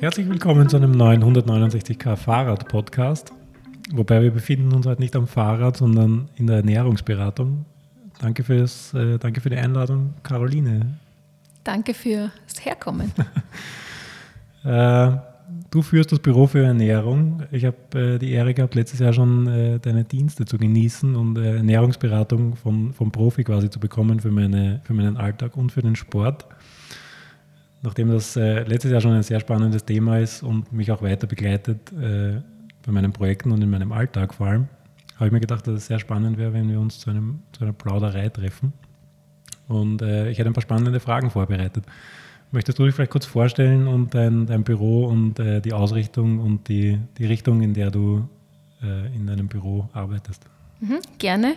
Herzlich 0.00 0.28
willkommen 0.28 0.68
zu 0.68 0.76
einem 0.76 0.90
neuen 0.90 1.22
169k 1.22 2.16
Fahrrad-Podcast. 2.16 3.32
Wobei 3.92 4.22
wir 4.22 4.32
befinden 4.32 4.72
uns 4.74 4.86
heute 4.86 5.00
nicht 5.00 5.16
am 5.16 5.26
Fahrrad, 5.26 5.76
sondern 5.76 6.28
in 6.36 6.46
der 6.46 6.56
Ernährungsberatung. 6.56 7.64
Danke, 8.20 8.42
fürs, 8.44 8.92
äh, 8.94 9.18
danke 9.18 9.40
für 9.40 9.50
die 9.50 9.56
Einladung, 9.56 10.14
Caroline. 10.22 10.98
Danke 11.62 11.94
fürs 11.94 12.30
Herkommen. 12.60 13.12
äh, 14.64 15.12
du 15.70 15.82
führst 15.82 16.12
das 16.12 16.18
Büro 16.18 16.46
für 16.46 16.64
Ernährung. 16.64 17.42
Ich 17.50 17.64
habe 17.64 17.76
äh, 17.94 18.18
die 18.18 18.32
Ehre 18.32 18.52
gehabt, 18.52 18.74
letztes 18.74 19.00
Jahr 19.00 19.12
schon 19.12 19.46
äh, 19.46 19.78
deine 19.78 20.04
Dienste 20.04 20.44
zu 20.44 20.58
genießen 20.58 21.14
und 21.14 21.38
äh, 21.38 21.56
Ernährungsberatung 21.56 22.56
von, 22.56 22.92
vom 22.92 23.10
Profi 23.10 23.44
quasi 23.44 23.70
zu 23.70 23.80
bekommen 23.80 24.20
für, 24.20 24.30
meine, 24.30 24.80
für 24.84 24.92
meinen 24.92 25.16
Alltag 25.16 25.56
und 25.56 25.72
für 25.72 25.82
den 25.82 25.96
Sport. 25.96 26.46
Nachdem 27.84 28.08
das 28.08 28.34
äh, 28.34 28.62
letztes 28.62 28.90
Jahr 28.90 29.02
schon 29.02 29.12
ein 29.12 29.22
sehr 29.22 29.40
spannendes 29.40 29.84
Thema 29.84 30.18
ist 30.18 30.42
und 30.42 30.72
mich 30.72 30.90
auch 30.90 31.02
weiter 31.02 31.26
begleitet 31.26 31.92
äh, 31.92 32.40
bei 32.82 32.92
meinen 32.92 33.12
Projekten 33.12 33.52
und 33.52 33.60
in 33.60 33.68
meinem 33.68 33.92
Alltag 33.92 34.32
vor 34.32 34.46
allem, 34.46 34.68
habe 35.16 35.26
ich 35.26 35.32
mir 35.32 35.40
gedacht, 35.40 35.66
dass 35.66 35.74
es 35.74 35.86
sehr 35.86 35.98
spannend 35.98 36.38
wäre, 36.38 36.54
wenn 36.54 36.70
wir 36.70 36.80
uns 36.80 36.98
zu, 36.98 37.10
einem, 37.10 37.42
zu 37.52 37.62
einer 37.62 37.74
Plauderei 37.74 38.30
treffen. 38.30 38.72
Und 39.68 40.00
äh, 40.00 40.30
ich 40.30 40.38
hätte 40.38 40.48
ein 40.48 40.54
paar 40.54 40.62
spannende 40.62 40.98
Fragen 40.98 41.30
vorbereitet. 41.30 41.84
Möchtest 42.52 42.78
du 42.78 42.86
dich 42.86 42.94
vielleicht 42.94 43.10
kurz 43.10 43.26
vorstellen 43.26 43.86
und 43.86 44.14
dein, 44.14 44.46
dein 44.46 44.64
Büro 44.64 45.04
und 45.04 45.38
äh, 45.38 45.60
die 45.60 45.74
Ausrichtung 45.74 46.38
und 46.38 46.68
die, 46.68 46.98
die 47.18 47.26
Richtung, 47.26 47.60
in 47.60 47.74
der 47.74 47.90
du 47.90 48.26
äh, 48.82 49.14
in 49.14 49.26
deinem 49.26 49.48
Büro 49.48 49.90
arbeitest? 49.92 50.46
Mhm, 50.80 51.00
gerne. 51.18 51.56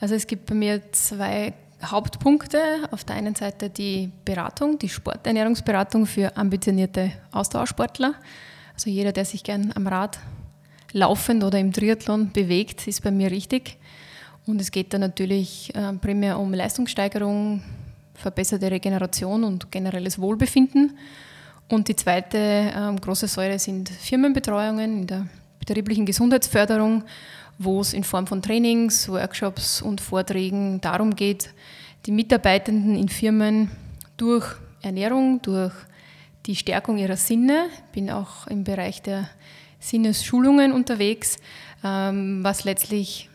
Also 0.00 0.16
es 0.16 0.26
gibt 0.26 0.46
bei 0.46 0.56
mir 0.56 0.82
zwei 0.90 1.54
Hauptpunkte. 1.84 2.58
Auf 2.90 3.04
der 3.04 3.16
einen 3.16 3.34
Seite 3.34 3.70
die 3.70 4.10
Beratung, 4.24 4.78
die 4.78 4.88
Sporternährungsberatung 4.88 6.06
für 6.06 6.36
ambitionierte 6.36 7.12
Ausdauersportler. 7.32 8.14
Also 8.74 8.90
jeder, 8.90 9.12
der 9.12 9.24
sich 9.24 9.44
gern 9.44 9.72
am 9.74 9.86
Rad 9.86 10.18
laufend 10.92 11.44
oder 11.44 11.58
im 11.58 11.72
Triathlon 11.72 12.32
bewegt, 12.32 12.86
ist 12.86 13.02
bei 13.02 13.10
mir 13.10 13.30
richtig. 13.30 13.76
Und 14.46 14.60
es 14.60 14.70
geht 14.70 14.94
da 14.94 14.98
natürlich 14.98 15.74
äh, 15.74 15.92
primär 15.94 16.38
um 16.38 16.54
Leistungssteigerung, 16.54 17.62
verbesserte 18.14 18.70
Regeneration 18.70 19.44
und 19.44 19.70
generelles 19.70 20.18
Wohlbefinden. 20.18 20.98
Und 21.68 21.88
die 21.88 21.96
zweite 21.96 22.38
äh, 22.38 22.96
große 23.00 23.28
Säule 23.28 23.58
sind 23.58 23.88
Firmenbetreuungen 23.88 25.00
in 25.00 25.06
der 25.06 25.26
betrieblichen 25.58 26.06
Gesundheitsförderung 26.06 27.04
wo 27.58 27.80
es 27.80 27.92
in 27.92 28.04
Form 28.04 28.26
von 28.26 28.40
Trainings, 28.40 29.08
Workshops 29.08 29.82
und 29.82 30.00
Vorträgen 30.00 30.80
darum 30.80 31.14
geht, 31.14 31.52
die 32.06 32.12
Mitarbeitenden 32.12 32.96
in 32.96 33.08
Firmen 33.08 33.70
durch 34.16 34.46
Ernährung, 34.80 35.42
durch 35.42 35.74
die 36.46 36.56
Stärkung 36.56 36.98
ihrer 36.98 37.16
Sinne, 37.16 37.66
bin 37.92 38.10
auch 38.10 38.46
im 38.46 38.64
Bereich 38.64 39.02
der 39.02 39.28
Sinnesschulungen 39.80 40.72
unterwegs, 40.72 41.36
ähm, 41.84 42.42
was 42.42 42.64
letztlich 42.64 43.28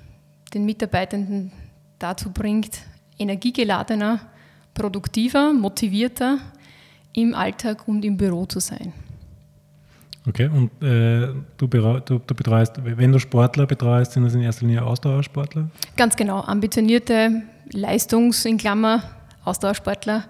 den 0.53 0.65
Mitarbeitenden 0.65 1.51
dazu 1.99 2.31
bringt, 2.31 2.79
energiegeladener, 3.19 4.19
produktiver, 4.73 5.53
motivierter 5.53 6.39
im 7.13 7.35
Alltag 7.35 7.87
und 7.87 8.03
im 8.03 8.17
Büro 8.17 8.45
zu 8.45 8.59
sein. 8.59 8.93
Okay, 10.27 10.47
und 10.47 10.71
äh, 10.81 11.33
du, 11.57 11.67
du, 11.67 12.19
du, 12.19 12.35
betreust, 12.35 12.79
wenn 12.83 13.11
du 13.11 13.19
Sportler 13.19 13.65
betreust, 13.65 14.13
sind 14.13 14.23
das 14.23 14.33
in 14.33 14.41
erster 14.41 14.65
Linie 14.65 14.83
Ausdauersportler? 14.83 15.69
Ganz 15.97 16.15
genau, 16.15 16.41
ambitionierte 16.41 17.43
Leistungs- 17.71 18.45
in 18.45 18.57
Klammer 18.57 19.03
Ausdauersportler 19.43 20.23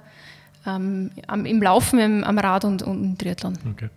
ähm, 0.65 1.11
im 1.45 1.61
Laufen, 1.61 1.99
im, 1.99 2.23
am 2.23 2.37
Rad 2.39 2.65
und, 2.65 2.81
und 2.81 3.03
im 3.03 3.17
Triathlon. 3.17 3.53
Okay. 3.71 3.89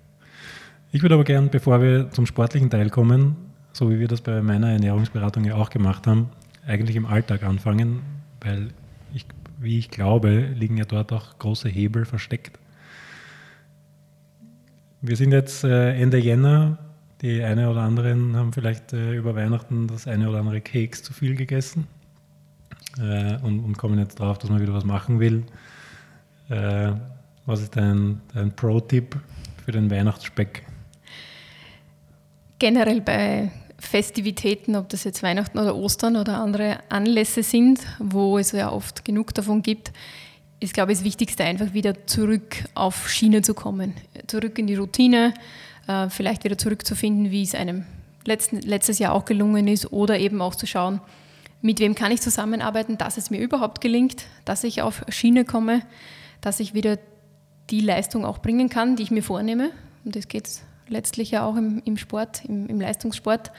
Ich 0.92 1.02
würde 1.02 1.14
aber 1.14 1.24
gern, 1.24 1.48
bevor 1.51 1.80
wir 1.80 2.11
zum 2.11 2.27
sportlichen 2.27 2.70
Teil 2.70 2.90
kommen, 2.90 3.36
so 3.73 3.90
wie 3.90 3.98
wir 3.98 4.08
das 4.08 4.20
bei 4.20 4.42
meiner 4.42 4.70
Ernährungsberatung 4.73 5.45
ja 5.45 5.55
auch 5.55 5.70
gemacht 5.70 6.07
haben, 6.07 6.30
eigentlich 6.67 6.96
im 6.96 7.07
Alltag 7.07 7.42
anfangen, 7.42 8.01
weil 8.40 8.68
ich, 9.14 9.27
wie 9.58 9.78
ich 9.78 9.90
glaube, 9.90 10.48
liegen 10.55 10.77
ja 10.77 10.84
dort 10.84 11.13
auch 11.13 11.39
große 11.39 11.68
Hebel 11.68 12.05
versteckt. 12.05 12.58
Wir 15.02 15.17
sind 15.17 15.33
jetzt 15.33 15.62
äh, 15.62 15.92
Ende 16.01 16.17
Jänner. 16.17 16.79
Die 17.20 17.42
eine 17.42 17.70
oder 17.70 17.80
anderen 17.83 18.34
haben 18.34 18.52
vielleicht 18.52 18.95
äh, 18.95 19.14
über 19.14 19.34
Weihnachten 19.34 19.89
das 19.89 20.07
eine 20.07 20.29
oder 20.29 20.39
andere 20.39 20.62
Keks 20.62 21.02
zu 21.02 21.12
viel 21.12 21.36
gegessen 21.36 21.86
äh, 22.98 23.36
und, 23.42 23.77
kommen 23.77 23.98
jetzt 23.98 24.18
drauf, 24.18 24.39
dass 24.39 24.48
man 24.48 24.61
wieder 24.61 24.73
was 24.73 24.84
machen 24.84 25.20
will. 25.20 25.45
was 26.48 27.61
ist 27.61 27.77
dein, 27.77 28.20
dein 28.33 28.55
Pro-Tipp 28.55 29.17
für 29.64 29.73
den 29.73 29.90
Weihnachtsspeck? 29.90 30.62
Generell 32.58 33.01
bei 33.01 33.51
Festivitäten, 33.78 34.77
ob 34.77 34.89
das 34.89 35.05
jetzt 35.05 35.23
Weihnachten 35.23 35.58
oder 35.58 35.74
Ostern 35.74 36.17
oder 36.17 36.39
andere 36.39 36.78
Anlässe 36.89 37.42
sind, 37.42 37.80
wo 37.98 38.39
es 38.39 38.52
ja 38.52 38.70
oft 38.70 39.05
genug 39.05 39.34
davon 39.34 39.63
gibt, 39.63 39.92
ist, 40.61 40.74
glaube 40.74 40.92
ich, 40.92 40.98
das 40.98 41.05
Wichtigste, 41.05 41.44
einfach 41.44 41.72
wieder 41.74 42.06
zurück 42.06 42.64
auf 42.74 43.08
Schiene 43.08 43.42
zu 43.42 43.55
kommen. 43.55 43.94
Zurück 44.27 44.58
in 44.58 44.67
die 44.67 44.77
Routine, 44.77 45.34
äh, 45.86 46.08
vielleicht 46.08 46.44
wieder 46.44 46.58
zurückzufinden, 46.58 47.30
wie 47.30 47.42
es 47.42 47.55
einem 47.55 47.84
letztes 48.24 48.98
Jahr 48.98 49.12
auch 49.12 49.24
gelungen 49.24 49.68
ist 49.68 49.92
oder 49.92 50.18
eben 50.18 50.40
auch 50.42 50.55
zu 50.55 50.66
schauen, 50.66 51.00
mit 51.62 51.78
wem 51.78 51.95
kann 51.95 52.12
ich 52.12 52.20
zusammenarbeiten, 52.20 52.98
dass 52.98 53.16
es 53.16 53.30
mir 53.30 53.39
überhaupt 53.40 53.80
gelingt, 53.80 54.24
dass 54.45 54.64
ich 54.64 54.83
auf 54.83 55.05
Schiene 55.08 55.45
komme, 55.45 55.83
dass 56.40 56.61
ich 56.61 56.74
wieder 56.74 56.98
die 57.70 57.80
Leistung 57.80 58.24
auch 58.24 58.39
bringen 58.39 58.68
kann, 58.68 58.96
die 58.96 59.02
ich 59.02 59.11
mir 59.11 59.22
vornehme. 59.22 59.70
Und 60.05 60.16
das 60.16 60.28
geht 60.28 60.48
letztlich 60.89 61.30
ja 61.30 61.45
auch 61.45 61.56
im, 61.56 61.83
im 61.84 61.96
Sport, 61.96 62.45
im, 62.45 62.68
im 62.68 62.80
Leistungssport. 62.80 63.52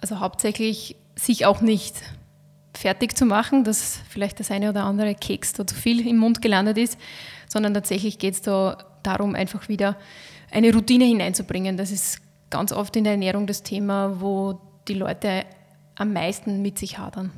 Also 0.00 0.20
hauptsächlich 0.20 0.96
sich 1.14 1.46
auch 1.46 1.60
nicht 1.60 1.94
fertig 2.74 3.16
zu 3.16 3.26
machen, 3.26 3.64
dass 3.64 4.00
vielleicht 4.08 4.40
das 4.40 4.50
eine 4.50 4.70
oder 4.70 4.84
andere 4.84 5.14
Keks 5.14 5.52
da 5.52 5.66
zu 5.66 5.74
viel 5.74 6.06
im 6.06 6.18
Mund 6.18 6.42
gelandet 6.42 6.78
ist, 6.78 6.98
sondern 7.48 7.74
tatsächlich 7.74 8.18
geht 8.18 8.34
es 8.34 8.42
da 8.42 8.78
darum, 9.02 9.34
einfach 9.34 9.68
wieder 9.68 9.96
eine 10.50 10.72
Routine 10.72 11.04
hineinzubringen. 11.04 11.76
Das 11.76 11.90
ist 11.90 12.20
ganz 12.50 12.72
oft 12.72 12.96
in 12.96 13.04
der 13.04 13.14
Ernährung 13.14 13.46
das 13.46 13.62
Thema, 13.62 14.20
wo 14.20 14.60
die 14.88 14.94
Leute 14.94 15.44
am 15.96 16.12
meisten 16.12 16.62
mit 16.62 16.78
sich 16.78 16.98
hadern. 16.98 17.30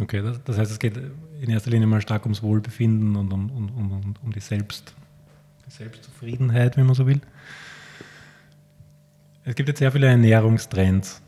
Okay, 0.00 0.22
das, 0.22 0.42
das 0.44 0.58
heißt, 0.58 0.72
es 0.72 0.78
geht 0.78 0.98
in 1.40 1.50
erster 1.50 1.70
Linie 1.70 1.86
mal 1.86 2.00
stark 2.00 2.24
ums 2.24 2.42
Wohlbefinden 2.42 3.16
und 3.16 3.32
um, 3.32 3.50
um, 3.50 3.68
um, 3.76 4.14
um 4.22 4.32
die, 4.32 4.40
Selbst, 4.40 4.94
die 5.66 5.70
Selbstzufriedenheit, 5.70 6.76
wenn 6.76 6.86
man 6.86 6.94
so 6.94 7.06
will. 7.06 7.20
Es 9.44 9.54
gibt 9.54 9.68
jetzt 9.68 9.78
sehr 9.78 9.92
viele 9.92 10.06
Ernährungstrends. 10.06 11.20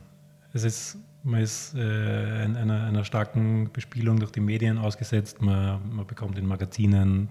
Es 0.53 0.65
ist 0.65 0.99
man 1.27 1.41
ist 1.41 1.75
äh, 1.75 1.81
einer, 1.81 2.85
einer, 2.85 3.05
starken 3.05 3.71
Bespielung 3.73 4.21
durch 4.21 4.31
die 4.31 4.41
Medien 4.41 4.79
ausgesetzt. 4.79 5.43
Man, 5.43 5.81
man 5.93 6.07
bekommt 6.07 6.39
in 6.39 6.47
Magazinen 6.47 7.29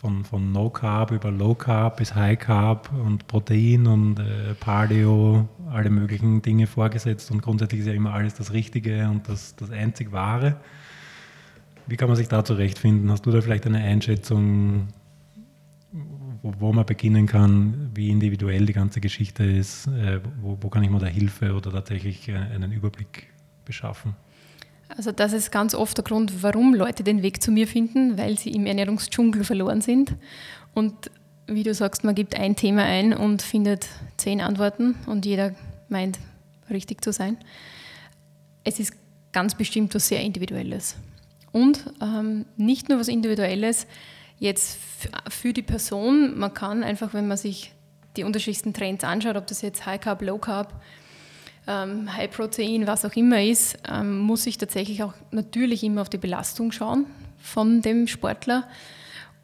von, 0.00 0.24
von 0.24 0.52
No 0.52 0.68
Carb 0.70 1.12
über 1.12 1.30
Low 1.30 1.54
Carb 1.54 1.98
bis 1.98 2.14
High 2.14 2.38
Carb 2.38 2.90
und 2.92 3.26
Protein 3.28 3.86
und 3.86 4.18
äh, 4.18 4.54
Paleo, 4.58 5.48
alle 5.70 5.88
möglichen 5.88 6.42
Dinge 6.42 6.66
vorgesetzt 6.66 7.30
und 7.30 7.42
grundsätzlich 7.42 7.82
ist 7.82 7.86
ja 7.86 7.94
immer 7.94 8.12
alles 8.12 8.34
das 8.34 8.52
Richtige 8.52 9.08
und 9.08 9.28
das, 9.28 9.54
das 9.54 9.70
einzig 9.70 10.10
Wahre. 10.10 10.56
Wie 11.86 11.96
kann 11.96 12.08
man 12.08 12.16
sich 12.16 12.28
da 12.28 12.44
zurechtfinden? 12.44 13.10
Hast 13.12 13.24
du 13.24 13.30
da 13.30 13.40
vielleicht 13.40 13.66
eine 13.66 13.78
Einschätzung, 13.78 14.88
wo, 16.58 16.72
man 16.72 16.86
beginnen 16.86 17.26
kann, 17.26 17.90
wie 17.94 18.10
individuell 18.10 18.66
die 18.66 18.72
ganze 18.72 19.00
Geschichte 19.00 19.44
ist, 19.44 19.86
äh, 19.88 20.20
wo, 20.40 20.58
wo, 20.60 20.68
kann 20.68 20.82
ich 20.82 20.90
mir 20.90 20.98
da 20.98 21.06
Hilfe 21.06 21.54
oder 21.54 21.72
tatsächlich 21.72 22.28
äh, 22.28 22.36
einen 22.36 22.72
Überblick 22.72 23.28
beschaffen? 23.64 24.14
Also 24.88 25.12
das 25.12 25.32
ist 25.32 25.50
ganz 25.50 25.74
oft 25.74 25.96
der 25.96 26.04
Grund, 26.04 26.42
warum 26.42 26.74
Leute 26.74 27.02
den 27.02 27.22
Weg 27.22 27.42
zu 27.42 27.50
mir 27.50 27.66
finden, 27.66 28.16
weil 28.16 28.38
sie 28.38 28.50
im 28.50 28.66
Ernährungsdschungel 28.66 29.44
verloren 29.44 29.80
sind. 29.80 30.14
Und 30.74 31.10
wie 31.46 31.62
du 31.62 31.74
sagst, 31.74 32.04
man 32.04 32.14
gibt 32.14 32.36
ein 32.36 32.56
Thema 32.56 32.82
ein 32.82 33.12
und 33.12 33.42
findet 33.42 33.88
zehn 34.16 34.40
Antworten 34.40 34.94
und 35.06 35.26
jeder 35.26 35.54
meint, 35.88 36.18
richtig 36.70 37.02
zu 37.02 37.12
sein. 37.12 37.36
Es 38.64 38.80
ist 38.80 38.92
ganz 39.32 39.54
bestimmt 39.54 39.94
was 39.94 40.08
sehr 40.08 40.20
Individuelles. 40.20 40.96
Und 41.52 41.92
ähm, 42.02 42.46
nicht 42.56 42.88
nur 42.88 42.98
was 42.98 43.08
Individuelles, 43.08 43.86
jetzt 44.38 44.78
für 45.28 45.52
die 45.52 45.62
Person, 45.62 46.38
man 46.38 46.52
kann 46.52 46.82
einfach, 46.82 47.14
wenn 47.14 47.28
man 47.28 47.36
sich 47.36 47.72
die 48.16 48.24
unterschiedlichsten 48.24 48.72
Trends 48.72 49.04
anschaut, 49.04 49.36
ob 49.36 49.46
das 49.46 49.62
jetzt 49.62 49.86
High 49.86 50.00
Carb, 50.00 50.22
Low 50.22 50.38
Carb, 50.38 50.72
ähm, 51.66 52.14
High 52.14 52.30
Protein, 52.30 52.86
was 52.86 53.04
auch 53.04 53.14
immer 53.14 53.42
ist, 53.42 53.76
ähm, 53.90 54.18
muss 54.18 54.46
ich 54.46 54.58
tatsächlich 54.58 55.02
auch 55.02 55.14
natürlich 55.30 55.82
immer 55.84 56.02
auf 56.02 56.08
die 56.08 56.18
Belastung 56.18 56.72
schauen 56.72 57.06
von 57.38 57.82
dem 57.82 58.06
Sportler. 58.06 58.68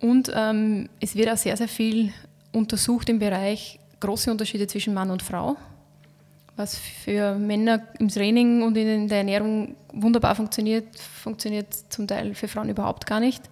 Und 0.00 0.32
ähm, 0.34 0.88
es 1.00 1.14
wird 1.14 1.28
auch 1.28 1.36
sehr, 1.36 1.56
sehr 1.56 1.68
viel 1.68 2.12
untersucht 2.52 3.08
im 3.08 3.18
Bereich 3.18 3.78
große 4.00 4.30
Unterschiede 4.30 4.66
zwischen 4.66 4.94
Mann 4.94 5.10
und 5.10 5.22
Frau, 5.22 5.56
was 6.56 6.76
für 6.76 7.34
Männer 7.36 7.86
im 7.98 8.08
Training 8.08 8.62
und 8.62 8.76
in 8.76 9.08
der 9.08 9.18
Ernährung 9.18 9.76
wunderbar 9.92 10.34
funktioniert, 10.34 10.98
funktioniert 10.98 11.72
zum 11.88 12.06
Teil 12.06 12.34
für 12.34 12.48
Frauen 12.48 12.68
überhaupt 12.68 13.06
gar 13.06 13.20
nicht 13.20 13.42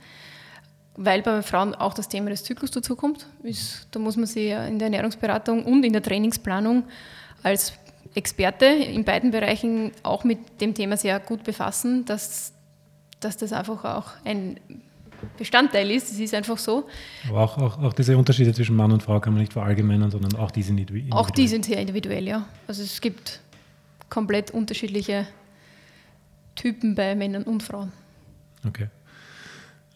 weil 1.02 1.22
bei 1.22 1.40
Frauen 1.40 1.74
auch 1.74 1.94
das 1.94 2.08
Thema 2.08 2.28
des 2.28 2.44
Zyklus 2.44 2.70
dazukommt. 2.70 3.26
Ist, 3.42 3.88
da 3.90 3.98
muss 3.98 4.16
man 4.16 4.26
sich 4.26 4.50
in 4.50 4.78
der 4.78 4.86
Ernährungsberatung 4.86 5.64
und 5.64 5.82
in 5.82 5.94
der 5.94 6.02
Trainingsplanung 6.02 6.84
als 7.42 7.72
Experte 8.14 8.66
in 8.66 9.04
beiden 9.04 9.30
Bereichen 9.30 9.92
auch 10.02 10.24
mit 10.24 10.60
dem 10.60 10.74
Thema 10.74 10.98
sehr 10.98 11.18
gut 11.18 11.42
befassen, 11.42 12.04
dass, 12.04 12.52
dass 13.18 13.38
das 13.38 13.54
einfach 13.54 13.82
auch 13.84 14.08
ein 14.26 14.60
Bestandteil 15.38 15.90
ist. 15.90 16.10
Es 16.10 16.20
ist 16.20 16.34
einfach 16.34 16.58
so. 16.58 16.86
Aber 17.30 17.44
auch, 17.44 17.56
auch, 17.56 17.82
auch, 17.82 17.92
diese 17.94 18.18
Unterschiede 18.18 18.52
zwischen 18.52 18.76
Mann 18.76 18.92
und 18.92 19.02
Frau 19.02 19.20
kann 19.20 19.32
man 19.32 19.40
nicht 19.40 19.54
verallgemeinern, 19.54 20.10
sondern 20.10 20.36
auch 20.36 20.50
die 20.50 20.62
sind 20.62 20.76
individuell. 20.76 21.18
Auch 21.18 21.30
die 21.30 21.48
sind 21.48 21.64
sehr 21.64 21.78
individuell, 21.78 22.28
ja. 22.28 22.46
Also 22.66 22.82
es 22.82 23.00
gibt 23.00 23.40
komplett 24.10 24.50
unterschiedliche 24.50 25.26
Typen 26.56 26.94
bei 26.94 27.14
Männern 27.14 27.44
und 27.44 27.62
Frauen. 27.62 27.90
Okay. 28.66 28.88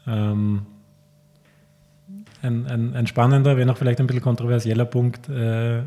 Ähm, 0.06 0.64
ein, 2.44 2.67
ein, 2.67 2.94
ein, 2.94 3.06
spannender, 3.06 3.56
wenn 3.56 3.69
auch 3.70 3.76
vielleicht 3.76 4.00
ein 4.00 4.06
bisschen 4.06 4.23
kontroversieller 4.23 4.85
Punkt, 4.85 5.29
äh, 5.29 5.82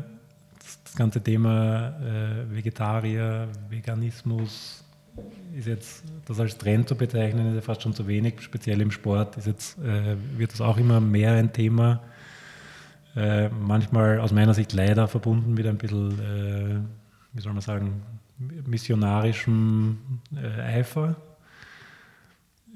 das, 0.58 0.94
ganze 0.96 1.20
Thema 1.20 1.94
äh, 2.00 2.54
Vegetarier, 2.54 3.48
Veganismus, 3.68 4.84
ist 5.56 5.66
jetzt 5.66 6.04
das 6.26 6.40
als 6.40 6.58
Trend 6.58 6.88
zu 6.88 6.96
bezeichnen, 6.96 7.48
ist 7.48 7.54
ja 7.54 7.60
fast 7.60 7.82
schon 7.82 7.94
zu 7.94 8.06
wenig, 8.06 8.40
speziell 8.40 8.80
im 8.80 8.90
Sport 8.90 9.36
ist 9.36 9.46
jetzt, 9.46 9.78
äh, 9.78 10.16
wird 10.36 10.52
das 10.52 10.60
auch 10.60 10.76
immer 10.76 11.00
mehr 11.00 11.32
ein 11.32 11.52
Thema. 11.52 12.00
Äh, 13.16 13.48
manchmal 13.48 14.20
aus 14.20 14.32
meiner 14.32 14.54
Sicht 14.54 14.72
leider 14.72 15.08
verbunden 15.08 15.54
mit 15.54 15.66
ein 15.66 15.78
bisschen, 15.78 16.12
äh, 16.20 16.80
wie 17.32 17.40
soll 17.40 17.52
man 17.52 17.62
sagen, 17.62 18.02
missionarischem 18.66 19.98
äh, 20.36 20.78
Eifer. 20.78 21.16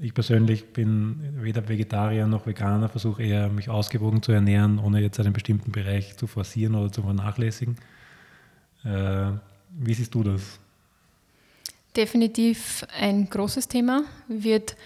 Ich 0.02 0.14
persönlich 0.14 0.72
bin 0.72 1.20
weder 1.44 1.68
Vegetarier 1.68 2.26
noch 2.26 2.44
Veganer, 2.44 2.88
versuche 2.88 3.22
eher 3.22 3.48
mich 3.48 3.68
ausgewogen 3.68 4.20
zu 4.20 4.32
ernähren, 4.32 4.80
ohne 4.80 5.00
jetzt 5.00 5.20
einen 5.20 5.32
bestimmten 5.32 5.70
Bereich 5.70 6.16
zu 6.16 6.26
forcieren 6.26 6.74
oder 6.74 6.90
zu 6.90 7.02
vernachlässigen. 7.02 7.76
Äh, 8.84 9.30
wie 9.78 9.94
siehst 9.94 10.12
du 10.12 10.24
das? 10.24 10.58
Definitiv 11.94 12.84
ein 12.98 13.30
großes 13.30 13.68
Thema, 13.68 14.02
wird 14.26 14.76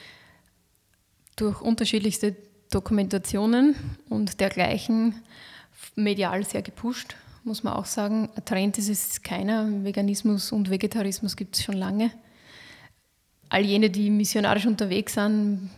durch 1.36 1.62
unterschiedlichste 1.62 2.36
Dokumentationen 2.70 3.74
und 4.10 4.38
dergleichen 4.38 5.14
medial 5.94 6.44
sehr 6.44 6.60
gepusht, 6.60 7.16
muss 7.42 7.62
man 7.62 7.72
auch 7.72 7.86
sagen. 7.86 8.28
Ein 8.36 8.44
Trend 8.44 8.76
ist 8.76 8.90
es 8.90 9.22
keiner. 9.22 9.66
Veganismus 9.82 10.52
und 10.52 10.68
Vegetarismus 10.68 11.36
gibt 11.36 11.56
es 11.56 11.64
schon 11.64 11.76
lange. 11.78 12.10
All 13.48 13.64
jene, 13.64 13.90
die 13.90 14.10
missionarisch 14.10 14.66
unterwegs 14.66 15.14
sind, 15.14 15.70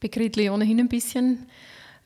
bekritle 0.00 0.52
ohnehin 0.52 0.80
ein 0.80 0.88
bisschen, 0.88 1.46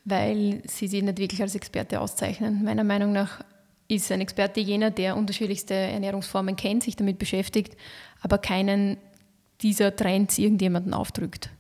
weil 0.05 0.63
sie 0.67 0.89
sich 0.89 1.03
nicht 1.03 1.19
wirklich 1.19 1.43
als 1.43 1.55
Experte 1.55 2.01
auszeichnen. 2.01 2.65
Meiner 2.65 2.85
Meinung 2.85 3.13
nach 3.13 3.45
ist 3.89 4.11
ein 4.13 4.21
Experte 4.21 4.61
jener, 4.61 4.91
der 4.91 5.17
unterschiedlichste 5.17 5.75
Ernährungsformen 5.75 6.57
kennt, 6.57 6.85
sich 6.85 6.97
damit 6.97 7.19
beschäftigt, 7.19 7.77
aber 8.21 8.39
keinen 8.39 8.99
dieser 9.63 9.95
Trends 9.95 10.39
irgendjemanden 10.39 10.95
aufdrückt. 10.95 11.51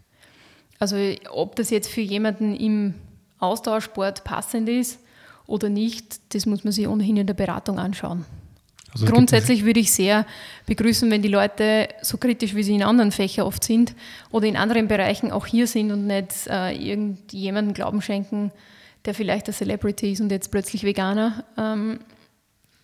Also 0.78 0.96
ob 1.30 1.56
das 1.56 1.70
jetzt 1.70 1.90
für 1.90 2.00
jemanden 2.00 2.54
im 2.56 2.94
Ausdauersport 3.38 4.24
passend 4.24 4.68
ist 4.68 5.00
oder 5.46 5.68
nicht, 5.68 6.34
das 6.34 6.46
muss 6.46 6.64
man 6.64 6.72
sich 6.72 6.88
ohnehin 6.88 7.16
in 7.16 7.26
der 7.26 7.34
Beratung 7.34 7.78
anschauen. 7.78 8.24
Also 8.92 9.06
Grundsätzlich 9.06 9.64
würde 9.64 9.80
ich 9.80 9.92
sehr 9.92 10.26
begrüßen, 10.66 11.10
wenn 11.10 11.22
die 11.22 11.28
Leute 11.28 11.88
so 12.02 12.18
kritisch, 12.18 12.54
wie 12.54 12.62
sie 12.62 12.74
in 12.74 12.82
anderen 12.82 13.12
Fächern 13.12 13.46
oft 13.46 13.62
sind 13.62 13.94
oder 14.30 14.46
in 14.46 14.56
anderen 14.56 14.88
Bereichen 14.88 15.30
auch 15.30 15.46
hier 15.46 15.66
sind 15.66 15.92
und 15.92 16.06
nicht 16.06 16.46
äh, 16.48 16.72
irgendjemandem 16.72 17.74
Glauben 17.74 18.02
schenken, 18.02 18.50
der 19.04 19.14
vielleicht 19.14 19.46
ein 19.48 19.54
Celebrity 19.54 20.12
ist 20.12 20.20
und 20.20 20.30
jetzt 20.30 20.50
plötzlich 20.50 20.82
Veganer. 20.84 21.44
Ähm, 21.56 22.00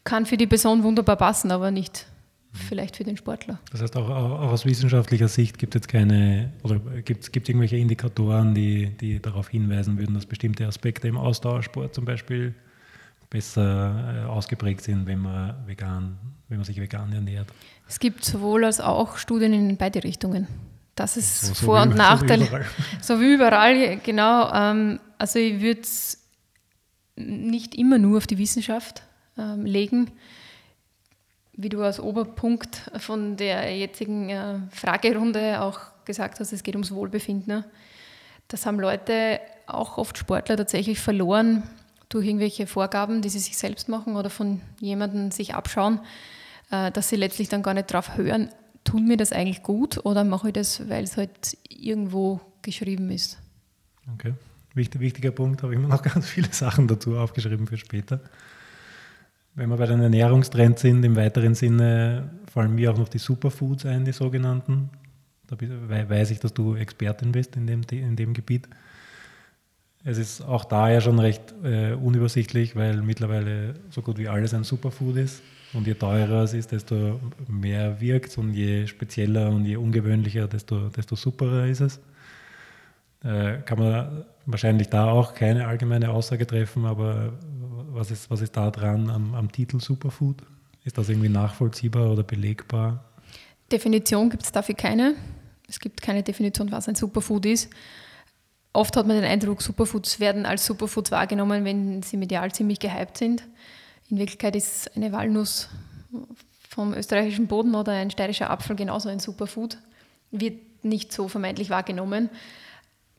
kann 0.05 0.25
für 0.27 0.37
die 0.37 0.47
Person 0.47 0.85
wunderbar 0.85 1.17
passen, 1.17 1.51
aber 1.51 1.71
nicht 1.71 2.07
vielleicht 2.53 2.97
für 2.97 3.05
den 3.05 3.17
Sportler. 3.17 3.59
Das 3.71 3.83
heißt, 3.83 3.97
auch, 3.97 4.09
auch 4.09 4.53
aus 4.53 4.65
wissenschaftlicher 4.65 5.29
Sicht 5.29 5.59
gibt 5.59 5.75
es 5.75 5.81
jetzt 5.81 5.89
keine, 5.89 6.53
oder 6.63 6.79
gibt 6.79 7.25
es 7.25 7.29
irgendwelche 7.29 7.77
Indikatoren, 7.77 8.55
die, 8.55 8.97
die 8.99 9.21
darauf 9.21 9.49
hinweisen 9.49 9.99
würden, 9.99 10.15
dass 10.15 10.27
bestimmte 10.27 10.67
Aspekte 10.67 11.09
im 11.09 11.19
Ausdauersport 11.19 11.95
zum 11.95 12.05
Beispiel 12.05 12.55
besser 13.31 14.25
äh, 14.25 14.27
ausgeprägt 14.27 14.83
sind, 14.83 15.07
wenn 15.07 15.21
man 15.21 15.67
vegan, 15.67 16.19
wenn 16.49 16.59
man 16.59 16.65
sich 16.65 16.81
vegan 16.81 17.13
ernährt. 17.13 17.49
Es 17.89 17.99
gibt 17.99 18.25
sowohl 18.25 18.65
als 18.65 18.81
auch 18.81 19.17
Studien 19.19 19.53
in 19.53 19.77
beide 19.77 20.03
Richtungen. 20.03 20.47
Das 20.95 21.17
ist 21.17 21.43
so, 21.43 21.55
so 21.55 21.67
Vor- 21.67 21.83
und 21.83 21.95
Nachteil. 21.95 22.41
So 22.41 22.45
wie 22.45 22.49
überall, 22.49 22.67
so 23.01 23.21
wie 23.21 23.35
überall 23.35 23.97
genau. 23.99 24.53
Ähm, 24.53 25.01
also 25.19 25.39
ich 25.39 25.61
würde 25.61 25.81
es 25.81 26.23
nicht 27.17 27.75
immer 27.75 27.99
nur 27.99 28.19
auf 28.19 28.27
die 28.27 28.39
Wissenschaft 28.39 29.03
ähm, 29.39 29.65
legen. 29.65 30.11
Wie 31.53 31.69
du 31.69 31.83
als 31.83 32.01
Oberpunkt 32.01 32.91
von 32.99 33.37
der 33.37 33.75
jetzigen 33.77 34.31
äh, 34.31 34.59
Fragerunde 34.71 35.63
auch 35.63 35.81
gesagt 36.05 36.41
hast, 36.41 36.53
es 36.53 36.63
geht 36.63 36.75
ums 36.75 36.93
Wohlbefinden. 36.93 37.65
Das 38.49 38.67
haben 38.67 38.79
Leute, 38.79 39.41
auch 39.67 39.99
oft 39.99 40.17
Sportler, 40.19 40.57
tatsächlich 40.57 41.01
verloren 41.01 41.65
durch 42.09 42.27
irgendwelche 42.27 42.67
Vorgaben, 42.67 43.23
die 43.23 43.29
sie 43.29 43.39
sich 43.39 43.57
selbst 43.57 43.89
machen 43.89 44.17
oder 44.17 44.31
von 44.31 44.61
jemandem 44.81 45.31
sich 45.31 45.55
abschauen, 45.55 46.01
äh, 46.71 46.91
dass 46.93 47.09
sie 47.09 47.17
letztlich 47.17 47.49
dann 47.49 47.63
gar 47.63 47.75
nicht 47.75 47.93
drauf 47.93 48.17
hören, 48.17 48.51
tun 48.85 49.07
mir 49.07 49.17
das 49.17 49.33
eigentlich 49.33 49.63
gut 49.63 50.05
oder 50.05 50.25
mache 50.25 50.49
ich 50.49 50.55
das, 50.55 50.89
weil 50.89 51.05
es 51.05 51.17
halt 51.17 51.59
irgendwo 51.69 52.41
geschrieben 52.63 53.11
ist. 53.11 53.39
Okay. 54.15 54.35
wichtiger 54.75 55.33
Punkt, 55.33 55.63
habe 55.63 55.75
ich 55.75 55.81
mir 55.81 55.89
noch 55.89 56.03
ganz 56.15 56.29
viele 56.29 56.53
Sachen 56.53 56.87
dazu 56.87 57.17
aufgeschrieben 57.17 57.67
für 57.67 57.77
später. 57.77 58.21
Wenn 59.55 59.71
wir 59.71 59.77
bei 59.77 59.87
den 59.87 60.03
Ernährungstrends 60.03 60.83
sind, 60.83 61.03
im 61.05 61.17
weiteren 61.17 61.55
Sinne 61.55 62.31
fallen 62.53 62.75
mir 62.75 62.93
auch 62.93 62.99
noch 62.99 63.09
die 63.09 63.19
Superfoods 63.19 63.87
ein, 63.87 64.05
die 64.05 64.13
sogenannten. 64.13 64.91
Da 65.47 65.57
weiß 65.59 66.31
ich, 66.31 66.41
dass 66.41 66.53
du 66.53 66.75
Expertin 66.75 67.33
bist 67.33 67.57
in 67.57 67.67
dem, 67.67 67.83
in 67.91 68.17
dem 68.17 68.35
Gebiet. 68.35 68.69
Es 70.09 70.19
ist 70.19 70.41
auch 70.41 70.65
da 70.65 70.89
ja 70.89 71.01
schon 71.01 71.19
recht 71.19 71.53
äh, 71.65 71.95
unübersichtlich, 71.95 72.77
weil 72.77 73.03
mittlerweile 73.03 73.75
so 73.91 74.03
gut 74.03 74.19
wie 74.19 74.29
alles 74.29 74.55
ein 74.55 74.63
Superfood 74.63 75.17
ist. 75.17 75.43
Und 75.73 75.85
je 75.89 75.95
teurer 75.95 76.45
es 76.45 76.55
ist, 76.55 76.71
desto 76.71 77.21
mehr 77.49 78.01
wirkt 78.01 78.39
und 78.39 78.55
je 78.55 78.87
spezieller 78.87 79.51
und 79.51 79.65
je 79.65 79.77
ungewöhnlicher, 79.77 80.47
desto, 80.47 80.91
desto 80.91 81.17
superer 81.17 81.67
ist 81.67 81.81
es. 81.81 82.01
Äh, 83.25 83.63
kann 83.65 83.81
man 83.81 84.25
wahrscheinlich 84.47 84.89
da 84.91 85.11
auch 85.11 85.35
keine 85.35 85.67
allgemeine 85.67 86.11
Aussage 86.11 86.47
treffen, 86.47 86.87
aber 86.87 87.33
was 87.91 88.13
ist, 88.13 88.31
was 88.31 88.43
ist 88.43 88.57
da 88.57 88.71
dran 88.71 89.11
am, 89.11 89.35
am 89.35 89.51
Titel 89.51 89.81
Superfood? 89.81 90.37
Ist 90.85 90.97
das 90.97 91.09
irgendwie 91.09 91.31
nachvollziehbar 91.31 92.13
oder 92.13 92.23
belegbar? 92.23 93.03
Definition 93.73 94.31
gibt 94.31 94.45
es 94.45 94.53
dafür 94.53 94.77
keine. 94.77 95.17
Es 95.69 95.81
gibt 95.81 96.01
keine 96.01 96.23
Definition, 96.23 96.71
was 96.71 96.89
ein 96.89 96.95
Superfood 96.95 97.45
ist. 97.47 97.71
Oft 98.77 98.95
hat 98.99 99.07
man 99.07 99.17
den 99.17 99.25
Eindruck, 99.25 99.63
Superfoods 99.63 100.21
werden 100.21 100.45
als 100.45 100.67
Superfoods 100.67 101.11
wahrgenommen, 101.11 101.65
wenn 101.65 102.03
sie 102.03 102.19
medial 102.19 102.53
ziemlich 102.53 102.79
gehypt 102.79 103.17
sind. 103.17 103.43
In 104.11 104.19
Wirklichkeit 104.19 104.55
ist 104.55 104.95
eine 104.95 105.13
Walnuss 105.13 105.71
vom 106.69 106.93
österreichischen 106.93 107.47
Boden 107.47 107.75
oder 107.75 107.93
ein 107.93 108.11
steirischer 108.11 108.51
Apfel 108.51 108.77
genauso 108.77 109.09
ein 109.09 109.19
Superfood. 109.19 109.79
Wird 110.31 110.85
nicht 110.85 111.11
so 111.11 111.27
vermeintlich 111.27 111.71
wahrgenommen. 111.71 112.29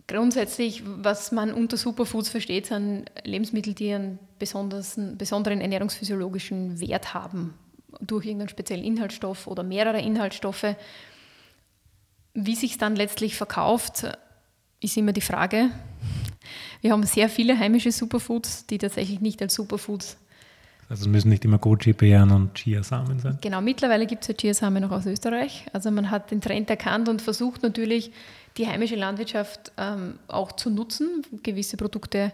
Grundsätzlich, 0.05 0.83
was 0.85 1.31
man 1.31 1.51
unter 1.51 1.75
Superfoods 1.75 2.29
versteht, 2.29 2.67
sind 2.67 3.05
Lebensmittel, 3.23 3.73
die 3.73 3.91
einen 3.91 4.19
besonderen 4.37 5.59
ernährungsphysiologischen 5.59 6.79
Wert 6.79 7.15
haben, 7.15 7.55
durch 7.99 8.25
irgendeinen 8.27 8.49
speziellen 8.49 8.85
Inhaltsstoff 8.85 9.47
oder 9.47 9.63
mehrere 9.63 10.01
Inhaltsstoffe. 10.01 10.75
Wie 12.35 12.55
sich 12.55 12.73
es 12.73 12.77
dann 12.77 12.95
letztlich 12.95 13.35
verkauft, 13.35 14.05
ist 14.79 14.98
immer 14.98 15.13
die 15.13 15.22
Frage. 15.22 15.69
Wir 16.81 16.91
haben 16.91 17.03
sehr 17.03 17.29
viele 17.29 17.57
heimische 17.57 17.91
Superfoods, 17.91 18.67
die 18.67 18.77
tatsächlich 18.77 19.19
nicht 19.19 19.41
als 19.41 19.55
Superfoods 19.55 20.17
also 20.89 21.01
es 21.01 21.07
müssen 21.07 21.29
nicht 21.29 21.43
immer 21.43 21.57
Goji-Beeren 21.57 22.31
und 22.31 22.55
Chiasamen 22.55 23.19
sein. 23.19 23.38
Genau, 23.41 23.60
mittlerweile 23.60 24.05
gibt 24.05 24.22
es 24.22 24.29
ja 24.29 24.34
Chiasamen 24.34 24.81
noch 24.81 24.91
aus 24.91 25.05
Österreich. 25.05 25.65
Also 25.74 25.91
man 25.91 26.10
hat 26.10 26.31
den 26.31 26.39
Trend 26.39 26.69
erkannt 26.69 27.10
und 27.10 27.22
versucht 27.22 27.62
natürlich, 27.62 28.12
die 28.57 28.67
heimische 28.67 28.96
Landwirtschaft 28.96 29.74
ähm, 29.77 30.17
auch 30.27 30.53
zu 30.53 30.69
nutzen. 30.69 31.24
Gewisse 31.43 31.75
Produkte 31.75 32.31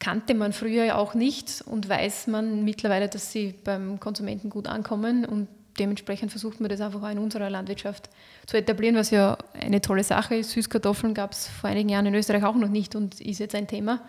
kannte 0.00 0.34
man 0.34 0.52
früher 0.52 0.84
ja 0.84 0.96
auch 0.96 1.14
nicht 1.14 1.62
und 1.64 1.88
weiß 1.88 2.26
man 2.26 2.64
mittlerweile, 2.64 3.08
dass 3.08 3.30
sie 3.30 3.54
beim 3.64 4.00
Konsumenten 4.00 4.50
gut 4.50 4.66
ankommen 4.66 5.24
und 5.24 5.46
dementsprechend 5.78 6.30
versucht 6.30 6.60
man 6.60 6.68
das 6.68 6.80
einfach 6.80 7.02
auch 7.02 7.10
in 7.10 7.18
unserer 7.18 7.50
Landwirtschaft 7.50 8.10
zu 8.46 8.56
etablieren, 8.56 8.96
was 8.96 9.10
ja 9.10 9.38
eine 9.52 9.80
tolle 9.80 10.04
Sache 10.04 10.36
ist. 10.36 10.50
Süßkartoffeln 10.52 11.14
gab 11.14 11.32
es 11.32 11.48
vor 11.48 11.70
einigen 11.70 11.88
Jahren 11.88 12.06
in 12.06 12.14
Österreich 12.14 12.44
auch 12.44 12.54
noch 12.54 12.68
nicht 12.68 12.94
und 12.94 13.20
ist 13.20 13.38
jetzt 13.38 13.54
ein 13.54 13.68
Thema. 13.68 14.00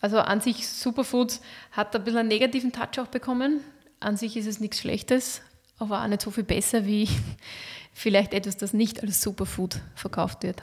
Also 0.00 0.18
an 0.18 0.40
sich 0.40 0.68
Superfoods 0.68 1.40
hat 1.72 1.94
ein 1.96 2.04
bisschen 2.04 2.20
einen 2.20 2.28
negativen 2.28 2.72
Touch 2.72 3.00
auch 3.00 3.08
bekommen. 3.08 3.60
An 4.00 4.16
sich 4.16 4.36
ist 4.36 4.46
es 4.46 4.60
nichts 4.60 4.80
Schlechtes, 4.80 5.40
aber 5.78 6.02
auch 6.02 6.08
nicht 6.08 6.22
so 6.22 6.30
viel 6.30 6.44
besser 6.44 6.86
wie 6.86 7.08
vielleicht 7.92 8.34
etwas, 8.34 8.56
das 8.56 8.72
nicht 8.72 9.02
als 9.02 9.20
Superfood 9.20 9.80
verkauft 9.94 10.42
wird. 10.42 10.62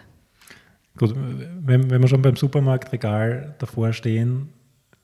Gut, 0.98 1.14
wenn, 1.16 1.90
wenn 1.90 2.02
wir 2.02 2.08
schon 2.08 2.22
beim 2.22 2.36
Supermarktregal 2.36 3.56
davor 3.58 3.94
stehen, 3.94 4.50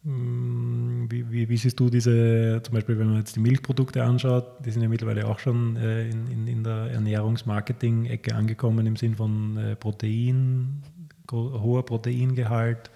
wie, 0.03 1.29
wie, 1.29 1.49
wie, 1.49 1.57
siehst 1.57 1.77
du 1.79 1.89
diese, 1.89 2.61
zum 2.63 2.73
Beispiel, 2.73 2.97
wenn 2.97 3.07
man 3.07 3.17
jetzt 3.17 3.35
die 3.35 3.41
Milchprodukte 3.41 4.01
anschaut, 4.01 4.45
die 4.63 4.71
sind 4.71 4.81
ja 4.81 4.87
mittlerweile 4.87 5.27
auch 5.27 5.39
schon 5.39 5.75
äh, 5.75 6.09
in, 6.09 6.31
in, 6.31 6.47
in, 6.47 6.63
der 6.63 6.91
Ernährungsmarketing-Ecke 6.91 8.33
angekommen 8.33 8.87
im 8.87 8.95
Sinn 8.95 9.15
von 9.15 9.57
äh, 9.57 9.75
Protein, 9.75 10.81
hoher 11.29 11.85
Proteingehalt, 11.85 12.89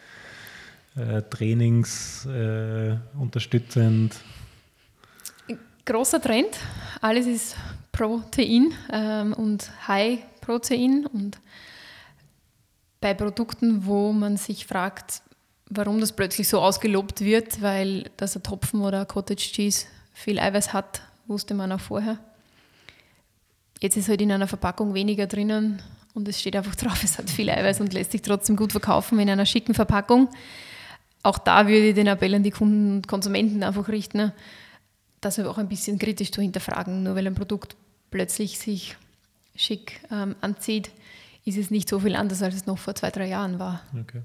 äh, 0.95 1.21
Trainings 1.23 2.25
äh, 2.25 2.95
unterstützend. 3.19 4.15
Großer 5.85 6.21
Trend, 6.21 6.57
alles 7.01 7.27
ist 7.27 7.57
Protein 7.91 8.73
ähm, 8.91 9.33
und 9.33 9.69
High 9.89 10.19
Protein 10.39 11.05
und 11.05 11.37
bei 13.01 13.13
Produkten, 13.13 13.85
wo 13.85 14.13
man 14.13 14.37
sich 14.37 14.65
fragt, 14.65 15.21
warum 15.69 15.99
das 15.99 16.11
plötzlich 16.11 16.47
so 16.47 16.61
ausgelobt 16.61 17.21
wird, 17.21 17.61
weil 17.61 18.09
das 18.17 18.35
ein 18.35 18.43
Topfen 18.43 18.81
oder 18.81 19.01
ein 19.01 19.07
Cottage 19.07 19.51
Cheese 19.51 19.85
viel 20.13 20.39
Eiweiß 20.39 20.73
hat, 20.73 21.01
wusste 21.27 21.53
man 21.53 21.71
auch 21.71 21.79
vorher. 21.79 22.19
Jetzt 23.79 23.97
ist 23.97 24.07
halt 24.07 24.21
in 24.21 24.31
einer 24.31 24.47
Verpackung 24.47 24.93
weniger 24.93 25.27
drinnen 25.27 25.81
und 26.13 26.27
es 26.27 26.39
steht 26.39 26.55
einfach 26.55 26.75
drauf, 26.77 27.03
es 27.03 27.17
hat 27.17 27.29
viel 27.29 27.49
Eiweiß 27.49 27.81
und 27.81 27.93
lässt 27.93 28.11
sich 28.11 28.21
trotzdem 28.21 28.55
gut 28.55 28.71
verkaufen 28.71 29.19
in 29.19 29.29
einer 29.29 29.45
schicken 29.45 29.73
Verpackung. 29.73 30.29
Auch 31.23 31.37
da 31.37 31.67
würde 31.67 31.89
ich 31.89 31.95
den 31.95 32.07
Appell 32.07 32.35
an 32.35 32.43
die 32.43 32.51
Kunden 32.51 32.97
und 32.97 33.07
Konsumenten 33.07 33.63
einfach 33.63 33.87
richten, 33.87 34.33
das 35.21 35.39
auch 35.39 35.57
ein 35.57 35.69
bisschen 35.69 35.97
kritisch 35.97 36.31
zu 36.31 36.41
hinterfragen. 36.41 37.03
Nur 37.03 37.15
weil 37.15 37.25
ein 37.25 37.35
Produkt 37.35 37.77
plötzlich 38.11 38.59
sich 38.59 38.97
schick 39.55 40.01
ähm, 40.11 40.35
anzieht, 40.41 40.91
ist 41.45 41.57
es 41.57 41.71
nicht 41.71 41.87
so 41.87 41.99
viel 41.99 42.15
anders, 42.15 42.41
als 42.41 42.55
es 42.55 42.65
noch 42.65 42.77
vor 42.77 42.95
zwei, 42.95 43.09
drei 43.09 43.27
Jahren 43.27 43.57
war. 43.57 43.81
Okay. 43.99 44.21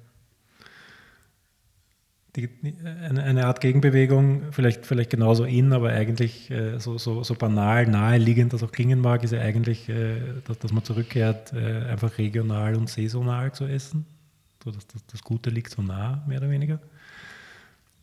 Die, 2.38 2.48
eine, 2.84 3.24
eine, 3.24 3.46
Art 3.46 3.60
Gegenbewegung, 3.60 4.52
vielleicht, 4.52 4.86
vielleicht 4.86 5.10
genauso 5.10 5.42
in, 5.42 5.72
aber 5.72 5.88
eigentlich 5.88 6.48
äh, 6.52 6.78
so, 6.78 6.96
so, 6.96 7.24
so, 7.24 7.34
banal, 7.34 7.86
naheliegend 7.88 8.52
das 8.52 8.62
auch 8.62 8.70
klingen 8.70 9.00
mag, 9.00 9.24
ist 9.24 9.32
ja 9.32 9.40
eigentlich, 9.40 9.88
äh, 9.88 10.20
dass, 10.46 10.58
dass 10.60 10.72
man 10.72 10.84
zurückkehrt, 10.84 11.52
äh, 11.52 11.86
einfach 11.86 12.16
regional 12.16 12.76
und 12.76 12.88
saisonal 12.88 13.50
zu 13.50 13.64
essen. 13.64 14.06
So, 14.62 14.70
dass 14.70 14.86
das, 14.86 15.04
das 15.06 15.22
Gute 15.22 15.50
liegt 15.50 15.72
so 15.72 15.82
nah, 15.82 16.22
mehr 16.28 16.38
oder 16.38 16.48
weniger. 16.50 16.78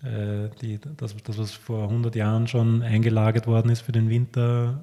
Äh, 0.04 0.50
die, 0.62 0.80
das, 0.98 1.16
das, 1.24 1.38
was 1.38 1.52
vor 1.54 1.84
100 1.84 2.14
Jahren 2.16 2.48
schon 2.48 2.82
eingelagert 2.82 3.48
worden 3.48 3.72
ist 3.72 3.82
für 3.82 3.94
den 3.94 4.10
Winter, 4.10 4.82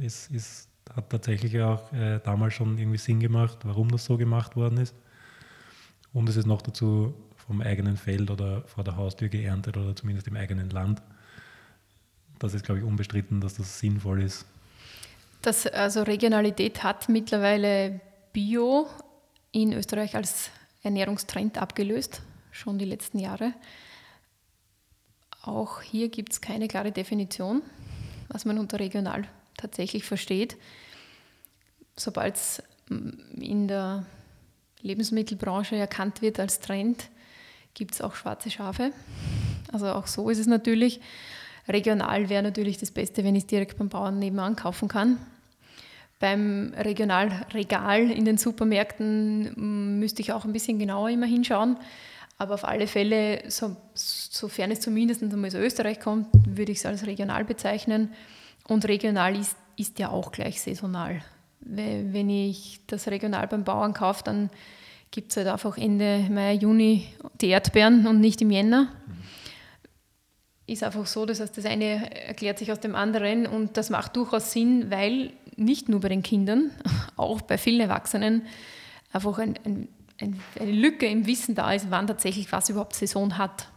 ist, 0.00 0.28
ist 0.32 0.68
hat 0.94 1.10
tatsächlich 1.10 1.60
auch 1.60 1.92
äh, 1.92 2.18
damals 2.24 2.54
schon 2.54 2.78
irgendwie 2.78 2.98
Sinn 2.98 3.20
gemacht, 3.20 3.58
warum 3.62 3.90
das 3.90 4.04
so 4.04 4.16
gemacht 4.16 4.56
worden 4.56 4.78
ist. 4.78 4.94
Und 6.12 6.28
es 6.28 6.36
ist 6.36 6.46
noch 6.46 6.62
dazu 6.62 7.14
vom 7.48 7.62
eigenen 7.62 7.96
Feld 7.96 8.30
oder 8.30 8.62
vor 8.66 8.84
der 8.84 8.96
Haustür 8.96 9.28
geerntet 9.28 9.76
oder 9.78 9.96
zumindest 9.96 10.28
im 10.28 10.36
eigenen 10.36 10.68
Land. 10.68 11.02
Das 12.38 12.52
ist, 12.54 12.64
glaube 12.64 12.80
ich, 12.80 12.84
unbestritten, 12.86 13.40
dass 13.40 13.54
das 13.54 13.80
sinnvoll 13.80 14.22
ist. 14.22 14.44
Das, 15.42 15.66
also 15.66 16.02
Regionalität 16.02 16.82
hat 16.84 17.08
mittlerweile 17.08 18.00
Bio 18.34 18.86
in 19.50 19.72
Österreich 19.72 20.14
als 20.14 20.50
Ernährungstrend 20.82 21.56
abgelöst, 21.56 22.20
schon 22.52 22.78
die 22.78 22.84
letzten 22.84 23.18
Jahre. 23.18 23.54
Auch 25.42 25.80
hier 25.80 26.10
gibt 26.10 26.32
es 26.32 26.40
keine 26.42 26.68
klare 26.68 26.92
Definition, 26.92 27.62
was 28.28 28.44
man 28.44 28.58
unter 28.58 28.78
regional 28.78 29.24
tatsächlich 29.56 30.04
versteht. 30.04 30.58
Sobald 31.96 32.36
es 32.36 32.62
mm, 32.90 33.40
in 33.40 33.68
der 33.68 34.04
Lebensmittelbranche 34.82 35.76
erkannt 35.76 36.20
wird 36.20 36.38
als 36.38 36.60
Trend, 36.60 37.08
gibt 37.78 37.94
es 37.94 38.02
auch 38.02 38.16
schwarze 38.16 38.50
Schafe. 38.50 38.90
Also 39.72 39.86
auch 39.86 40.08
so 40.08 40.28
ist 40.28 40.38
es 40.38 40.46
natürlich. 40.46 41.00
Regional 41.68 42.28
wäre 42.28 42.42
natürlich 42.42 42.76
das 42.78 42.90
Beste, 42.90 43.22
wenn 43.22 43.36
ich 43.36 43.44
es 43.44 43.46
direkt 43.46 43.78
beim 43.78 43.88
Bauern 43.88 44.18
nebenan 44.18 44.56
kaufen 44.56 44.88
kann. 44.88 45.18
Beim 46.18 46.74
Regionalregal 46.76 48.10
in 48.10 48.24
den 48.24 48.36
Supermärkten 48.36 49.52
mm, 49.54 49.98
müsste 50.00 50.22
ich 50.22 50.32
auch 50.32 50.44
ein 50.44 50.52
bisschen 50.52 50.80
genauer 50.80 51.10
immer 51.10 51.26
hinschauen. 51.26 51.76
Aber 52.36 52.54
auf 52.54 52.64
alle 52.64 52.88
Fälle, 52.88 53.44
so, 53.48 53.76
sofern 53.94 54.72
es 54.72 54.80
zumindest 54.80 55.22
einmal 55.22 55.48
aus 55.48 55.54
Österreich 55.54 56.00
kommt, 56.00 56.26
würde 56.46 56.72
ich 56.72 56.78
es 56.78 56.86
als 56.86 57.06
regional 57.06 57.44
bezeichnen. 57.44 58.12
Und 58.66 58.88
regional 58.88 59.36
ist, 59.36 59.56
ist 59.76 59.98
ja 60.00 60.10
auch 60.10 60.32
gleich 60.32 60.60
saisonal. 60.60 61.22
Wenn 61.60 62.30
ich 62.30 62.80
das 62.86 63.08
regional 63.08 63.46
beim 63.46 63.64
Bauern 63.64 63.92
kaufe, 63.92 64.24
dann 64.24 64.50
gibt 65.10 65.30
es 65.30 65.36
halt 65.36 65.48
einfach 65.48 65.76
Ende 65.78 66.26
Mai, 66.30 66.54
Juni 66.54 67.06
die 67.40 67.48
Erdbeeren 67.48 68.06
und 68.06 68.20
nicht 68.20 68.40
im 68.42 68.50
Jänner. 68.50 68.88
Ist 70.66 70.82
einfach 70.82 71.06
so, 71.06 71.24
das 71.24 71.40
heißt, 71.40 71.56
das 71.56 71.64
eine 71.64 72.26
erklärt 72.26 72.58
sich 72.58 72.70
aus 72.70 72.80
dem 72.80 72.94
anderen 72.94 73.46
und 73.46 73.76
das 73.76 73.88
macht 73.88 74.16
durchaus 74.16 74.52
Sinn, 74.52 74.90
weil 74.90 75.32
nicht 75.56 75.88
nur 75.88 76.00
bei 76.00 76.08
den 76.08 76.22
Kindern, 76.22 76.70
auch 77.16 77.40
bei 77.40 77.58
vielen 77.58 77.80
Erwachsenen 77.80 78.42
einfach 79.12 79.38
ein, 79.38 79.54
ein, 79.64 79.88
ein, 80.20 80.40
eine 80.60 80.72
Lücke 80.72 81.06
im 81.06 81.26
Wissen 81.26 81.54
da 81.54 81.72
ist, 81.72 81.90
wann 81.90 82.06
tatsächlich 82.06 82.52
was 82.52 82.68
überhaupt 82.68 82.94
Saison 82.94 83.38
hat. 83.38 83.68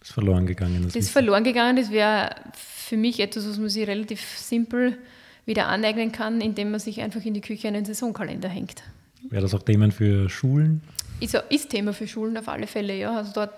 Das 0.00 0.10
ist 0.10 0.14
verloren 0.14 0.46
gegangen. 0.46 0.84
Das, 0.84 0.92
das 0.92 1.04
ist 1.04 1.10
verloren 1.10 1.44
gegangen. 1.44 1.76
Das 1.76 1.90
wäre 1.90 2.36
für 2.52 2.96
mich 2.96 3.20
etwas, 3.20 3.48
was 3.48 3.58
man 3.58 3.68
sich 3.68 3.86
relativ 3.86 4.20
simpel 4.38 4.98
wieder 5.44 5.66
aneignen 5.66 6.12
kann, 6.12 6.40
indem 6.40 6.70
man 6.70 6.78
sich 6.78 7.00
einfach 7.00 7.24
in 7.24 7.34
die 7.34 7.40
Küche 7.40 7.68
einen 7.68 7.84
Saisonkalender 7.84 8.48
hängt. 8.48 8.82
Wäre 9.28 9.42
das 9.42 9.54
auch 9.54 9.62
Themen 9.62 9.92
für 9.92 10.28
Schulen? 10.28 10.82
Ist, 11.20 11.34
ist 11.48 11.70
Thema 11.70 11.92
für 11.92 12.06
Schulen 12.06 12.36
auf 12.36 12.48
alle 12.48 12.66
Fälle, 12.66 12.96
ja. 12.96 13.16
Also 13.16 13.32
dort 13.32 13.52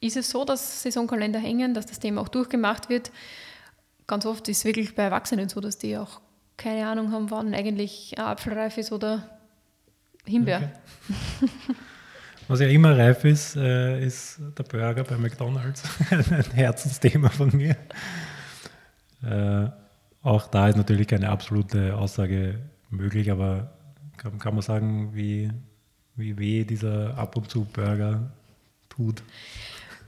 ist 0.00 0.16
es 0.16 0.30
so, 0.30 0.44
dass 0.44 0.82
Saisonkalender 0.82 1.38
hängen, 1.38 1.74
dass 1.74 1.86
das 1.86 2.00
Thema 2.00 2.20
auch 2.20 2.28
durchgemacht 2.28 2.88
wird. 2.88 3.10
Ganz 4.06 4.26
oft 4.26 4.48
ist 4.48 4.58
es 4.58 4.64
wirklich 4.64 4.94
bei 4.94 5.04
Erwachsenen 5.04 5.48
so, 5.48 5.60
dass 5.60 5.78
die 5.78 5.96
auch 5.96 6.20
keine 6.56 6.86
Ahnung 6.86 7.12
haben, 7.12 7.30
wann 7.30 7.54
eigentlich 7.54 8.14
ein 8.16 8.24
Apfelreif 8.24 8.78
ist 8.78 8.92
oder 8.92 9.28
Himbeer. 10.26 10.72
Okay. 11.38 11.50
Was 12.48 12.60
ja 12.60 12.66
immer 12.66 12.96
reif 12.98 13.24
ist, 13.24 13.56
äh, 13.56 14.04
ist 14.04 14.40
der 14.58 14.64
Burger 14.64 15.04
bei 15.04 15.16
McDonalds. 15.16 15.84
Ein 16.10 16.44
Herzensthema 16.52 17.28
von 17.30 17.56
mir. 17.56 17.76
Äh, 19.24 19.70
auch 20.22 20.48
da 20.48 20.68
ist 20.68 20.76
natürlich 20.76 21.08
keine 21.08 21.28
absolute 21.28 21.96
Aussage 21.96 22.58
möglich, 22.90 23.30
aber 23.30 23.72
kann, 24.22 24.38
kann 24.38 24.54
man 24.54 24.62
sagen, 24.62 25.10
wie, 25.14 25.50
wie 26.16 26.38
weh 26.38 26.64
dieser 26.64 27.18
ab 27.18 27.36
und 27.36 27.50
zu 27.50 27.64
Burger 27.64 28.30
tut. 28.88 29.22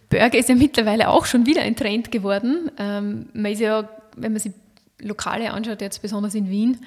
Burger 0.09 0.39
ist 0.39 0.49
ja 0.49 0.55
mittlerweile 0.55 1.09
auch 1.09 1.27
schon 1.27 1.47
wieder 1.47 1.63
ein 1.63 1.75
Trend 1.77 2.13
geworden. 2.13 2.71
Ähm, 2.79 3.27
man 3.33 3.53
ist 3.53 3.61
ja, 3.61 3.89
wenn 4.17 4.33
man 4.33 4.41
sich 4.41 4.53
Lokale 5.01 5.53
anschaut, 5.53 5.81
jetzt 5.81 6.03
besonders 6.03 6.35
in 6.35 6.49
Wien, 6.49 6.79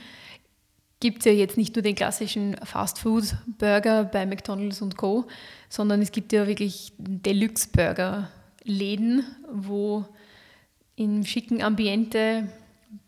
gibt 0.99 1.19
es 1.19 1.25
ja 1.25 1.31
jetzt 1.31 1.57
nicht 1.57 1.75
nur 1.75 1.83
den 1.83 1.95
klassischen 1.95 2.55
Fast-Food-Burger 2.63 4.05
bei 4.05 4.25
McDonald's 4.25 4.81
und 4.81 4.97
Co., 4.97 5.27
sondern 5.69 6.01
es 6.01 6.11
gibt 6.11 6.33
ja 6.33 6.47
wirklich 6.47 6.93
Deluxe-Burger-Läden, 6.97 9.23
wo 9.51 10.05
im 10.95 11.23
schicken 11.25 11.61
Ambiente 11.61 12.49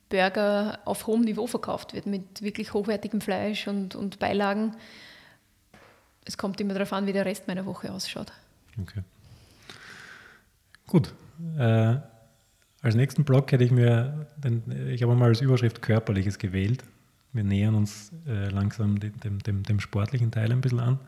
Burger 0.09 0.79
auf 0.85 1.07
hohem 1.07 1.21
Niveau 1.21 1.47
verkauft 1.47 1.93
wird, 1.93 2.05
mit 2.05 2.41
wirklich 2.41 2.73
hochwertigem 2.73 3.21
Fleisch 3.21 3.67
und, 3.67 3.95
und 3.95 4.19
Beilagen. 4.19 4.75
Es 6.25 6.37
kommt 6.37 6.59
immer 6.59 6.73
darauf 6.73 6.93
an, 6.93 7.05
wie 7.05 7.13
der 7.13 7.25
Rest 7.25 7.47
meiner 7.47 7.65
Woche 7.65 7.91
ausschaut. 7.91 8.31
Okay. 8.81 9.01
Gut. 10.87 11.13
Äh, 11.57 11.97
als 12.81 12.95
nächsten 12.95 13.23
Block 13.23 13.51
hätte 13.51 13.63
ich 13.63 13.71
mir, 13.71 14.27
den, 14.37 14.89
ich 14.89 15.03
habe 15.03 15.15
mal 15.15 15.29
als 15.29 15.41
Überschrift 15.41 15.81
Körperliches 15.81 16.37
gewählt 16.37 16.83
wir 17.33 17.43
nähern 17.43 17.75
uns 17.75 18.11
äh, 18.27 18.49
langsam 18.49 18.99
dem, 18.99 19.39
dem, 19.39 19.63
dem, 19.63 19.79
sportlichen 19.79 20.31
Teil 20.31 20.51
ein 20.51 20.61
bisschen 20.61 20.79
an. 20.79 20.99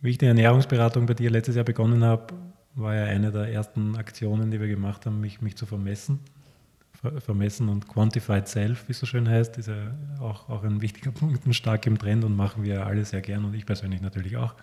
Wie 0.00 0.10
ich 0.10 0.18
die 0.18 0.26
Ernährungsberatung 0.26 1.06
bei 1.06 1.14
dir 1.14 1.30
letztes 1.30 1.56
Jahr 1.56 1.64
begonnen 1.64 2.04
habe, 2.04 2.34
war 2.74 2.94
ja 2.94 3.04
eine 3.04 3.30
der 3.30 3.52
ersten 3.52 3.96
Aktionen, 3.96 4.50
die 4.50 4.60
wir 4.60 4.68
gemacht 4.68 5.06
haben, 5.06 5.20
mich, 5.20 5.40
mich 5.40 5.56
zu 5.56 5.66
vermessen. 5.66 6.20
Ver, 7.02 7.20
vermessen 7.20 7.68
und 7.68 7.88
Quantified 7.88 8.46
Self, 8.46 8.86
wie 8.86 8.92
es 8.92 9.00
so 9.00 9.06
schön 9.06 9.28
heißt, 9.28 9.58
ist 9.58 9.66
ja 9.66 9.92
auch, 10.20 10.48
auch 10.48 10.62
ein 10.62 10.80
wichtiger 10.80 11.10
Punkt 11.20 11.44
und 11.44 11.52
stark 11.52 11.84
im 11.86 11.98
Trend 11.98 12.22
und 12.22 12.36
machen 12.36 12.62
wir 12.62 12.86
alle 12.86 13.04
sehr 13.04 13.20
gern 13.20 13.44
und 13.44 13.54
ich 13.54 13.66
persönlich 13.66 14.00
natürlich 14.00 14.36
auch. 14.36 14.54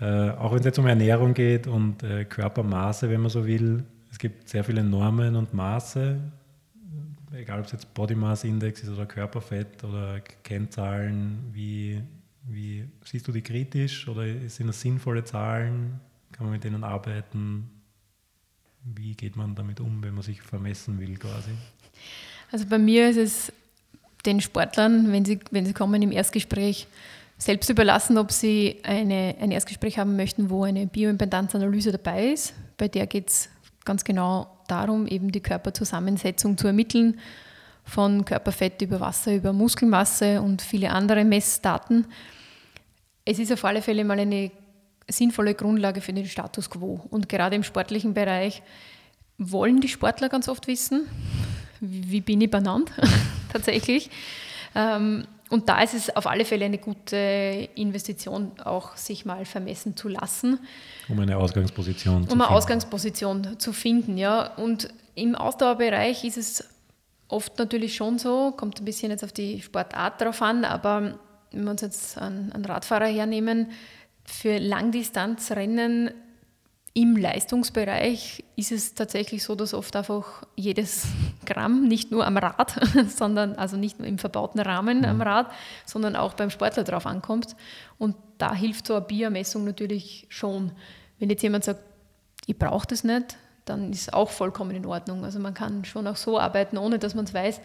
Äh, 0.00 0.30
auch 0.30 0.52
wenn 0.52 0.58
es 0.58 0.66
jetzt 0.66 0.78
um 0.78 0.86
Ernährung 0.86 1.32
geht 1.32 1.66
und 1.66 2.02
äh, 2.02 2.26
Körpermaße, 2.26 3.08
wenn 3.08 3.22
man 3.22 3.30
so 3.30 3.46
will, 3.46 3.84
es 4.10 4.18
gibt 4.18 4.48
sehr 4.48 4.62
viele 4.64 4.84
Normen 4.84 5.34
und 5.34 5.54
Maße, 5.54 6.20
egal 7.32 7.60
ob 7.60 7.66
es 7.66 7.72
jetzt 7.72 7.94
Body 7.94 8.14
Mass 8.14 8.44
Index 8.44 8.82
ist 8.82 8.90
oder 8.90 9.06
Körperfett 9.06 9.82
oder 9.82 10.20
Kennzahlen, 10.42 11.38
wie, 11.52 12.02
wie 12.42 12.84
siehst 13.04 13.26
du 13.26 13.32
die 13.32 13.42
kritisch 13.42 14.06
oder 14.08 14.24
sind 14.48 14.66
das 14.66 14.80
sinnvolle 14.80 15.24
Zahlen? 15.24 16.00
Kann 16.32 16.46
man 16.46 16.52
mit 16.52 16.64
denen 16.64 16.84
arbeiten? 16.84 17.70
Wie 18.84 19.14
geht 19.14 19.36
man 19.36 19.54
damit 19.54 19.80
um, 19.80 20.02
wenn 20.02 20.14
man 20.14 20.22
sich 20.22 20.42
vermessen 20.42 21.00
will 21.00 21.16
quasi? 21.16 21.50
Also 22.52 22.66
bei 22.66 22.78
mir 22.78 23.08
ist 23.08 23.16
es 23.16 23.52
den 24.26 24.40
Sportlern, 24.40 25.10
wenn 25.12 25.24
sie, 25.24 25.40
wenn 25.50 25.66
sie 25.66 25.72
kommen 25.72 26.00
im 26.02 26.12
Erstgespräch, 26.12 26.86
selbst 27.38 27.68
überlassen, 27.68 28.16
ob 28.16 28.30
sie 28.30 28.80
eine, 28.84 29.34
ein 29.40 29.50
Erstgespräch 29.50 29.98
haben 29.98 30.16
möchten, 30.16 30.50
wo 30.50 30.64
eine 30.64 30.86
Bioimpedanzanalyse 30.86 31.92
dabei 31.92 32.28
ist. 32.28 32.54
Bei 32.76 32.88
der 32.88 33.06
geht 33.06 33.28
es 33.28 33.48
ganz 33.84 34.04
genau 34.04 34.46
darum, 34.68 35.06
eben 35.06 35.32
die 35.32 35.40
Körperzusammensetzung 35.40 36.56
zu 36.56 36.66
ermitteln, 36.66 37.18
von 37.84 38.24
Körperfett 38.24 38.80
über 38.80 39.00
Wasser, 39.00 39.34
über 39.34 39.52
Muskelmasse 39.52 40.40
und 40.40 40.62
viele 40.62 40.90
andere 40.90 41.24
Messdaten. 41.24 42.06
Es 43.26 43.38
ist 43.38 43.52
auf 43.52 43.64
alle 43.64 43.82
Fälle 43.82 44.04
mal 44.04 44.18
eine 44.18 44.50
sinnvolle 45.08 45.54
Grundlage 45.54 46.00
für 46.00 46.12
den 46.12 46.26
Status 46.26 46.70
quo. 46.70 47.00
Und 47.10 47.28
gerade 47.28 47.56
im 47.56 47.62
sportlichen 47.62 48.14
Bereich 48.14 48.62
wollen 49.38 49.80
die 49.80 49.88
Sportler 49.88 50.28
ganz 50.28 50.48
oft 50.48 50.66
wissen, 50.66 51.06
wie 51.80 52.20
bin 52.20 52.40
ich 52.40 52.50
benannt 52.50 52.90
tatsächlich. 53.52 54.10
Ähm, 54.74 55.26
und 55.50 55.68
da 55.68 55.82
ist 55.82 55.94
es 55.94 56.14
auf 56.16 56.26
alle 56.26 56.44
Fälle 56.44 56.64
eine 56.64 56.78
gute 56.78 57.68
Investition, 57.74 58.52
auch 58.64 58.96
sich 58.96 59.24
mal 59.24 59.44
vermessen 59.44 59.96
zu 59.96 60.08
lassen. 60.08 60.58
Um 61.08 61.20
eine 61.20 61.36
Ausgangsposition 61.36 62.16
um 62.16 62.22
zu 62.22 62.28
finden. 62.28 62.40
Um 62.40 62.46
eine 62.46 62.56
Ausgangsposition 62.56 63.58
zu 63.58 63.72
finden, 63.72 64.16
ja. 64.16 64.54
Und 64.54 64.88
im 65.14 65.34
Ausdauerbereich 65.34 66.24
ist 66.24 66.38
es 66.38 66.64
oft 67.28 67.58
natürlich 67.58 67.94
schon 67.94 68.18
so, 68.18 68.52
kommt 68.56 68.80
ein 68.80 68.84
bisschen 68.84 69.10
jetzt 69.10 69.22
auf 69.22 69.32
die 69.32 69.60
Sportart 69.62 70.20
drauf 70.20 70.40
an, 70.42 70.64
aber 70.64 71.18
wenn 71.52 71.64
wir 71.64 71.70
uns 71.70 71.82
jetzt 71.82 72.18
einen, 72.18 72.52
einen 72.52 72.64
Radfahrer 72.64 73.06
hernehmen, 73.06 73.70
für 74.24 74.58
Langdistanzrennen 74.58 76.10
im 76.96 77.16
Leistungsbereich 77.16 78.44
ist 78.54 78.70
es 78.70 78.94
tatsächlich 78.94 79.42
so, 79.42 79.56
dass 79.56 79.74
oft 79.74 79.96
einfach 79.96 80.44
jedes 80.54 81.08
Gramm, 81.44 81.88
nicht 81.88 82.12
nur 82.12 82.24
am 82.24 82.36
Rad, 82.36 82.78
sondern 83.08 83.56
also 83.56 83.76
nicht 83.76 83.98
nur 83.98 84.06
im 84.06 84.18
verbauten 84.18 84.60
Rahmen 84.60 84.98
mhm. 84.98 85.04
am 85.04 85.20
Rad, 85.20 85.50
sondern 85.84 86.14
auch 86.14 86.34
beim 86.34 86.50
Sportler 86.50 86.84
drauf 86.84 87.06
ankommt. 87.06 87.56
Und 87.98 88.14
da 88.38 88.54
hilft 88.54 88.86
so 88.86 88.94
eine 88.94 89.04
Biermessung 89.04 89.64
natürlich 89.64 90.26
schon. 90.28 90.70
Wenn 91.18 91.30
jetzt 91.30 91.42
jemand 91.42 91.64
sagt, 91.64 91.80
ich 92.46 92.56
brauche 92.56 92.86
das 92.86 93.02
nicht, 93.02 93.36
dann 93.64 93.90
ist 93.90 94.14
auch 94.14 94.30
vollkommen 94.30 94.70
in 94.70 94.86
Ordnung. 94.86 95.24
Also 95.24 95.40
man 95.40 95.54
kann 95.54 95.84
schon 95.84 96.06
auch 96.06 96.16
so 96.16 96.38
arbeiten, 96.38 96.78
ohne 96.78 97.00
dass 97.00 97.16
man 97.16 97.24
es 97.24 97.34
weiß. 97.34 97.60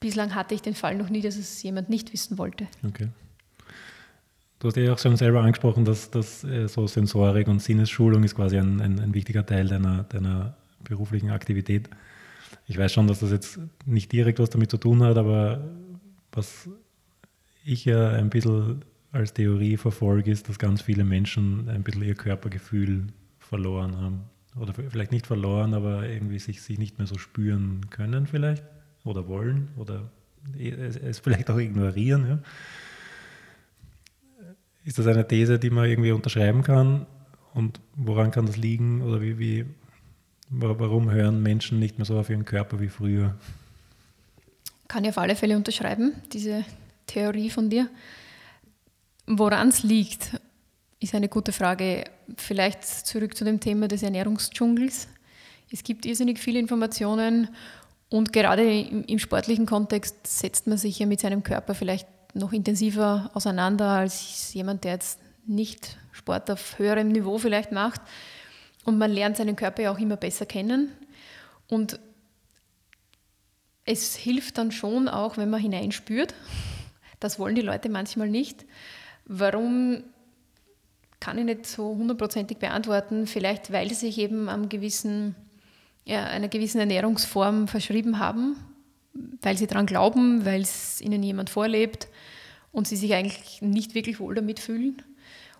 Bislang 0.00 0.34
hatte 0.34 0.54
ich 0.54 0.62
den 0.62 0.74
Fall 0.74 0.94
noch 0.94 1.10
nie, 1.10 1.20
dass 1.20 1.36
es 1.36 1.62
jemand 1.62 1.90
nicht 1.90 2.12
wissen 2.14 2.38
wollte. 2.38 2.66
Okay. 2.86 3.08
Du 4.62 4.68
hast 4.68 4.76
ja 4.76 4.92
auch 4.92 4.98
schon 5.00 5.16
selber 5.16 5.42
angesprochen, 5.42 5.84
dass, 5.84 6.08
dass 6.12 6.44
äh, 6.44 6.68
so 6.68 6.86
Sensorik 6.86 7.48
und 7.48 7.60
Sinnesschulung 7.60 8.22
ist 8.22 8.36
quasi 8.36 8.58
ein, 8.58 8.80
ein, 8.80 9.00
ein 9.00 9.12
wichtiger 9.12 9.44
Teil 9.44 9.66
deiner, 9.66 10.04
deiner 10.04 10.54
beruflichen 10.84 11.30
Aktivität. 11.30 11.90
Ich 12.68 12.78
weiß 12.78 12.92
schon, 12.92 13.08
dass 13.08 13.18
das 13.18 13.32
jetzt 13.32 13.58
nicht 13.86 14.12
direkt 14.12 14.38
was 14.38 14.50
damit 14.50 14.70
zu 14.70 14.76
tun 14.76 15.02
hat, 15.02 15.18
aber 15.18 15.64
was 16.30 16.68
ich 17.64 17.86
ja 17.86 18.10
ein 18.10 18.30
bisschen 18.30 18.84
als 19.10 19.34
Theorie 19.34 19.76
verfolge, 19.76 20.30
ist, 20.30 20.48
dass 20.48 20.60
ganz 20.60 20.80
viele 20.80 21.02
Menschen 21.02 21.68
ein 21.68 21.82
bisschen 21.82 22.04
ihr 22.04 22.14
Körpergefühl 22.14 23.08
verloren 23.40 23.96
haben. 23.96 24.20
Oder 24.54 24.74
vielleicht 24.74 25.10
nicht 25.10 25.26
verloren, 25.26 25.74
aber 25.74 26.08
irgendwie 26.08 26.38
sich, 26.38 26.62
sich 26.62 26.78
nicht 26.78 26.98
mehr 26.98 27.08
so 27.08 27.18
spüren 27.18 27.90
können 27.90 28.28
vielleicht 28.28 28.62
oder 29.02 29.26
wollen 29.26 29.70
oder 29.76 30.08
es, 30.56 30.96
es 30.98 31.18
vielleicht 31.18 31.50
auch 31.50 31.58
ignorieren. 31.58 32.28
Ja. 32.28 32.38
Ist 34.84 34.98
das 34.98 35.06
eine 35.06 35.26
These, 35.26 35.58
die 35.58 35.70
man 35.70 35.88
irgendwie 35.88 36.12
unterschreiben 36.12 36.62
kann? 36.62 37.06
Und 37.54 37.80
woran 37.94 38.30
kann 38.30 38.46
das 38.46 38.56
liegen? 38.56 39.02
Oder 39.02 39.20
wie, 39.20 39.38
wie, 39.38 39.66
warum 40.48 41.10
hören 41.10 41.42
Menschen 41.42 41.78
nicht 41.78 41.98
mehr 41.98 42.04
so 42.04 42.18
auf 42.18 42.30
ihren 42.30 42.44
Körper 42.44 42.80
wie 42.80 42.88
früher? 42.88 43.36
Kann 44.88 45.04
ich 45.04 45.10
auf 45.10 45.18
alle 45.18 45.36
Fälle 45.36 45.56
unterschreiben, 45.56 46.12
diese 46.32 46.64
Theorie 47.06 47.50
von 47.50 47.70
dir. 47.70 47.88
Woran 49.26 49.68
es 49.68 49.82
liegt, 49.82 50.40
ist 51.00 51.14
eine 51.14 51.28
gute 51.28 51.52
Frage. 51.52 52.04
Vielleicht 52.36 52.84
zurück 52.84 53.36
zu 53.36 53.44
dem 53.44 53.60
Thema 53.60 53.88
des 53.88 54.02
Ernährungsdschungels. 54.02 55.08
Es 55.70 55.84
gibt 55.84 56.04
irrsinnig 56.04 56.38
viele 56.38 56.58
Informationen 56.58 57.48
und 58.08 58.32
gerade 58.32 58.80
im, 58.80 59.04
im 59.04 59.18
sportlichen 59.18 59.64
Kontext 59.64 60.26
setzt 60.26 60.66
man 60.66 60.76
sich 60.76 60.98
ja 60.98 61.06
mit 61.06 61.20
seinem 61.20 61.42
Körper 61.42 61.74
vielleicht 61.74 62.06
noch 62.34 62.52
intensiver 62.52 63.30
auseinander 63.34 63.88
als 63.88 64.52
jemand, 64.54 64.84
der 64.84 64.92
jetzt 64.92 65.20
nicht 65.46 65.98
Sport 66.12 66.50
auf 66.50 66.78
höherem 66.78 67.08
Niveau 67.08 67.38
vielleicht 67.38 67.72
macht. 67.72 68.00
Und 68.84 68.98
man 68.98 69.10
lernt 69.10 69.36
seinen 69.36 69.56
Körper 69.56 69.82
ja 69.82 69.92
auch 69.92 69.98
immer 69.98 70.16
besser 70.16 70.46
kennen. 70.46 70.92
Und 71.68 72.00
es 73.84 74.16
hilft 74.16 74.58
dann 74.58 74.72
schon 74.72 75.08
auch, 75.08 75.36
wenn 75.36 75.50
man 75.50 75.60
hineinspürt. 75.60 76.34
Das 77.20 77.38
wollen 77.38 77.54
die 77.54 77.62
Leute 77.62 77.88
manchmal 77.88 78.28
nicht. 78.28 78.64
Warum 79.24 80.04
kann 81.22 81.38
ich 81.38 81.44
nicht 81.44 81.66
so 81.66 81.96
hundertprozentig 81.96 82.58
beantworten. 82.58 83.28
Vielleicht, 83.28 83.72
weil 83.72 83.88
sie 83.88 83.94
sich 83.94 84.18
eben 84.18 84.48
am 84.48 84.68
gewissen, 84.68 85.36
ja, 86.04 86.24
einer 86.24 86.48
gewissen 86.48 86.80
Ernährungsform 86.80 87.68
verschrieben 87.68 88.18
haben, 88.18 88.56
weil 89.14 89.56
sie 89.56 89.66
daran 89.66 89.86
glauben, 89.86 90.44
weil 90.44 90.62
es 90.62 91.00
ihnen 91.00 91.22
jemand 91.22 91.50
vorlebt 91.50 92.08
und 92.72 92.88
sie 92.88 92.96
sich 92.96 93.14
eigentlich 93.14 93.60
nicht 93.60 93.94
wirklich 93.94 94.20
wohl 94.20 94.34
damit 94.34 94.58
fühlen. 94.58 95.02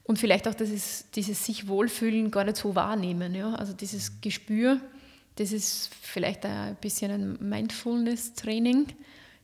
Und 0.04 0.18
vielleicht 0.18 0.48
auch 0.48 0.54
dieses, 0.54 1.10
dieses 1.12 1.44
sich 1.44 1.68
wohlfühlen 1.68 2.30
gar 2.30 2.44
nicht 2.44 2.56
so 2.56 2.74
wahrnehmen. 2.74 3.34
Ja? 3.34 3.54
Also 3.54 3.72
dieses 3.72 4.20
Gespür, 4.20 4.80
das 5.36 5.52
ist 5.52 5.90
vielleicht 6.00 6.44
ein 6.44 6.76
bisschen 6.80 7.10
ein 7.10 7.48
Mindfulness-Training. 7.48 8.88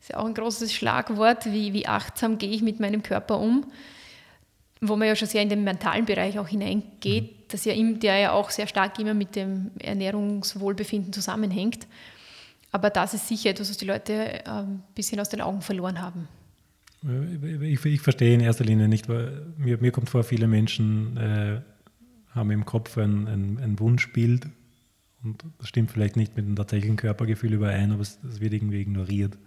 Ist 0.01 0.11
ja 0.11 0.19
auch 0.19 0.27
ein 0.27 0.35
großes 0.35 0.73
Schlagwort, 0.73 1.47
wie, 1.47 1.73
wie 1.73 1.87
achtsam 1.87 2.39
gehe 2.39 2.51
ich 2.51 2.63
mit 2.63 2.81
meinem 2.81 3.03
Körper 3.03 3.39
um, 3.39 3.67
wo 4.81 4.97
man 4.97 5.09
ja 5.09 5.17
schon 5.17 5.29
sehr 5.29 5.43
in 5.43 5.49
den 5.49 5.65
mentalen 5.65 6.05
Bereich 6.05 6.39
auch 6.39 6.49
hineingeht, 6.49 7.33
mhm. 7.33 7.49
dass 7.49 7.65
ja, 7.65 7.75
der 7.75 8.19
ja 8.19 8.33
auch 8.33 8.51
sehr 8.51 8.67
stark 8.67 8.99
immer 8.99 9.15
mit 9.15 9.37
dem 9.37 9.71
Ernährungswohlbefinden 9.79 11.13
zusammenhängt. 11.13 11.87
Aber 12.71 12.91
das 12.91 13.15
ist 13.15 13.29
sicher 13.29 13.51
etwas, 13.51 13.71
was 13.71 13.77
die 13.79 13.87
Leute 13.87 14.47
ein 14.47 14.65
ähm, 14.65 14.83
bisschen 14.95 15.21
aus 15.21 15.29
den 15.29 15.41
Augen 15.41 15.63
verloren 15.63 16.01
haben. 16.01 16.29
Ich, 17.63 17.85
ich, 17.85 18.01
verstehe 18.01 18.35
in 18.35 18.41
erster 18.41 18.65
Linie 18.65 18.89
nicht, 18.89 19.09
weil 19.09 19.47
mir, 19.57 19.79
mir 19.79 19.93
kommt 19.93 20.11
vor, 20.11 20.25
viele 20.25 20.49
Menschen 20.49 21.17
äh, 21.17 21.61
haben 22.35 22.51
im 22.51 22.65
Kopf 22.65 22.99
ein, 22.99 23.29
ein, 23.29 23.61
ein, 23.63 23.79
Wunschbild 23.79 24.49
und 25.23 25.45
das 25.59 25.69
stimmt 25.69 25.93
vielleicht 25.93 26.17
nicht 26.17 26.37
mit 26.37 26.45
dem 26.45 26.57
tatsächlichen 26.57 26.97
Körpergefühl 26.97 27.53
überein, 27.53 27.93
aber 27.93 28.03
es, 28.03 28.19
es 28.29 28.41
wird 28.41 28.53
irgendwie 28.53 28.81
ignoriert. 28.81 29.39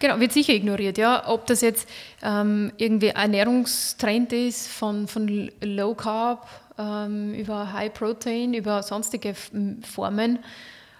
Genau, 0.00 0.18
wird 0.18 0.32
sicher 0.32 0.54
ignoriert, 0.54 0.98
ja. 0.98 1.28
Ob 1.28 1.46
das 1.46 1.60
jetzt 1.60 1.88
ähm, 2.22 2.72
irgendwie 2.78 3.08
Ernährungstrend 3.08 4.32
ist 4.32 4.66
von, 4.66 5.06
von 5.06 5.50
Low 5.62 5.94
Carb 5.94 6.48
ähm, 6.76 7.32
über 7.34 7.72
High 7.72 7.94
Protein, 7.94 8.54
über 8.54 8.82
sonstige 8.82 9.34
Formen, 9.82 10.40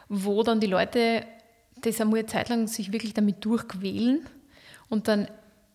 wo 0.09 0.45
dann 0.45 0.61
die 0.61 0.69
Leute 0.69 1.25
das 1.83 2.01
einmal 2.01 2.21
eine 2.21 2.29
Zeit 2.29 2.49
lang 2.49 2.67
sich 2.67 2.93
wirklich 2.93 3.15
damit 3.15 3.45
durchquälen 3.45 4.27
und 4.89 5.09
dann 5.09 5.29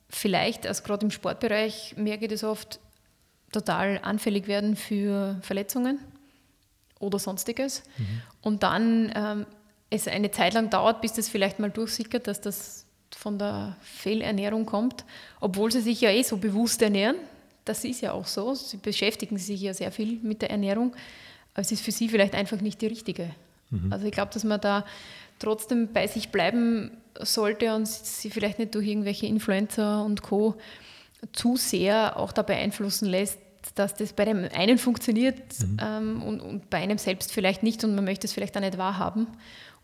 vielleicht, 0.09 0.65
also 0.65 0.83
gerade 0.83 1.05
im 1.05 1.11
Sportbereich, 1.11 1.95
merke 1.97 2.25
ich 2.25 2.31
das 2.31 2.43
oft, 2.43 2.79
total 3.51 3.99
anfällig 4.03 4.47
werden 4.47 4.75
für 4.75 5.37
Verletzungen 5.41 5.99
oder 6.99 7.19
sonstiges. 7.19 7.83
Mhm. 7.97 8.21
Und 8.41 8.63
dann 8.63 9.11
ähm, 9.15 9.45
es 9.89 10.07
eine 10.07 10.31
Zeit 10.31 10.53
lang 10.53 10.69
dauert, 10.69 11.01
bis 11.01 11.13
das 11.13 11.29
vielleicht 11.29 11.59
mal 11.59 11.71
durchsickert, 11.71 12.27
dass 12.27 12.41
das 12.41 12.85
von 13.15 13.39
der 13.39 13.77
Fehlernährung 13.81 14.65
kommt, 14.65 15.05
obwohl 15.39 15.71
sie 15.71 15.81
sich 15.81 16.01
ja 16.01 16.09
eh 16.09 16.23
so 16.23 16.37
bewusst 16.37 16.81
ernähren. 16.81 17.15
Das 17.63 17.83
ist 17.83 18.01
ja 18.01 18.11
auch 18.13 18.27
so. 18.27 18.53
Sie 18.53 18.77
beschäftigen 18.77 19.37
sich 19.37 19.61
ja 19.61 19.73
sehr 19.73 19.91
viel 19.91 20.19
mit 20.21 20.41
der 20.41 20.51
Ernährung, 20.51 20.93
aber 21.53 21.61
es 21.61 21.71
ist 21.71 21.83
für 21.83 21.91
sie 21.91 22.09
vielleicht 22.09 22.35
einfach 22.35 22.59
nicht 22.61 22.81
die 22.81 22.87
richtige. 22.87 23.31
Mhm. 23.69 23.91
Also 23.91 24.05
ich 24.05 24.11
glaube, 24.11 24.33
dass 24.33 24.43
man 24.43 24.59
da 24.59 24.85
trotzdem 25.39 25.93
bei 25.93 26.07
sich 26.07 26.29
bleiben 26.29 26.91
sollte 27.19 27.75
und 27.75 27.87
sie 27.87 28.29
vielleicht 28.29 28.59
nicht 28.59 28.75
durch 28.75 28.87
irgendwelche 28.87 29.25
Influencer 29.25 30.03
und 30.03 30.21
Co. 30.21 30.55
zu 31.33 31.57
sehr 31.57 32.17
auch 32.17 32.31
da 32.31 32.41
beeinflussen 32.41 33.07
lässt, 33.07 33.39
dass 33.75 33.95
das 33.95 34.13
bei 34.13 34.25
dem 34.25 34.47
einen 34.53 34.77
funktioniert 34.77 35.37
mhm. 35.59 35.77
ähm, 35.81 36.21
und, 36.21 36.39
und, 36.39 36.69
bei 36.69 36.77
einem 36.77 36.97
selbst 36.97 37.31
vielleicht 37.31 37.63
nicht 37.63 37.83
und 37.83 37.95
man 37.95 38.05
möchte 38.05 38.27
es 38.27 38.33
vielleicht 38.33 38.55
auch 38.55 38.61
nicht 38.61 38.77
wahrhaben 38.77 39.27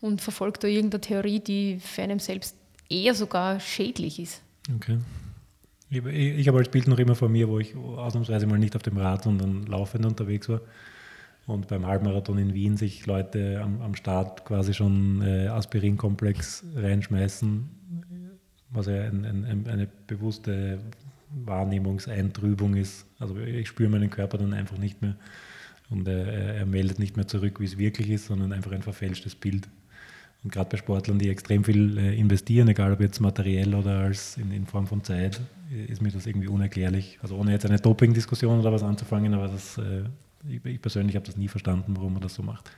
und 0.00 0.20
verfolgt 0.20 0.64
da 0.64 0.68
irgendeine 0.68 1.00
Theorie, 1.00 1.40
die 1.40 1.78
für 1.80 2.02
einen 2.02 2.18
selbst 2.18 2.56
eher 2.88 3.14
sogar 3.14 3.60
schädlich 3.60 4.18
ist. 4.18 4.42
Okay. 4.76 4.98
Ich, 5.90 6.04
ich 6.04 6.48
habe 6.48 6.58
als 6.58 6.70
Bild 6.70 6.88
noch 6.88 6.98
immer 6.98 7.14
vor 7.14 7.28
mir, 7.28 7.48
wo 7.48 7.58
ich 7.58 7.76
ausnahmsweise 7.76 8.46
mal 8.46 8.58
nicht 8.58 8.74
auf 8.74 8.82
dem 8.82 8.96
Rad, 8.96 9.24
sondern 9.24 9.66
laufend 9.66 10.06
unterwegs 10.06 10.48
war 10.48 10.60
und 11.46 11.68
beim 11.68 11.86
Halbmarathon 11.86 12.38
in 12.38 12.54
Wien 12.54 12.76
sich 12.76 13.06
Leute 13.06 13.60
am, 13.62 13.80
am 13.82 13.94
Start 13.94 14.44
quasi 14.44 14.74
schon 14.74 15.22
äh, 15.22 15.48
Aspirinkomplex 15.48 16.64
reinschmeißen, 16.74 17.68
was 18.70 18.86
ja 18.86 19.02
ein, 19.02 19.24
ein, 19.24 19.66
eine 19.68 19.88
bewusste 20.06 20.78
Wahrnehmungseintrübung 21.44 22.76
ist. 22.76 23.06
Also 23.18 23.36
ich 23.38 23.68
spüre 23.68 23.90
meinen 23.90 24.10
Körper 24.10 24.38
dann 24.38 24.52
einfach 24.52 24.78
nicht 24.78 25.02
mehr 25.02 25.16
und 25.90 26.08
er, 26.08 26.26
er 26.26 26.66
meldet 26.66 26.98
nicht 26.98 27.16
mehr 27.16 27.26
zurück, 27.26 27.60
wie 27.60 27.64
es 27.64 27.78
wirklich 27.78 28.10
ist, 28.10 28.26
sondern 28.26 28.52
einfach 28.52 28.72
ein 28.72 28.82
verfälschtes 28.82 29.34
Bild. 29.34 29.68
Und 30.42 30.52
gerade 30.52 30.68
bei 30.70 30.76
Sportlern, 30.76 31.18
die 31.18 31.30
extrem 31.30 31.64
viel 31.64 31.96
äh, 31.96 32.18
investieren, 32.18 32.68
egal 32.68 32.92
ob 32.92 33.00
jetzt 33.00 33.20
materiell 33.20 33.74
oder 33.74 34.00
als 34.00 34.36
in, 34.36 34.52
in, 34.52 34.66
Form 34.66 34.86
von 34.86 35.02
Zeit, 35.02 35.40
ist 35.88 36.02
mir 36.02 36.10
das 36.10 36.26
irgendwie 36.26 36.48
unerklärlich. 36.48 37.18
Also 37.22 37.36
ohne 37.36 37.52
jetzt 37.52 37.64
eine 37.64 37.78
Doping-Diskussion 37.78 38.60
oder 38.60 38.70
was 38.70 38.82
anzufangen, 38.82 39.32
aber 39.32 39.48
das, 39.48 39.78
äh, 39.78 40.04
ich, 40.48 40.64
ich, 40.64 40.80
persönlich 40.80 41.16
habe 41.16 41.26
das 41.26 41.36
nie 41.36 41.48
verstanden, 41.48 41.96
warum 41.96 42.14
man 42.14 42.22
das 42.22 42.34
so 42.34 42.42
macht. 42.42 42.70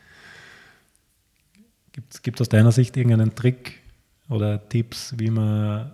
Gibt 2.23 2.37
es 2.37 2.41
aus 2.43 2.49
deiner 2.49 2.73
Sicht 2.73 2.97
irgendeinen 2.97 3.35
Trick 3.35 3.81
oder 4.29 4.69
Tipps, 4.69 5.15
wie 5.17 5.31
man 5.31 5.91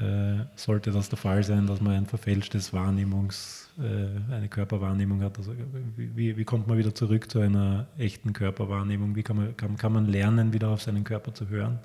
äh, 0.00 0.44
sollte 0.56 0.90
das 0.90 1.08
der 1.08 1.18
Fall 1.18 1.42
sein, 1.42 1.66
dass 1.66 1.80
man 1.80 1.94
ein 1.94 2.06
verfälschtes 2.06 2.72
Wahrnehmungs, 2.72 3.70
äh, 3.78 4.32
eine 4.32 4.48
Körperwahrnehmung 4.48 5.22
hat. 5.22 5.38
Also 5.38 5.54
wie, 5.96 6.36
wie, 6.36 6.44
kommt 6.44 6.66
man 6.66 6.78
wieder 6.78 6.94
zurück 6.94 7.30
zu 7.30 7.40
einer 7.40 7.86
echten 7.98 8.32
Körperwahrnehmung? 8.32 9.16
Wie 9.16 9.22
kann 9.22 9.36
man, 9.36 9.56
kann, 9.56 9.76
kann 9.76 9.92
man 9.92 10.06
lernen, 10.06 10.52
wieder 10.52 10.68
auf 10.68 10.82
seinen 10.82 11.04
Körper 11.04 11.32
zu 11.34 11.48
hören? 11.48 11.78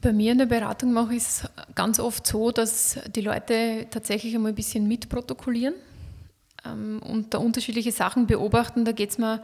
Bei 0.00 0.12
mir 0.12 0.32
in 0.32 0.38
der 0.38 0.46
Beratung 0.46 0.92
mache 0.92 1.14
ich 1.14 1.22
es 1.22 1.48
ganz 1.74 2.00
oft 2.00 2.26
so, 2.26 2.50
dass 2.50 2.98
die 3.14 3.20
Leute 3.20 3.86
tatsächlich 3.90 4.34
einmal 4.34 4.52
ein 4.52 4.56
bisschen 4.56 4.88
mitprotokollieren 4.88 5.74
ähm, 6.64 7.00
und 7.02 7.34
da 7.34 7.38
unterschiedliche 7.38 7.92
Sachen 7.92 8.26
beobachten. 8.26 8.84
Da 8.84 8.92
geht 8.92 9.10
es 9.10 9.18
mir 9.18 9.42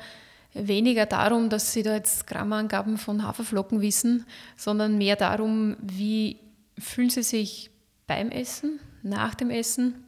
weniger 0.55 1.07
darum, 1.07 1.51
dass 1.51 1.73
sie 1.73 1.83
da 1.83 1.95
jetzt 1.95 2.27
Grammangaben 2.27 2.99
von 2.99 3.23
Haferflocken 3.23 3.81
wissen, 3.81 4.27
sondern 4.57 4.99
mehr 4.99 5.17
darum, 5.17 5.77
wie 5.81 6.39
fühlen 6.79 7.11
sie 7.11 7.23
sich 7.23 7.71
beim 8.07 8.31
Essen, 8.31 8.81
nach 9.03 9.35
dem 9.35 9.51
Essen. 9.51 10.05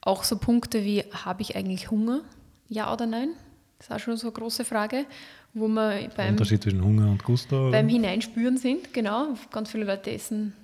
Auch 0.00 0.24
so 0.24 0.36
Punkte 0.36 0.84
wie, 0.84 1.04
habe 1.12 1.42
ich 1.42 1.54
eigentlich 1.54 1.90
Hunger? 1.90 2.22
Ja 2.68 2.92
oder 2.92 3.06
nein? 3.06 3.30
Das 3.78 3.88
ist 3.88 3.94
auch 3.94 4.00
schon 4.00 4.16
so 4.16 4.28
eine 4.28 4.34
große 4.34 4.64
Frage, 4.64 5.06
wo 5.54 5.68
man 5.68 6.08
beim 6.16 6.30
Unterschied 6.30 6.62
zwischen 6.62 6.82
Hunger 6.82 7.10
und 7.10 7.22
Gusto. 7.22 7.70
Beim 7.70 7.88
Hineinspüren 7.88 8.56
sind, 8.56 8.92
genau. 8.92 9.34
Ganz 9.50 9.70
viele 9.70 9.84
Leute 9.84 10.10
essen 10.10 10.54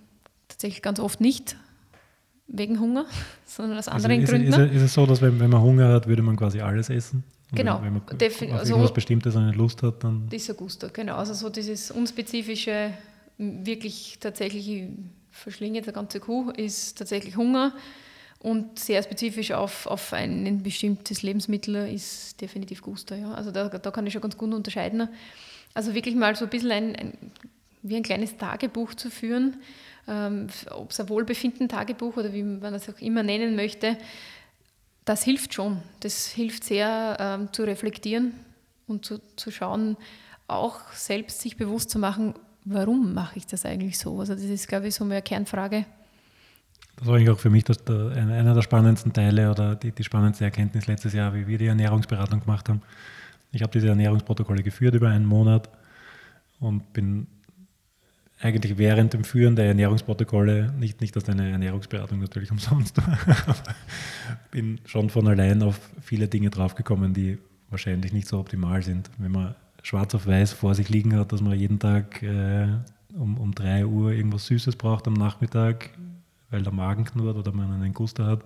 tatsächlich 0.49 0.83
ganz 0.83 0.99
oft 0.99 1.21
nicht 1.21 1.57
wegen 2.49 2.81
Hunger, 2.81 3.07
sondern 3.47 3.79
aus 3.79 3.89
also 3.89 4.07
anderen 4.07 4.23
also 4.23 4.33
Gründen. 4.33 4.53
Ist, 4.53 4.77
ist, 4.77 4.83
es 4.83 4.95
so, 4.95 5.07
dass 5.07 5.23
wenn, 5.23 5.39
wenn 5.39 5.51
man 5.51 5.63
Hunger 5.63 5.93
hat, 5.93 6.07
würde 6.07 6.23
man 6.23 6.37
quasi 6.37 6.61
alles 6.61 6.91
essen? 6.91 7.23
Genau. 7.53 7.77
Wenn, 7.77 7.95
wenn 7.95 8.51
man 8.51 8.57
auf 8.57 8.61
also, 8.61 8.93
Bestimmtes 8.93 9.37
eine 9.37 9.53
Lust 9.53 9.83
hat, 9.83 10.05
dann. 10.05 10.29
Dieser 10.29 10.55
Gusto, 10.55 10.89
genau. 10.93 11.17
Also 11.17 11.33
so 11.33 11.49
dieses 11.49 11.91
unspezifische, 11.91 12.91
wirklich 13.39 14.19
tatsächlich, 14.21 14.69
ich 14.69 14.89
verschlinge 15.31 15.81
der 15.81 15.93
ganze 15.93 16.21
Kuh, 16.21 16.51
ist 16.51 16.99
tatsächlich 16.99 17.37
Hunger. 17.37 17.73
Und 18.41 18.79
sehr 18.79 19.03
spezifisch 19.03 19.51
auf, 19.51 19.87
auf 19.87 20.13
ein 20.13 20.63
bestimmtes 20.63 21.23
Lebensmittel 21.23 21.93
ist 21.93 22.41
definitiv 22.41 22.83
Gusto. 22.83 23.15
Ja. 23.15 23.33
Also 23.33 23.51
da, 23.51 23.69
da 23.69 23.91
kann 23.91 24.07
ich 24.07 24.13
schon 24.13 24.23
ganz 24.23 24.37
gut 24.37 24.53
unterscheiden. 24.55 25.09
Also 25.75 25.95
wirklich 25.95 26.15
mal 26.15 26.37
so 26.37 26.45
ein 26.45 26.51
bisschen 26.51 26.71
ein, 26.71 26.97
ein 26.97 27.13
wie 27.83 27.97
ein 27.97 28.03
kleines 28.03 28.37
Tagebuch 28.37 28.95
zu 28.95 29.11
führen, 29.11 29.57
ob 30.71 30.90
es 30.90 31.01
ein 31.01 31.09
Wohlbefinden-Tagebuch 31.09 32.16
oder 32.16 32.33
wie 32.33 32.42
man 32.42 32.73
das 32.73 32.88
auch 32.88 33.01
immer 33.01 33.23
nennen 33.23 33.57
möchte, 33.57 33.99
das 35.05 35.23
hilft 35.23 35.55
schon. 35.55 35.83
Das 36.01 36.29
hilft 36.29 36.64
sehr 36.64 37.16
ähm, 37.18 37.53
zu 37.53 37.62
reflektieren 37.64 38.33
und 38.87 39.05
zu, 39.05 39.21
zu 39.37 39.51
schauen, 39.51 39.97
auch 40.47 40.92
selbst 40.92 41.40
sich 41.40 41.57
bewusst 41.57 41.90
zu 41.90 41.99
machen, 41.99 42.35
warum 42.64 43.14
mache 43.14 43.38
ich 43.38 43.47
das 43.47 43.64
eigentlich 43.64 43.99
so? 43.99 44.18
Also 44.21 44.35
das 44.35 44.44
ist, 44.44 44.68
glaube 44.68 44.88
ich, 44.88 44.94
so 44.94 45.05
eine 45.05 45.23
Kernfrage. 45.23 45.85
Das 46.97 47.07
war 47.07 47.16
eigentlich 47.16 47.31
auch 47.31 47.38
für 47.38 47.51
mich 47.51 47.64
das, 47.64 47.85
der, 47.85 48.11
einer 48.12 48.55
der 48.55 48.62
spannendsten 48.62 49.12
Teile 49.12 49.51
oder 49.51 49.77
die, 49.77 49.92
die 49.92 50.05
spannendste 50.05 50.44
Erkenntnis 50.44 50.87
letztes 50.87 51.12
Jahr, 51.12 51.33
wie 51.35 51.47
wir 51.47 51.59
die 51.59 51.66
Ernährungsberatung 51.66 52.40
gemacht 52.40 52.68
haben. 52.68 52.83
Ich 53.53 53.62
habe 53.62 53.73
diese 53.73 53.88
Ernährungsprotokolle 53.88 54.62
geführt 54.62 54.94
über 54.94 55.09
einen 55.09 55.25
Monat 55.25 55.71
und 56.61 56.92
bin 56.92 57.27
eigentlich 58.40 58.79
während 58.79 59.14
dem 59.14 59.24
Führen 59.24 59.57
der 59.57 59.66
Ernährungsprotokolle, 59.66 60.72
nicht, 60.79 61.01
nicht 61.01 61.16
dass 61.16 61.24
deine 61.24 61.51
Ernährungsberatung 61.51 62.20
natürlich 62.20 62.51
umsonst 62.51 62.96
war, 62.98 63.18
bin 64.51 64.81
schon 64.85 65.11
von 65.11 65.27
allein 65.27 65.62
auf 65.62 65.81
viele 66.01 66.29
Dinge 66.29 66.51
draufgekommen, 66.51 67.14
die 67.14 67.38
wahrscheinlich 67.70 68.12
nicht 68.12 68.29
so 68.29 68.38
optimal 68.38 68.83
sind. 68.83 69.11
Wenn 69.18 69.33
man 69.33 69.55
schwarz 69.83 70.14
auf 70.14 70.27
weiß 70.27 70.53
vor 70.53 70.74
sich 70.74 70.88
liegen 70.88 71.16
hat, 71.16 71.33
dass 71.33 71.40
man 71.40 71.59
jeden 71.59 71.79
Tag 71.79 72.22
äh, 72.22 72.68
um, 73.14 73.38
um 73.38 73.55
3 73.55 73.87
Uhr 73.87 74.12
irgendwas 74.12 74.46
Süßes 74.46 74.77
braucht 74.77 75.07
am 75.07 75.14
Nachmittag, 75.14 75.90
weil 76.51 76.62
der 76.62 76.72
Magen 76.72 77.05
knurrt 77.05 77.37
oder 77.37 77.53
man 77.53 77.72
einen 77.72 77.94
Guster 77.94 78.27
hat, 78.27 78.40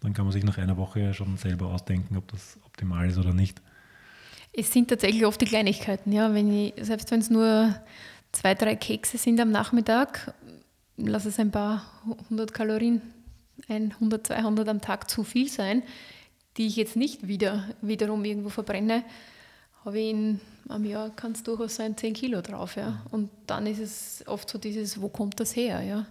dann 0.00 0.14
kann 0.14 0.24
man 0.24 0.32
sich 0.32 0.44
nach 0.44 0.58
einer 0.58 0.76
Woche 0.76 1.12
schon 1.12 1.36
selber 1.36 1.66
ausdenken, 1.66 2.16
ob 2.16 2.28
das 2.28 2.58
optimal 2.64 3.08
ist 3.08 3.18
oder 3.18 3.34
nicht. 3.34 3.60
Es 4.52 4.72
sind 4.72 4.88
tatsächlich 4.88 5.26
oft 5.26 5.40
die 5.40 5.46
Kleinigkeiten, 5.46 6.10
ja. 6.12 6.32
Wenn 6.32 6.52
ich, 6.52 6.74
selbst 6.80 7.10
wenn 7.10 7.20
es 7.20 7.30
nur 7.30 7.74
zwei, 8.32 8.54
drei 8.54 8.76
Kekse 8.76 9.18
sind 9.18 9.40
am 9.40 9.50
Nachmittag, 9.50 10.34
lass 10.96 11.24
es 11.24 11.38
ein 11.38 11.50
paar 11.50 11.84
hundert 12.30 12.52
Kalorien, 12.52 13.02
100, 13.68 14.26
200 14.26 14.68
am 14.68 14.80
Tag 14.80 15.10
zu 15.10 15.24
viel 15.24 15.48
sein, 15.48 15.82
die 16.56 16.66
ich 16.66 16.76
jetzt 16.76 16.96
nicht 16.96 17.26
wieder 17.26 17.68
wiederum 17.80 18.24
irgendwo 18.24 18.48
verbrenne, 18.48 19.04
habe 19.84 19.98
ich 19.98 20.10
in 20.10 20.40
einem 20.68 20.84
Jahr 20.84 21.10
kann 21.10 21.32
es 21.32 21.42
durchaus 21.42 21.76
sein 21.76 21.96
10 21.96 22.14
Kilo 22.14 22.42
drauf. 22.42 22.76
Ja. 22.76 23.04
Und 23.10 23.30
dann 23.46 23.66
ist 23.66 23.78
es 23.78 24.24
oft 24.26 24.48
so 24.50 24.58
dieses, 24.58 25.00
wo 25.00 25.08
kommt 25.08 25.40
das 25.40 25.56
her? 25.56 25.82
Ja. 25.82 26.06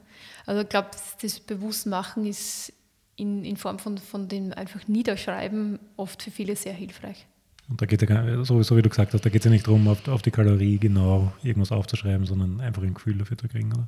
Also 0.45 0.61
ich 0.61 0.69
glaube, 0.69 0.89
das 1.21 1.39
Bewusstmachen 1.39 2.25
ist 2.25 2.73
in, 3.15 3.43
in 3.43 3.57
Form 3.57 3.79
von, 3.79 3.97
von 3.97 4.27
dem 4.27 4.53
einfach 4.53 4.87
Niederschreiben 4.87 5.79
oft 5.95 6.23
für 6.23 6.31
viele 6.31 6.55
sehr 6.55 6.73
hilfreich. 6.73 7.27
Und 7.69 7.81
da 7.81 7.85
geht 7.85 8.01
es 8.01 8.09
ja, 8.09 8.43
so, 8.43 8.77
wie 8.77 8.81
du 8.81 8.89
gesagt 8.89 9.13
hast, 9.13 9.25
da 9.25 9.29
geht 9.29 9.41
es 9.41 9.45
ja 9.45 9.51
nicht 9.51 9.67
darum, 9.67 9.87
auf, 9.87 10.07
auf, 10.07 10.21
die 10.21 10.31
Kalorie 10.31 10.77
genau 10.77 11.33
irgendwas 11.43 11.71
aufzuschreiben, 11.71 12.25
sondern 12.25 12.61
einfach 12.61 12.81
ein 12.81 12.93
Gefühl 12.93 13.17
dafür 13.17 13.37
zu 13.37 13.47
kriegen, 13.47 13.73
oder? 13.73 13.87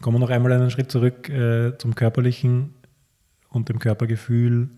Kommen 0.00 0.16
wir 0.16 0.20
noch 0.20 0.30
einmal 0.30 0.52
einen 0.52 0.70
Schritt 0.70 0.90
zurück 0.90 1.28
äh, 1.28 1.76
zum 1.76 1.94
Körperlichen 1.94 2.74
und 3.50 3.68
dem 3.68 3.78
Körpergefühl. 3.78 4.70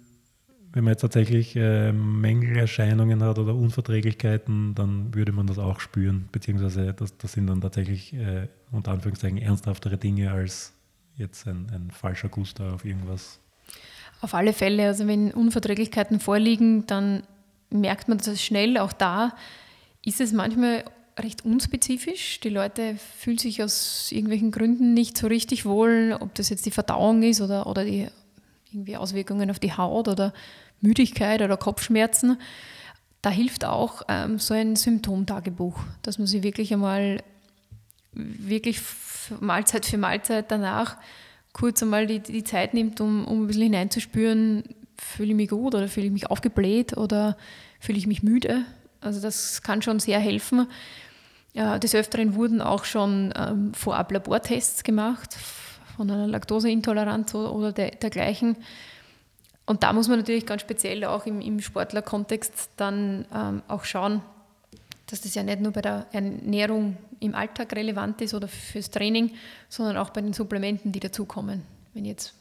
Wenn 0.73 0.85
man 0.85 0.93
jetzt 0.93 1.03
tatsächlich 1.03 1.55
äh, 1.55 1.93
Mängelerscheinungen 1.93 3.23
hat 3.23 3.39
oder 3.39 3.55
Unverträglichkeiten, 3.55 4.75
dann 4.75 5.15
würde 5.15 5.33
man 5.33 5.47
das 5.47 5.59
auch 5.59 5.81
spüren, 5.81 6.29
beziehungsweise 6.33 6.95
das, 6.95 7.17
das 7.19 7.33
sind 7.33 7.47
dann 7.47 7.61
tatsächlich 7.61 8.15
äh, 8.15 8.49
unter 8.71 8.93
Anführungszeichen 8.93 9.39
ernsthaftere 9.39 9.99
Dinge 9.99 10.33
als 10.33 10.73
jetzt 11.17 11.47
ein, 11.47 11.67
ein 11.73 11.91
falscher 11.91 12.29
Guster 12.29 12.73
auf 12.73 12.85
irgendwas. 12.85 13.42
Auf 14.23 14.35
alle 14.35 14.53
Fälle, 14.55 14.87
also 14.87 15.07
wenn 15.07 15.33
Unverträglichkeiten 15.33 16.21
vorliegen, 16.21 16.87
dann 16.87 17.25
merkt 17.71 18.09
man 18.09 18.19
das 18.19 18.43
schnell. 18.43 18.79
Auch 18.79 18.93
da 18.93 19.37
ist 20.05 20.21
es 20.21 20.33
manchmal 20.33 20.85
recht 21.19 21.45
unspezifisch. 21.45 22.41
Die 22.41 22.49
Leute 22.49 22.97
fühlen 23.19 23.39
sich 23.39 23.63
aus 23.63 24.11
irgendwelchen 24.11 24.51
Gründen 24.51 24.95
nicht 24.95 25.19
so 25.19 25.27
richtig 25.27 25.65
wohl, 25.67 26.17
ob 26.21 26.35
das 26.35 26.49
jetzt 26.49 26.65
die 26.67 26.71
Verdauung 26.71 27.23
ist 27.23 27.41
oder, 27.41 27.67
oder 27.67 27.85
die 27.85 28.07
irgendwie 28.73 28.97
Auswirkungen 28.97 29.51
auf 29.51 29.59
die 29.59 29.77
Haut 29.77 30.09
oder 30.09 30.33
Müdigkeit 30.81 31.43
oder 31.43 31.57
Kopfschmerzen. 31.57 32.39
Da 33.21 33.31
hilft 33.31 33.65
auch 33.65 34.03
ähm, 34.09 34.39
so 34.39 34.55
ein 34.55 34.77
Symptomtagebuch, 34.77 35.79
dass 36.03 36.19
man 36.19 36.27
sich 36.27 36.43
wirklich 36.43 36.73
einmal 36.73 37.23
wirklich 38.13 38.81
Mahlzeit 39.41 39.87
für 39.87 39.99
Mahlzeit 39.99 40.51
danach 40.51 40.97
kurz 41.53 41.83
einmal 41.83 42.07
die, 42.07 42.21
die 42.21 42.45
Zeit 42.45 42.75
nimmt, 42.75 43.01
um, 43.01 43.27
um 43.27 43.43
ein 43.43 43.47
bisschen 43.47 43.65
hineinzuspüren, 43.65 44.65
fühle 44.99 45.31
ich 45.31 45.37
mich 45.37 45.51
gut 45.51 45.75
oder 45.75 45.89
fühle 45.89 46.07
ich 46.07 46.13
mich 46.13 46.31
aufgebläht 46.31 46.97
oder 46.97 47.37
fühle 47.81 47.99
ich 47.99 48.07
mich 48.07 48.23
müde. 48.23 48.65
Also 49.01 49.21
das 49.21 49.63
kann 49.63 49.83
schon 49.83 49.99
sehr 49.99 50.19
helfen. 50.19 50.69
Ja, 51.55 51.79
des 51.79 51.95
Öfteren 51.95 52.35
wurden 52.35 52.63
auch 52.63 52.85
schon 52.85 53.35
ähm, 53.37 53.75
vorab 53.75 54.11
Labortests 54.11 54.85
gemacht 54.85 55.37
von 55.97 56.11
einer 56.11 56.27
Laktoseintoleranz 56.27 57.35
oder 57.35 57.73
der, 57.73 57.91
dergleichen. 57.91 58.57
Und 59.67 59.83
da 59.83 59.93
muss 59.93 60.09
man 60.09 60.19
natürlich 60.19 60.47
ganz 60.47 60.63
speziell 60.63 61.05
auch 61.05 61.27
im, 61.27 61.41
im 61.41 61.61
Sportlerkontext 61.61 62.71
dann 62.77 63.27
ähm, 63.35 63.63
auch 63.69 63.85
schauen, 63.85 64.23
dass 65.13 65.21
das 65.21 65.35
ja 65.35 65.43
nicht 65.43 65.61
nur 65.61 65.73
bei 65.73 65.83
der 65.83 66.07
Ernährung 66.13 66.97
im 67.21 67.35
Alltag 67.35 67.77
relevant 67.77 68.23
ist 68.23 68.33
oder 68.33 68.49
fürs 68.49 68.91
Training, 68.91 69.33
sondern 69.69 69.99
auch 69.99 70.09
bei 70.09 70.23
den 70.23 70.33
Supplementen, 70.33 70.91
die 70.91 71.01
dazukommen. 71.01 71.65
Wenn 71.93 72.07
ich 72.07 72.13
jetzt 72.13 72.35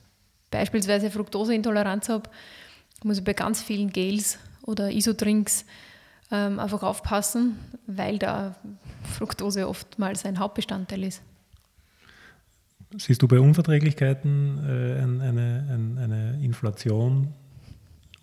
beispielsweise 0.50 1.12
Fructoseintoleranz 1.12 2.08
habe, 2.08 2.30
muss 3.04 3.18
ich 3.18 3.26
bei 3.26 3.34
ganz 3.34 3.62
vielen 3.62 3.92
Gels 3.92 4.40
oder 4.62 4.90
Isodrinks 4.90 5.66
ähm, 6.32 6.60
einfach 6.60 6.82
aufpassen, 6.82 7.60
weil 7.88 8.18
da 8.18 8.56
Fructose 9.18 9.68
oftmals 9.68 10.24
ein 10.24 10.40
Hauptbestandteil 10.40 11.04
ist. 11.04 11.22
Siehst 12.98 13.22
du 13.22 13.28
bei 13.28 13.42
Unverträglichkeiten 13.42 14.60
äh, 14.60 15.02
eine, 15.02 15.24
eine, 15.24 16.02
eine, 16.02 16.40
Inflation 16.42 17.34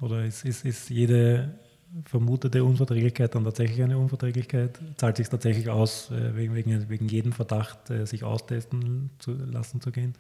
oder 0.01 0.25
ist, 0.25 0.47
ist, 0.47 0.65
ist 0.65 0.89
jede 0.89 1.59
vermutete 2.05 2.65
Unverträglichkeit 2.65 3.35
dann 3.35 3.45
tatsächlich 3.45 3.83
eine 3.83 3.99
Unverträglichkeit? 3.99 4.79
Zahlt 4.97 5.17
sich 5.17 5.29
tatsächlich 5.29 5.69
aus, 5.69 6.11
äh, 6.11 6.37
wegen, 6.37 6.55
wegen, 6.55 6.89
wegen 6.89 7.09
jedem 7.09 7.33
Verdacht 7.33 7.91
äh, 7.91 8.07
sich 8.07 8.25
austesten 8.25 9.11
zu 9.19 9.33
lassen 9.33 9.81
zu 9.81 9.91
gehen? 9.91 10.15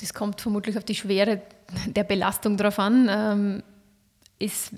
Das 0.00 0.12
kommt 0.12 0.40
vermutlich 0.40 0.76
auf 0.76 0.84
die 0.84 0.94
Schwere 0.94 1.42
der 1.86 2.04
Belastung 2.04 2.56
drauf 2.56 2.78
an. 2.78 3.08
Ähm, 3.10 3.62
ist 4.38 4.72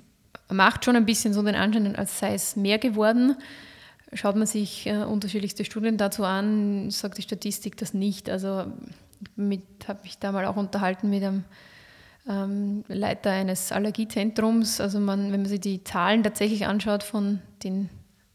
macht 0.48 0.84
schon 0.84 0.96
ein 0.96 1.06
bisschen 1.06 1.32
so 1.32 1.42
den 1.42 1.54
Anschein, 1.54 1.96
als 1.96 2.18
sei 2.18 2.34
es 2.34 2.56
mehr 2.56 2.78
geworden. 2.78 3.36
Schaut 4.12 4.36
man 4.36 4.46
sich 4.46 4.86
äh, 4.86 5.02
unterschiedlichste 5.02 5.64
Studien 5.64 5.96
dazu 5.96 6.24
an, 6.24 6.90
sagt 6.90 7.18
die 7.18 7.22
Statistik 7.22 7.76
das 7.76 7.94
nicht. 7.94 8.30
Also 8.30 8.48
habe 9.88 10.02
mich 10.02 10.18
da 10.20 10.32
mal 10.32 10.44
auch 10.46 10.56
unterhalten 10.56 11.10
mit 11.10 11.24
einem 11.24 11.44
ähm, 12.28 12.84
Leiter 12.88 13.30
eines 13.32 13.72
Allergiezentrums. 13.72 14.80
Also 14.80 15.00
man, 15.00 15.32
wenn 15.32 15.42
man 15.42 15.46
sich 15.46 15.60
die 15.60 15.84
Zahlen 15.84 16.22
tatsächlich 16.22 16.66
anschaut 16.66 17.02
von 17.02 17.40
den 17.62 17.88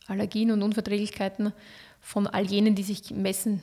Allergien 0.08 0.52
und 0.52 0.64
Unverträglichkeiten 0.64 1.54
von 2.00 2.28
all 2.28 2.46
jenen, 2.46 2.76
die 2.76 2.84
sich 2.84 3.12
messen 3.12 3.62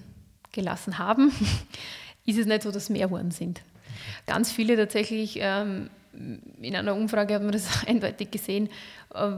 gelassen 0.52 0.98
haben, 0.98 1.32
ist 2.26 2.38
es 2.38 2.46
nicht 2.46 2.62
so, 2.62 2.70
dass 2.70 2.90
mehr 2.90 3.08
geworden 3.08 3.30
sind. 3.30 3.62
Ganz 4.26 4.52
viele 4.52 4.76
tatsächlich 4.76 5.38
ähm, 5.40 5.90
in 6.60 6.76
einer 6.76 6.94
Umfrage 6.94 7.34
hat 7.34 7.42
man 7.42 7.52
das 7.52 7.84
eindeutig 7.86 8.30
gesehen, 8.30 8.68
äh, 9.14 9.32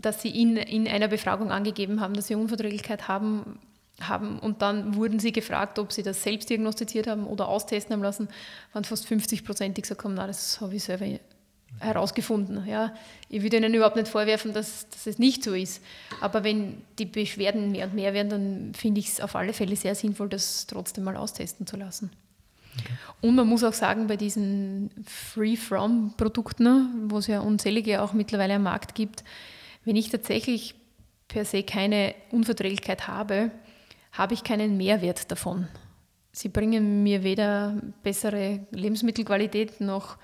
dass 0.00 0.22
sie 0.22 0.30
in, 0.30 0.56
in 0.56 0.88
einer 0.88 1.08
Befragung 1.08 1.50
angegeben 1.50 2.00
haben, 2.00 2.14
dass 2.14 2.26
sie 2.26 2.34
Unverträglichkeit 2.34 3.08
haben, 3.08 3.58
haben 4.00 4.38
und 4.38 4.62
dann 4.62 4.96
wurden 4.96 5.20
sie 5.20 5.32
gefragt, 5.32 5.78
ob 5.78 5.92
sie 5.92 6.02
das 6.02 6.22
selbst 6.22 6.50
diagnostiziert 6.50 7.06
haben 7.06 7.26
oder 7.26 7.48
austesten 7.48 7.92
haben 7.92 8.02
lassen, 8.02 8.28
waren 8.72 8.84
fast 8.84 9.06
50 9.06 9.44
Prozent, 9.44 9.76
die 9.76 9.82
gesagt 9.82 10.04
haben, 10.04 10.14
na, 10.14 10.26
das 10.26 10.60
habe 10.60 10.74
ich 10.74 10.84
selber 10.84 11.06
herausgefunden. 11.80 12.66
Ja. 12.66 12.94
Ich 13.28 13.42
würde 13.42 13.56
ihnen 13.56 13.74
überhaupt 13.74 13.96
nicht 13.96 14.08
vorwerfen, 14.08 14.52
dass, 14.52 14.88
dass 14.88 15.06
es 15.06 15.18
nicht 15.18 15.42
so 15.42 15.54
ist. 15.54 15.82
Aber 16.20 16.44
wenn 16.44 16.82
die 16.98 17.06
Beschwerden 17.06 17.72
mehr 17.72 17.86
und 17.86 17.94
mehr 17.94 18.14
werden, 18.14 18.28
dann 18.28 18.74
finde 18.74 19.00
ich 19.00 19.08
es 19.08 19.20
auf 19.20 19.36
alle 19.36 19.52
Fälle 19.52 19.76
sehr 19.76 19.94
sinnvoll, 19.94 20.28
das 20.28 20.66
trotzdem 20.66 21.04
mal 21.04 21.16
austesten 21.16 21.66
zu 21.66 21.76
lassen. 21.76 22.10
Okay. 22.78 22.92
Und 23.20 23.36
man 23.36 23.46
muss 23.46 23.64
auch 23.64 23.72
sagen, 23.72 24.06
bei 24.06 24.16
diesen 24.16 24.90
Free-From-Produkten, 25.06 27.10
wo 27.10 27.18
es 27.18 27.26
ja 27.26 27.40
unzählige 27.40 28.02
auch 28.02 28.12
mittlerweile 28.12 28.54
am 28.54 28.64
Markt 28.64 28.94
gibt, 28.94 29.24
wenn 29.84 29.96
ich 29.96 30.10
tatsächlich 30.10 30.74
per 31.28 31.44
se 31.44 31.62
keine 31.62 32.14
Unverträglichkeit 32.30 33.08
habe, 33.08 33.50
habe 34.14 34.34
ich 34.34 34.44
keinen 34.44 34.76
Mehrwert 34.76 35.30
davon. 35.30 35.68
Sie 36.32 36.48
bringen 36.48 37.02
mir 37.02 37.22
weder 37.22 37.80
bessere 38.02 38.66
Lebensmittelqualität 38.70 39.80
noch 39.80 40.16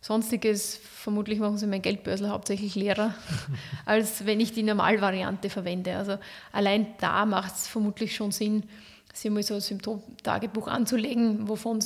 sonstiges. 0.00 0.76
Vermutlich 0.76 1.40
machen 1.40 1.58
sie 1.58 1.66
mein 1.66 1.82
Geldbörsel 1.82 2.30
hauptsächlich 2.30 2.74
leerer, 2.74 3.14
als 3.84 4.24
wenn 4.24 4.40
ich 4.40 4.52
die 4.52 4.62
Normalvariante 4.62 5.50
verwende. 5.50 5.96
Also 5.96 6.18
allein 6.52 6.86
da 7.00 7.26
macht 7.26 7.54
es 7.54 7.66
vermutlich 7.66 8.14
schon 8.14 8.30
Sinn, 8.30 8.64
sich 9.12 9.30
mal 9.30 9.42
so 9.42 9.54
ein 9.54 9.60
Symptomtagebuch 9.60 10.68
anzulegen, 10.68 11.48
wovon 11.48 11.80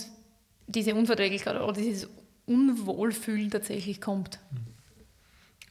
diese 0.66 0.94
Unverträglichkeit 0.94 1.61
oder 1.61 1.72
dieses 1.72 2.09
Unwohlfühlen 2.46 3.51
tatsächlich 3.51 4.01
kommt. 4.01 4.38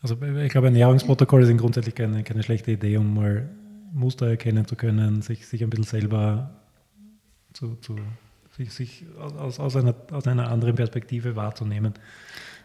Also 0.01 0.15
ich 0.15 0.51
glaube, 0.51 0.67
Ernährungsprotokolle 0.67 1.45
sind 1.45 1.57
grundsätzlich 1.57 1.93
keine, 1.93 2.23
keine 2.23 2.41
schlechte 2.41 2.71
Idee, 2.71 2.97
um 2.97 3.13
mal 3.13 3.49
Muster 3.91 4.27
erkennen 4.27 4.65
zu 4.65 4.75
können, 4.75 5.21
sich, 5.21 5.47
sich 5.47 5.63
ein 5.63 5.69
bisschen 5.69 5.85
selber 5.85 6.51
zu, 7.53 7.75
zu 7.75 7.97
sich, 8.57 8.73
sich 8.73 9.05
aus, 9.17 9.59
aus, 9.59 9.75
einer, 9.75 9.95
aus 10.11 10.27
einer 10.27 10.49
anderen 10.49 10.75
Perspektive 10.75 11.35
wahrzunehmen 11.35 11.93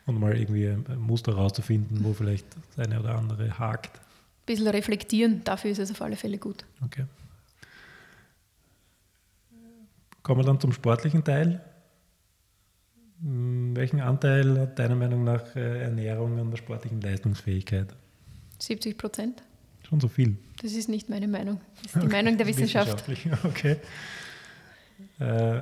und 0.07 0.21
mal 0.21 0.37
irgendwie 0.37 0.69
ein 0.69 0.85
Muster 0.99 1.35
rauszufinden, 1.35 2.05
wo 2.05 2.13
vielleicht 2.13 2.47
das 2.57 2.87
eine 2.87 3.01
oder 3.01 3.17
andere 3.17 3.59
hakt. 3.59 3.97
Ein 3.97 4.47
bisschen 4.47 4.69
reflektieren, 4.69 5.43
dafür 5.45 5.71
ist 5.71 5.79
es 5.79 5.91
auf 5.91 6.03
alle 6.03 6.17
Fälle 6.17 6.39
gut. 6.39 6.65
Okay. 6.85 7.05
Kommen 10.23 10.41
wir 10.41 10.45
dann 10.45 10.61
zum 10.61 10.73
sportlichen 10.73 11.23
Teil. 11.25 11.61
Hm, 13.23 13.77
welchen 13.77 14.01
Anteil 14.01 14.61
hat 14.61 14.79
deiner 14.79 14.97
Meinung 14.97 15.25
nach 15.25 15.55
äh, 15.57 15.83
Ernährung 15.83 16.39
an 16.39 16.51
der 16.51 16.57
sportlichen 16.57 17.01
Leistungsfähigkeit? 17.01 17.95
70 18.59 18.99
Prozent. 18.99 19.43
Schon 19.89 20.01
so 20.01 20.09
viel. 20.09 20.37
Das 20.63 20.73
ist 20.73 20.89
nicht 20.89 21.09
meine 21.09 21.29
Meinung. 21.29 21.61
Das 21.77 21.87
ist 21.87 21.95
die 21.95 22.07
okay. 22.07 22.09
Meinung 22.09 22.37
der 22.37 22.47
Wissenschaft. 22.47 23.05
Okay. 23.45 23.77
Äh, 25.19 25.61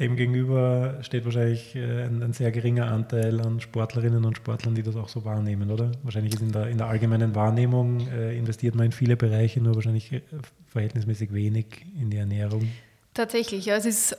Demgegenüber 0.00 0.98
steht 1.02 1.26
wahrscheinlich 1.26 1.76
äh, 1.76 2.04
ein, 2.04 2.22
ein, 2.22 2.32
sehr 2.32 2.50
geringer 2.50 2.90
Anteil 2.90 3.38
an 3.40 3.60
Sportlerinnen 3.60 4.24
und 4.24 4.38
Sportlern, 4.38 4.74
die 4.74 4.82
das 4.82 4.96
auch 4.96 5.10
so 5.10 5.26
wahrnehmen, 5.26 5.70
oder? 5.70 5.92
Wahrscheinlich 6.02 6.32
ist 6.32 6.40
in 6.40 6.52
der, 6.52 6.68
in 6.68 6.78
der 6.78 6.86
allgemeinen 6.86 7.34
Wahrnehmung 7.34 8.08
äh, 8.08 8.34
investiert 8.36 8.74
man 8.74 8.86
in 8.86 8.92
viele 8.92 9.18
Bereiche, 9.18 9.60
nur 9.60 9.74
wahrscheinlich 9.74 10.10
äh, 10.10 10.22
verhältnismäßig 10.68 11.34
wenig 11.34 11.84
in 12.00 12.08
die 12.08 12.16
Ernährung. 12.16 12.70
Tatsächlich, 13.12 13.66
ja, 13.66 13.76
es 13.76 13.84
ist 13.84 14.16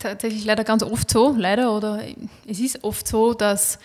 tatsächlich 0.00 0.44
leider 0.44 0.64
ganz 0.64 0.82
oft 0.82 1.08
so, 1.08 1.36
leider, 1.38 1.76
oder 1.76 2.02
es 2.48 2.58
ist 2.58 2.82
oft 2.82 3.06
so, 3.06 3.32
dass 3.32 3.78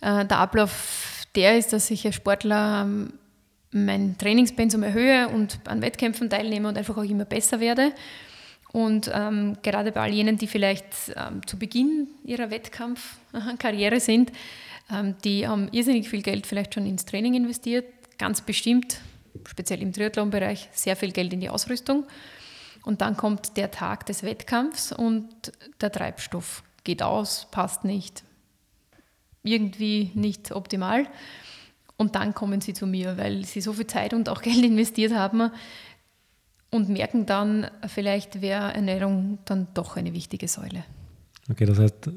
äh, 0.00 0.24
der 0.24 0.38
Ablauf 0.38 1.26
der 1.34 1.58
ist, 1.58 1.72
dass 1.72 1.88
sich 1.88 2.06
ein 2.06 2.12
Sportler 2.12 2.82
ähm, 2.86 3.14
mein 3.74 4.16
Trainingspensum 4.16 4.82
erhöhe 4.82 5.28
und 5.28 5.58
an 5.64 5.82
Wettkämpfen 5.82 6.30
teilnehme 6.30 6.68
und 6.68 6.78
einfach 6.78 6.96
auch 6.96 7.02
immer 7.02 7.24
besser 7.24 7.60
werde. 7.60 7.92
Und 8.72 9.10
ähm, 9.12 9.56
gerade 9.62 9.92
bei 9.92 10.00
all 10.00 10.12
jenen, 10.12 10.36
die 10.36 10.46
vielleicht 10.46 10.84
ähm, 11.14 11.46
zu 11.46 11.58
Beginn 11.58 12.08
ihrer 12.24 12.50
Wettkampfkarriere 12.50 14.00
sind, 14.00 14.32
ähm, 14.92 15.14
die 15.24 15.46
haben 15.46 15.68
irrsinnig 15.72 16.08
viel 16.08 16.22
Geld 16.22 16.46
vielleicht 16.46 16.74
schon 16.74 16.86
ins 16.86 17.04
Training 17.04 17.34
investiert, 17.34 17.86
ganz 18.18 18.40
bestimmt, 18.40 18.98
speziell 19.46 19.82
im 19.82 19.92
Triathlon-Bereich, 19.92 20.68
sehr 20.72 20.96
viel 20.96 21.12
Geld 21.12 21.32
in 21.32 21.40
die 21.40 21.50
Ausrüstung. 21.50 22.04
Und 22.84 23.00
dann 23.00 23.16
kommt 23.16 23.56
der 23.56 23.70
Tag 23.70 24.06
des 24.06 24.22
Wettkampfs 24.22 24.92
und 24.92 25.52
der 25.80 25.90
Treibstoff 25.90 26.62
geht 26.84 27.02
aus, 27.02 27.48
passt 27.50 27.84
nicht, 27.84 28.24
irgendwie 29.42 30.10
nicht 30.14 30.52
optimal. 30.52 31.06
Und 31.96 32.16
dann 32.16 32.34
kommen 32.34 32.60
sie 32.60 32.74
zu 32.74 32.86
mir, 32.86 33.16
weil 33.16 33.44
sie 33.44 33.60
so 33.60 33.72
viel 33.72 33.86
Zeit 33.86 34.14
und 34.14 34.28
auch 34.28 34.42
Geld 34.42 34.64
investiert 34.64 35.14
haben 35.14 35.50
und 36.70 36.88
merken 36.88 37.24
dann, 37.24 37.68
vielleicht 37.86 38.40
wäre 38.40 38.74
Ernährung 38.74 39.38
dann 39.44 39.68
doch 39.74 39.96
eine 39.96 40.12
wichtige 40.12 40.48
Säule. 40.48 40.84
Okay, 41.50 41.66
das 41.66 41.78
heißt, 41.78 42.10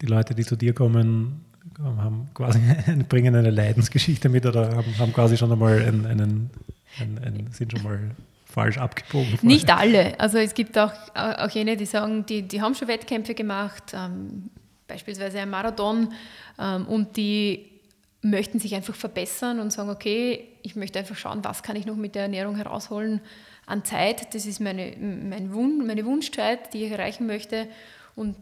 die 0.00 0.06
Leute, 0.06 0.34
die 0.34 0.44
zu 0.44 0.56
dir 0.56 0.72
kommen, 0.72 1.44
haben 1.78 2.28
quasi, 2.34 2.60
bringen 3.08 3.34
eine 3.34 3.50
Leidensgeschichte 3.50 4.28
mit 4.28 4.46
oder 4.46 4.74
haben, 4.74 4.98
haben 4.98 5.12
quasi 5.12 5.36
schon 5.36 5.52
einmal 5.52 5.80
einen, 5.80 6.06
einen, 6.06 6.50
einen, 6.98 7.18
einen, 7.18 7.52
sind 7.52 7.72
schon 7.72 7.82
mal 7.82 8.10
falsch 8.46 8.78
abgebogen. 8.78 9.38
Vorher. 9.38 9.48
Nicht 9.48 9.70
alle. 9.70 10.18
Also 10.18 10.38
es 10.38 10.54
gibt 10.54 10.78
auch, 10.78 10.92
auch 11.14 11.50
jene, 11.50 11.76
die 11.76 11.86
sagen, 11.86 12.24
die, 12.26 12.42
die 12.42 12.62
haben 12.62 12.74
schon 12.74 12.88
Wettkämpfe 12.88 13.34
gemacht, 13.34 13.92
ähm, 13.92 14.50
beispielsweise 14.86 15.40
ein 15.40 15.50
Marathon, 15.50 16.12
ähm, 16.58 16.86
und 16.86 17.16
die 17.16 17.77
möchten 18.22 18.58
sich 18.58 18.74
einfach 18.74 18.94
verbessern 18.94 19.60
und 19.60 19.72
sagen, 19.72 19.90
okay, 19.90 20.48
ich 20.62 20.76
möchte 20.76 20.98
einfach 20.98 21.16
schauen, 21.16 21.44
was 21.44 21.62
kann 21.62 21.76
ich 21.76 21.86
noch 21.86 21.96
mit 21.96 22.14
der 22.14 22.22
Ernährung 22.22 22.56
herausholen 22.56 23.20
an 23.66 23.84
Zeit. 23.84 24.34
Das 24.34 24.46
ist 24.46 24.60
meine, 24.60 24.96
mein 24.98 25.54
Wun 25.54 25.86
meine 25.86 26.04
Wunschzeit, 26.04 26.72
die 26.74 26.84
ich 26.84 26.90
erreichen 26.90 27.26
möchte. 27.26 27.68
Und 28.16 28.36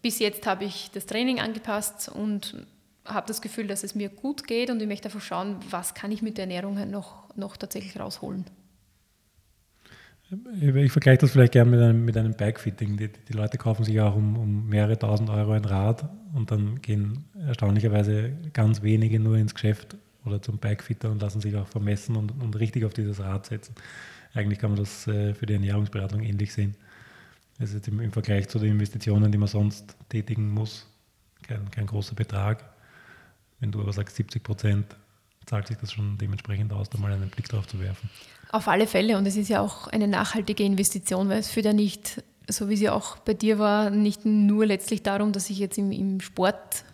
bis 0.00 0.18
jetzt 0.18 0.46
habe 0.46 0.64
ich 0.64 0.90
das 0.92 1.06
Training 1.06 1.40
angepasst 1.40 2.08
und 2.08 2.66
habe 3.04 3.26
das 3.26 3.42
Gefühl, 3.42 3.66
dass 3.66 3.84
es 3.84 3.94
mir 3.94 4.08
gut 4.08 4.46
geht 4.46 4.70
und 4.70 4.80
ich 4.80 4.88
möchte 4.88 5.06
einfach 5.06 5.20
schauen, 5.20 5.56
was 5.68 5.94
kann 5.94 6.12
ich 6.12 6.22
mit 6.22 6.38
der 6.38 6.44
Ernährung 6.44 6.90
noch, 6.90 7.34
noch 7.36 7.56
tatsächlich 7.56 7.98
rausholen. 7.98 8.44
Ich 10.60 10.92
vergleiche 10.92 11.18
das 11.18 11.32
vielleicht 11.32 11.52
gerne 11.52 11.70
mit 11.70 11.80
einem, 11.80 12.04
mit 12.04 12.16
einem 12.16 12.34
Bikefitting. 12.34 12.96
Die, 12.96 13.08
die 13.08 13.32
Leute 13.32 13.58
kaufen 13.58 13.84
sich 13.84 14.00
auch 14.00 14.14
um, 14.14 14.36
um 14.36 14.68
mehrere 14.68 14.96
tausend 14.96 15.28
Euro 15.28 15.52
ein 15.52 15.64
Rad 15.64 16.08
und 16.32 16.50
dann 16.50 16.80
gehen 16.80 17.24
erstaunlicherweise 17.46 18.32
ganz 18.52 18.82
wenige 18.82 19.18
nur 19.18 19.36
ins 19.36 19.54
Geschäft 19.54 19.96
oder 20.24 20.40
zum 20.40 20.58
Bikefitter 20.58 21.10
und 21.10 21.20
lassen 21.20 21.40
sich 21.40 21.56
auch 21.56 21.66
vermessen 21.66 22.14
und, 22.14 22.30
und 22.40 22.58
richtig 22.60 22.84
auf 22.84 22.94
dieses 22.94 23.18
Rad 23.18 23.46
setzen. 23.46 23.74
Eigentlich 24.32 24.60
kann 24.60 24.70
man 24.70 24.78
das 24.78 25.08
äh, 25.08 25.34
für 25.34 25.46
die 25.46 25.54
Ernährungsberatung 25.54 26.22
ähnlich 26.22 26.52
sehen. 26.52 26.76
Also 27.58 27.78
im, 27.88 28.00
im, 28.00 28.12
Vergleich 28.12 28.48
zu 28.48 28.58
den 28.58 28.72
Investitionen, 28.72 29.32
die 29.32 29.38
man 29.38 29.48
sonst 29.48 29.96
tätigen 30.08 30.48
muss, 30.48 30.86
kein, 31.42 31.68
kein 31.70 31.86
großer 31.86 32.14
Betrag. 32.14 32.64
Wenn 33.58 33.72
du 33.72 33.80
aber 33.80 33.92
sagst 33.92 34.16
70 34.16 34.42
Prozent, 34.42 34.96
zahlt 35.46 35.66
sich 35.66 35.76
das 35.78 35.92
schon 35.92 36.16
dementsprechend 36.18 36.72
aus, 36.72 36.88
da 36.88 36.98
mal 36.98 37.12
einen 37.12 37.30
Blick 37.30 37.48
drauf 37.48 37.66
zu 37.66 37.80
werfen. 37.80 38.08
Auf 38.52 38.68
alle 38.68 38.86
Fälle. 38.86 39.16
Und 39.16 39.26
es 39.26 39.36
ist 39.36 39.48
ja 39.48 39.60
auch 39.60 39.86
eine 39.88 40.08
nachhaltige 40.08 40.64
Investition, 40.64 41.28
weil 41.28 41.38
es 41.38 41.50
führt 41.50 41.66
ja 41.66 41.72
nicht, 41.72 42.22
so 42.48 42.68
wie 42.68 42.74
ja 42.74 42.92
auch 42.92 43.18
bei 43.18 43.34
dir 43.34 43.58
war, 43.58 43.90
nicht 43.90 44.24
nur 44.24 44.66
letztlich 44.66 45.02
darum, 45.02 45.32
dass 45.32 45.50
ich 45.50 45.58
jetzt 45.58 45.78
im, 45.78 45.92
im 45.92 46.20
Sport 46.20 46.84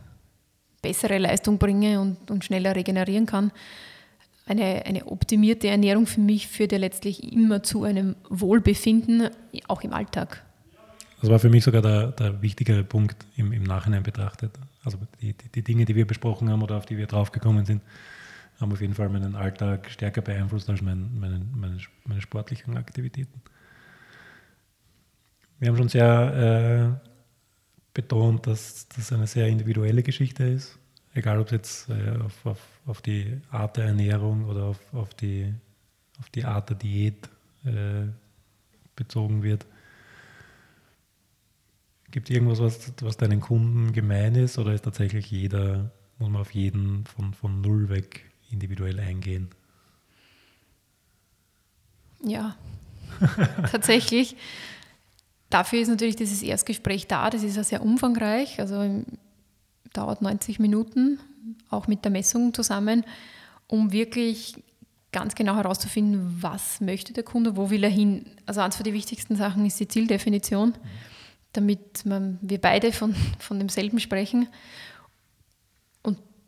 bessere 0.83 1.19
Leistung 1.19 1.59
bringe 1.59 2.01
und, 2.01 2.31
und 2.31 2.45
schneller 2.45 2.77
regenerieren 2.77 3.27
kann. 3.27 3.53
Eine, 4.45 4.85
eine 4.87 5.07
optimierte 5.07 5.66
Ernährung 5.66 6.07
für 6.07 6.21
mich 6.21 6.47
führt 6.47 6.73
ja 6.73 6.79
letztlich 6.79 7.33
immer 7.33 7.62
zu 7.62 7.83
einem 7.83 8.14
Wohlbefinden, 8.29 9.31
auch 9.66 9.83
im 9.83 9.92
Alltag. 9.92 10.45
Das 11.21 11.31
war 11.31 11.38
für 11.38 11.49
mich 11.49 11.64
sogar 11.64 11.83
der, 11.83 12.12
der 12.12 12.42
wichtigere 12.42 12.85
Punkt 12.85 13.16
im, 13.37 13.53
im 13.53 13.64
Nachhinein 13.64 14.03
betrachtet. 14.03 14.53
Also 14.85 14.99
die, 15.21 15.33
die, 15.33 15.49
die 15.49 15.62
Dinge, 15.62 15.85
die 15.85 15.97
wir 15.97 16.07
besprochen 16.07 16.51
haben 16.51 16.62
oder 16.62 16.77
auf 16.77 16.87
die 16.87 16.97
wir 16.97 17.07
draufgekommen 17.07 17.64
sind, 17.64 17.83
haben 18.61 18.73
auf 18.73 18.81
jeden 18.81 18.95
Fall 18.95 19.09
meinen 19.09 19.35
Alltag 19.35 19.90
stärker 19.90 20.23
beeinflusst 20.23 20.69
als 20.71 20.81
mein, 20.81 21.19
meine, 21.19 21.40
meine, 21.55 21.79
meine 22.05 22.21
sportlichen 22.21 22.77
Aktivitäten. 22.77 23.42
Wir 25.59 25.69
haben 25.69 25.77
schon 25.77 25.88
sehr 25.88 26.99
äh, 27.03 27.09
betont, 27.95 28.47
dass 28.47 28.88
das 28.88 29.12
eine 29.12 29.27
sehr 29.27 29.49
individuelle 29.49 30.03
Geschichte 30.03 30.45
ist, 30.45 30.79
egal 31.14 31.40
ob 31.40 31.47
es 31.47 31.53
jetzt 31.53 31.88
äh, 31.88 32.19
auf, 32.19 32.47
auf, 32.47 32.81
auf, 32.87 33.01
die 33.01 33.40
Art 33.51 33.77
der 33.77 33.87
Ernährung 33.87 34.45
oder 34.45 34.64
auf, 34.64 34.95
auf, 34.95 35.14
die, 35.14 35.53
auf 36.19 36.29
die 36.31 36.45
Art 36.45 36.69
der 36.71 36.77
Diät 36.77 37.29
äh, 37.64 38.07
bezogen 38.95 39.42
wird. 39.42 39.66
Gibt 42.11 42.29
es 42.29 42.37
irgendwas, 42.37 42.61
was, 42.61 42.92
was 43.01 43.16
deinen 43.16 43.40
Kunden 43.40 43.92
gemein 43.92 44.35
ist 44.35 44.59
oder 44.59 44.73
ist 44.73 44.85
tatsächlich 44.85 45.31
jeder, 45.31 45.90
muss 46.19 46.31
man 46.31 46.40
auf 46.42 46.53
jeden 46.53 47.05
von, 47.07 47.35
von 47.35 47.61
null 47.61 47.88
weg 47.88 48.26
individuell 48.51 48.99
eingehen? 49.01 49.51
Ja, 52.23 52.57
tatsächlich. 53.71 54.37
Dafür 55.51 55.81
ist 55.81 55.89
natürlich 55.89 56.17
dieses 56.17 56.43
Erstgespräch 56.43 57.07
da, 57.07 57.31
das 57.31 57.43
ist 57.43 57.57
ja 57.57 57.63
sehr 57.63 57.83
umfangreich, 57.83 58.59
also 58.59 59.05
dauert 59.93 60.23
90 60.23 60.59
Minuten, 60.59 61.21
auch 61.71 61.87
mit 61.87 62.05
der 62.05 62.11
Messung 62.11 62.53
zusammen, 62.53 63.05
um 63.69 63.93
wirklich 63.93 64.57
ganz 65.13 65.35
genau 65.35 65.57
herauszufinden, 65.57 66.39
was 66.41 66.81
möchte 66.81 67.13
der 67.13 67.23
Kunde, 67.23 67.57
wo 67.57 67.71
will 67.71 67.85
er 67.85 67.91
hin. 67.91 68.27
Also 68.45 68.61
eines 68.61 68.77
der 68.77 68.93
wichtigsten 68.93 69.37
Sachen 69.37 69.65
ist 69.65 69.81
die 69.81 69.89
Zieldefinition, 69.89 70.75
damit 71.53 72.05
man, 72.05 72.39
wir 72.43 72.61
beide 72.61 72.93
von, 72.93 73.15
von 73.39 73.59
demselben 73.59 73.99
sprechen. 73.99 74.49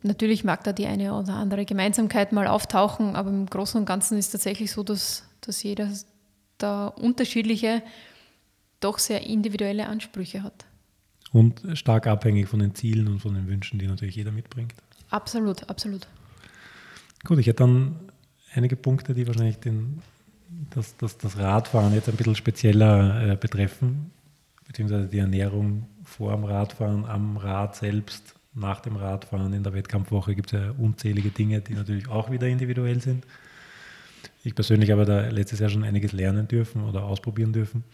Natürlich 0.03 0.45
mag 0.45 0.63
da 0.65 0.73
die 0.73 0.87
eine 0.87 1.15
oder 1.15 1.35
andere 1.35 1.65
Gemeinsamkeit 1.65 2.33
mal 2.33 2.47
auftauchen, 2.47 3.17
aber 3.17 3.31
im 3.31 3.47
Großen 3.47 3.81
und 3.81 3.87
Ganzen 3.87 4.17
ist 4.17 4.27
es 4.27 4.33
tatsächlich 4.33 4.71
so, 4.71 4.83
dass, 4.83 5.25
dass 5.41 5.63
jeder 5.63 5.91
da 6.59 6.87
unterschiedliche, 6.87 7.83
doch 8.81 8.99
sehr 8.99 9.27
individuelle 9.27 9.89
Ansprüche 9.89 10.43
hat. 10.43 10.67
Und 11.33 11.63
stark 11.75 12.07
abhängig 12.07 12.49
von 12.49 12.61
den 12.61 12.75
Zielen 12.75 13.09
und 13.09 13.21
von 13.21 13.35
den 13.35 13.49
Wünschen, 13.49 13.79
die 13.79 13.87
natürlich 13.87 14.17
jeder 14.17 14.31
mitbringt. 14.31 14.75
Absolut, 15.11 15.69
absolut. 15.69 16.07
Gut, 17.25 17.39
ich 17.39 17.47
hätte 17.47 17.65
dann 17.65 17.97
einige 18.55 18.77
Punkte, 18.77 19.15
die 19.15 19.27
wahrscheinlich 19.27 19.59
den, 19.59 20.01
das, 20.71 20.97
das, 20.97 21.19
das 21.19 21.37
Radfahren 21.39 21.93
jetzt 21.93 22.09
ein 22.09 22.17
bisschen 22.17 22.37
spezieller 22.37 23.33
äh, 23.33 23.37
betreffen, 23.37 24.11
beziehungsweise 24.67 25.09
die 25.09 25.19
Ernährung 25.19 25.87
vor 26.05 26.33
dem 26.33 26.45
Radfahren, 26.45 27.05
am 27.05 27.37
Rad 27.37 27.77
selbst, 27.77 28.35
nach 28.59 28.81
dem 28.81 28.97
Radfahren, 28.97 29.53
in 29.53 29.63
der 29.63 29.73
Wettkampfwoche 29.73 30.35
gibt 30.35 30.53
es 30.53 30.61
ja 30.61 30.71
unzählige 30.79 31.31
Dinge, 31.31 31.61
die 31.61 31.75
natürlich 31.75 32.09
auch 32.09 32.31
wieder 32.31 32.47
individuell 32.47 33.01
sind. 33.01 33.25
Ich 34.45 34.55
persönlich 34.55 34.91
habe 34.91 35.05
da 35.05 35.29
letztes 35.29 35.61
Jahr 35.61 35.71
schon 35.71 35.85
einiges 35.85 36.13
lernen 36.13 36.49
dürfen 36.49 36.83
oder 36.83 37.05
ausprobieren 37.05 37.53
dürfen. 37.53 37.85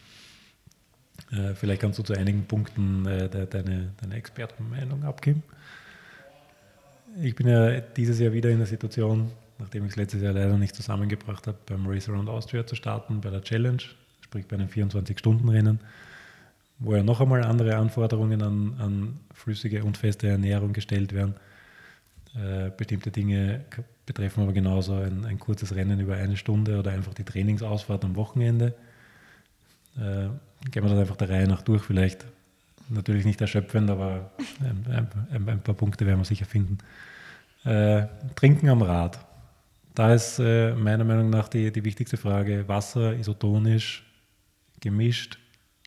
Äh, 1.30 1.54
vielleicht 1.54 1.80
kannst 1.80 1.98
du 1.98 2.02
zu 2.02 2.14
einigen 2.14 2.44
Punkten 2.44 3.06
äh, 3.06 3.28
de, 3.28 3.46
deine, 3.46 3.92
deine 4.00 4.14
Expertenmeinung 4.14 5.04
abgeben. 5.04 5.42
Ich 7.22 7.34
bin 7.34 7.46
ja 7.46 7.80
dieses 7.80 8.18
Jahr 8.18 8.32
wieder 8.32 8.50
in 8.50 8.58
der 8.58 8.66
Situation, 8.66 9.30
nachdem 9.58 9.84
ich 9.84 9.92
es 9.92 9.96
letztes 9.96 10.22
Jahr 10.22 10.32
leider 10.32 10.56
nicht 10.58 10.74
zusammengebracht 10.74 11.46
habe, 11.46 11.58
beim 11.66 11.86
Race 11.86 12.08
Around 12.08 12.28
Austria 12.28 12.66
zu 12.66 12.74
starten, 12.74 13.20
bei 13.20 13.30
der 13.30 13.42
Challenge, 13.42 13.82
sprich 14.20 14.46
bei 14.46 14.56
einem 14.56 14.68
24-Stunden-Rennen, 14.68 15.80
wo 16.78 16.94
ja 16.94 17.02
noch 17.02 17.20
einmal 17.20 17.42
andere 17.44 17.76
Anforderungen 17.76 18.42
an, 18.42 18.74
an 18.78 19.20
flüssige 19.32 19.84
und 19.84 19.96
feste 19.96 20.28
Ernährung 20.28 20.72
gestellt 20.72 21.12
werden. 21.12 21.34
Äh, 22.34 22.70
bestimmte 22.76 23.10
Dinge 23.10 23.64
betreffen 24.06 24.42
aber 24.42 24.52
genauso 24.52 24.94
ein, 24.94 25.24
ein, 25.24 25.38
kurzes 25.38 25.74
Rennen 25.74 26.00
über 26.00 26.16
eine 26.16 26.36
Stunde 26.36 26.78
oder 26.78 26.90
einfach 26.90 27.14
die 27.14 27.24
Trainingsausfahrt 27.24 28.04
am 28.04 28.16
Wochenende. 28.16 28.74
Äh, 29.96 30.28
gehen 30.70 30.82
wir 30.82 30.88
dann 30.88 30.98
einfach 30.98 31.16
der 31.16 31.30
Reihe 31.30 31.46
nach 31.46 31.62
durch, 31.62 31.82
vielleicht 31.82 32.24
natürlich 32.88 33.24
nicht 33.24 33.40
erschöpfend, 33.40 33.88
aber 33.88 34.32
ein, 34.60 35.08
ein, 35.30 35.48
ein 35.48 35.60
paar 35.60 35.74
Punkte 35.74 36.06
werden 36.06 36.18
wir 36.18 36.24
sicher 36.24 36.44
finden. 36.44 36.78
Äh, 37.64 38.06
Trinken 38.34 38.68
am 38.68 38.82
Rad. 38.82 39.18
Da 39.94 40.12
ist 40.12 40.40
äh, 40.40 40.74
meiner 40.74 41.04
Meinung 41.04 41.30
nach 41.30 41.48
die, 41.48 41.70
die 41.70 41.84
wichtigste 41.84 42.16
Frage, 42.16 42.66
Wasser 42.66 43.14
isotonisch, 43.14 44.04
gemischt, 44.80 45.38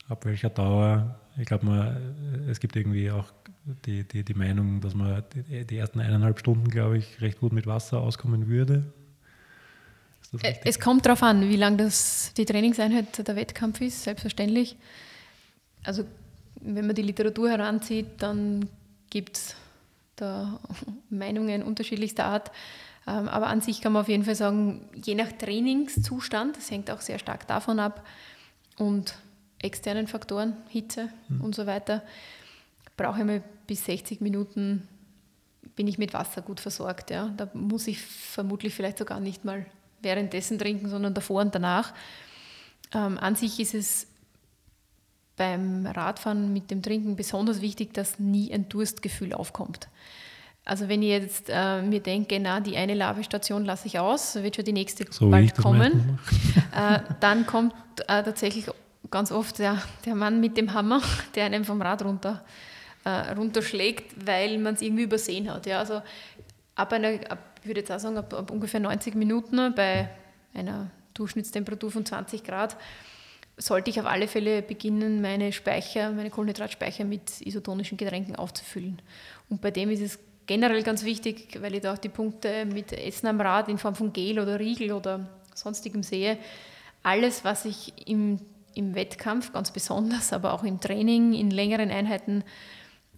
ab 0.08 0.26
welcher 0.26 0.50
Dauer. 0.50 1.16
Ich 1.38 1.46
glaube, 1.46 2.02
es 2.50 2.60
gibt 2.60 2.76
irgendwie 2.76 3.12
auch 3.12 3.26
die, 3.86 4.04
die, 4.04 4.24
die 4.24 4.34
Meinung, 4.34 4.82
dass 4.82 4.96
man 4.96 5.24
die, 5.34 5.66
die 5.66 5.78
ersten 5.78 6.00
eineinhalb 6.00 6.40
Stunden, 6.40 6.70
glaube 6.70 6.98
ich, 6.98 7.22
recht 7.22 7.40
gut 7.40 7.54
mit 7.54 7.68
Wasser 7.68 8.00
auskommen 8.00 8.48
würde. 8.48 8.92
Äh, 10.42 10.56
es 10.64 10.80
kommt 10.80 11.06
darauf 11.06 11.24
an, 11.24 11.48
wie 11.50 11.56
lang 11.56 11.78
das 11.78 12.34
die 12.36 12.46
Trainingseinheit 12.46 13.28
der 13.28 13.36
Wettkampf 13.36 13.82
ist, 13.82 14.04
selbstverständlich. 14.04 14.78
Also 15.84 16.06
wenn 16.62 16.88
man 16.88 16.96
die 16.96 17.02
Literatur 17.02 17.50
heranzieht, 17.50 18.08
dann 18.20 18.68
gibt 19.10 19.38
es 19.38 19.56
da 20.16 20.60
Meinungen 21.10 21.64
unterschiedlichster 21.64 22.26
Art. 22.26 22.52
Ähm, 23.06 23.30
aber 23.30 23.48
an 23.48 23.62
sich 23.62 23.82
kann 23.82 23.94
man 23.94 24.02
auf 24.02 24.10
jeden 24.10 24.24
Fall 24.24 24.36
sagen, 24.36 24.90
je 24.96 25.16
nach 25.16 25.32
Trainingszustand, 25.32 26.58
das 26.58 26.72
hängt 26.72 26.92
auch 26.92 27.02
sehr 27.02 27.20
stark 27.20 27.48
davon 27.48 27.80
ab, 27.80 28.06
und 28.78 29.16
externen 29.62 30.08
Faktoren, 30.08 30.56
Hitze 30.70 31.10
mhm. 31.30 31.42
und 31.42 31.56
so 31.56 31.66
weiter, 31.66 32.04
brauche 32.96 33.20
ich 33.20 33.26
mal 33.26 33.44
bis 33.66 33.86
60 33.86 34.22
Minuten, 34.22 34.88
bin 35.76 35.88
ich 35.88 35.98
mit 35.98 36.14
Wasser 36.14 36.42
gut 36.42 36.60
versorgt. 36.60 37.12
Ja. 37.12 37.34
Da 37.38 37.50
muss 37.54 37.88
ich 37.88 38.02
vermutlich 38.02 38.74
vielleicht 38.74 38.98
sogar 38.98 39.20
nicht 39.20 39.46
mal 39.46 39.66
währenddessen 40.02 40.58
trinken, 40.60 40.90
sondern 40.90 41.14
davor 41.14 41.42
und 41.42 41.54
danach. 41.54 41.94
Ähm, 42.94 43.18
an 43.18 43.36
sich 43.36 43.60
ist 43.60 43.74
es 43.74 44.08
beim 45.36 45.86
Radfahren 45.86 46.52
mit 46.52 46.72
dem 46.72 46.82
Trinken 46.82 47.16
besonders 47.16 47.62
wichtig, 47.62 47.94
dass 47.94 48.20
nie 48.20 48.52
ein 48.52 48.70
Durstgefühl 48.70 49.34
aufkommt. 49.34 49.88
Also 50.66 50.90
wenn 50.90 51.02
ich 51.02 51.10
jetzt 51.10 51.46
äh, 51.50 51.82
mir 51.82 52.02
denke, 52.02 52.40
na, 52.42 52.60
die 52.60 52.76
eine 52.76 52.94
Lavestation 52.94 53.64
lasse 53.64 53.88
ich 53.88 54.00
aus, 54.00 54.36
wird 54.36 54.58
schon 54.58 54.66
die 54.66 54.74
nächste 54.74 55.06
so 55.10 55.30
bald 55.30 55.56
kommen, 55.56 56.20
äh, 56.76 57.00
dann 57.22 57.46
kommt 57.46 57.74
äh, 58.02 58.24
tatsächlich 58.24 58.66
ganz 59.12 59.32
oft 59.32 59.60
der, 59.60 59.82
der 60.06 60.16
Mann 60.16 60.40
mit 60.40 60.58
dem 60.58 60.74
Hammer, 60.74 61.02
der 61.36 61.46
einen 61.46 61.66
vom 61.66 61.82
Rad 61.82 62.04
runter, 62.04 62.44
äh, 63.04 63.32
runterschlägt, 63.34 64.26
weil 64.26 64.58
man 64.58 64.74
es 64.76 64.82
irgendwie 64.82 65.04
übersehen 65.04 65.52
hat. 65.52 65.66
Ja, 65.66 65.80
also 65.80 66.02
ab 66.76 66.94
einer, 66.94 67.20
ab, 67.30 67.40
ich 67.62 67.68
würde 67.68 67.82
jetzt 67.82 67.92
auch 67.92 68.00
sagen, 68.00 68.18
ab, 68.18 68.34
ab 68.34 68.52
ungefähr 68.52 68.80
90 68.80 69.16
Minuten 69.16 69.74
bei 69.76 70.10
einer 70.54 70.92
Durchschnittstemperatur 71.14 71.92
von 71.92 72.06
20 72.06 72.44
Grad 72.44 72.78
sollte 73.58 73.90
ich 73.90 74.00
auf 74.00 74.06
alle 74.06 74.28
Fälle 74.28 74.62
beginnen, 74.62 75.22
meine 75.22 75.52
Speicher, 75.52 76.12
meine 76.12 76.30
Kohlenhydratspeicher 76.30 77.06
mit 77.06 77.42
isotonischen 77.42 77.98
Getränken 77.98 78.36
aufzufüllen. 78.36 79.02
Und 79.50 79.62
bei 79.62 79.72
dem 79.72 79.90
ist 79.90 80.02
es 80.02 80.20
generell 80.46 80.84
ganz 80.84 81.04
wichtig, 81.04 81.60
weil 81.60 81.74
ich 81.74 81.82
da 81.82 81.94
auch 81.94 81.98
die 81.98 82.10
Punkte 82.10 82.66
mit 82.66 82.94
Essen 82.94 83.28
am 83.28 83.42
Rad 83.42 83.68
in 83.68 83.80
Form 83.80 83.96
von 83.96 84.14
Gel 84.14 84.40
oder 84.40 84.60
Riegel 84.60 84.94
oder 84.94 85.28
sonstigem 85.56 86.04
sehe. 86.04 86.38
Alles, 87.02 87.44
was 87.44 87.66
ich 87.66 87.94
im, 88.08 88.40
im 88.78 88.96
Wettkampf 88.96 89.52
ganz 89.52 89.72
besonders, 89.72 90.32
aber 90.34 90.54
auch 90.54 90.64
im 90.64 90.80
Training, 90.80 91.34
in 91.34 91.52
längeren 91.52 91.92
Einheiten 91.92 92.44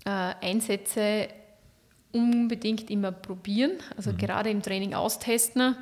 äh, 0.06 0.10
einsetze, 0.10 1.28
unbedingt 2.12 2.90
immer 2.90 3.12
probieren, 3.12 3.74
also 3.96 4.12
mhm. 4.12 4.18
gerade 4.18 4.50
im 4.50 4.62
Training 4.62 4.94
austesten 4.94 5.76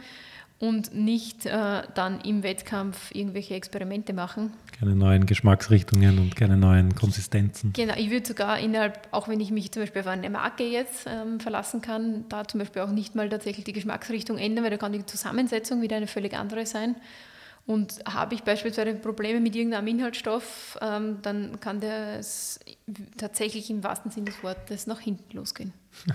und 0.59 0.93
nicht 0.93 1.45
äh, 1.45 1.83
dann 1.93 2.19
im 2.21 2.41
Wettkampf 2.41 3.13
irgendwelche 3.13 3.53
Experimente 3.53 4.13
machen. 4.13 4.53
Keine 4.77 4.95
neuen 4.95 5.27
Geschmacksrichtungen 5.27 6.17
und 6.17 6.35
keine 6.35 6.57
neuen 6.57 6.95
Konsistenzen. 6.95 7.73
Genau, 7.73 7.93
ich 7.95 8.09
würde 8.09 8.25
sogar 8.25 8.59
innerhalb, 8.59 9.07
auch 9.11 9.27
wenn 9.27 9.39
ich 9.39 9.51
mich 9.51 9.71
zum 9.71 9.83
Beispiel 9.83 10.01
auf 10.01 10.07
eine 10.07 10.29
Marke 10.29 10.63
jetzt 10.63 11.05
ähm, 11.07 11.39
verlassen 11.39 11.81
kann, 11.81 12.25
da 12.29 12.47
zum 12.47 12.59
Beispiel 12.59 12.81
auch 12.81 12.89
nicht 12.89 13.13
mal 13.13 13.29
tatsächlich 13.29 13.65
die 13.65 13.73
Geschmacksrichtung 13.73 14.37
ändern, 14.39 14.63
weil 14.63 14.71
da 14.71 14.77
kann 14.77 14.93
die 14.93 15.05
Zusammensetzung 15.05 15.81
wieder 15.81 15.97
eine 15.97 16.07
völlig 16.07 16.33
andere 16.35 16.65
sein. 16.65 16.95
Und 17.67 17.99
habe 18.07 18.33
ich 18.33 18.43
beispielsweise 18.43 18.95
Probleme 18.95 19.41
mit 19.41 19.55
irgendeinem 19.55 19.87
Inhaltsstoff, 19.87 20.79
ähm, 20.81 21.17
dann 21.21 21.59
kann 21.59 21.81
das 21.81 22.59
tatsächlich 23.17 23.69
im 23.69 23.83
wahrsten 23.83 24.09
Sinne 24.09 24.27
des 24.27 24.41
Wortes 24.41 24.87
nach 24.87 24.99
hinten 24.99 25.37
losgehen. 25.37 25.73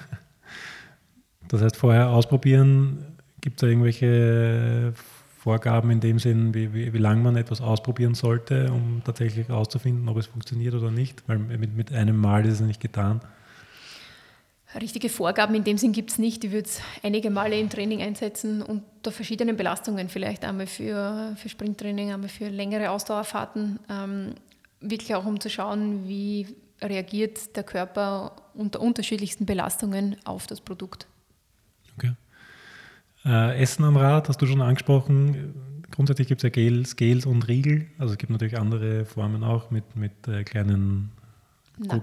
Das 1.48 1.60
heißt, 1.60 1.76
vorher 1.76 2.08
ausprobieren, 2.08 3.18
gibt 3.42 3.56
es 3.56 3.60
da 3.60 3.66
irgendwelche 3.66 4.94
Vorgaben 5.38 5.90
in 5.90 6.00
dem 6.00 6.18
Sinn, 6.18 6.54
wie, 6.54 6.72
wie, 6.72 6.94
wie 6.94 6.98
lange 6.98 7.20
man 7.20 7.36
etwas 7.36 7.60
ausprobieren 7.60 8.14
sollte, 8.14 8.72
um 8.72 9.02
tatsächlich 9.04 9.50
auszufinden, 9.50 10.08
ob 10.08 10.16
es 10.16 10.26
funktioniert 10.28 10.72
oder 10.72 10.90
nicht? 10.90 11.22
Weil 11.26 11.38
mit, 11.38 11.76
mit 11.76 11.92
einem 11.92 12.16
Mal 12.16 12.46
ist 12.46 12.54
es 12.54 12.60
nicht 12.60 12.80
getan. 12.80 13.20
Richtige 14.80 15.08
Vorgaben 15.08 15.54
in 15.54 15.64
dem 15.64 15.76
Sinn 15.76 15.92
gibt 15.92 16.10
es 16.10 16.18
nicht. 16.18 16.44
Ich 16.44 16.50
würde 16.50 16.68
es 16.68 16.80
einige 17.02 17.30
Male 17.30 17.58
im 17.58 17.68
Training 17.68 18.00
einsetzen 18.00 18.62
unter 18.62 19.12
verschiedenen 19.12 19.56
Belastungen, 19.56 20.08
vielleicht 20.08 20.44
einmal 20.44 20.66
für, 20.66 21.34
für 21.36 21.48
Sprinttraining, 21.48 22.12
einmal 22.12 22.30
für 22.30 22.48
längere 22.48 22.90
Ausdauerfahrten, 22.90 23.78
ähm, 23.90 24.34
wirklich 24.80 25.14
auch 25.14 25.26
um 25.26 25.40
zu 25.40 25.50
schauen, 25.50 26.08
wie 26.08 26.46
reagiert 26.80 27.54
der 27.56 27.62
Körper 27.62 28.36
unter 28.54 28.80
unterschiedlichsten 28.80 29.46
Belastungen 29.46 30.16
auf 30.24 30.46
das 30.46 30.60
Produkt. 30.60 31.06
Okay. 31.96 32.12
Äh, 33.24 33.62
Essen 33.62 33.84
am 33.84 33.96
Rad 33.96 34.28
hast 34.28 34.40
du 34.40 34.46
schon 34.46 34.62
angesprochen. 34.62 35.82
Grundsätzlich 35.90 36.28
gibt 36.28 36.40
es 36.40 36.44
ja 36.44 36.48
Gels, 36.48 36.96
Gels 36.96 37.26
und 37.26 37.46
Riegel. 37.46 37.86
Also 37.98 38.12
es 38.12 38.18
gibt 38.18 38.32
natürlich 38.32 38.58
andere 38.58 39.04
Formen 39.04 39.44
auch 39.44 39.70
mit, 39.70 39.94
mit 39.94 40.26
äh, 40.26 40.42
kleinen 40.42 41.12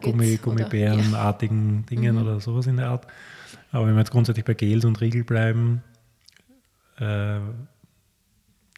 Gummi, 0.02 0.38
Gummibärenartigen 0.38 1.78
ja. 1.78 1.86
Dingen 1.90 2.16
mhm. 2.16 2.22
oder 2.22 2.40
sowas 2.40 2.68
in 2.68 2.78
der 2.78 2.90
Art. 2.90 3.08
Aber 3.72 3.88
wenn 3.88 3.94
wir 3.94 4.00
jetzt 4.00 4.12
grundsätzlich 4.12 4.46
bei 4.46 4.54
Gels 4.54 4.86
und 4.86 5.00
Riegel 5.00 5.24
bleiben, 5.24 5.84
äh, 7.00 7.40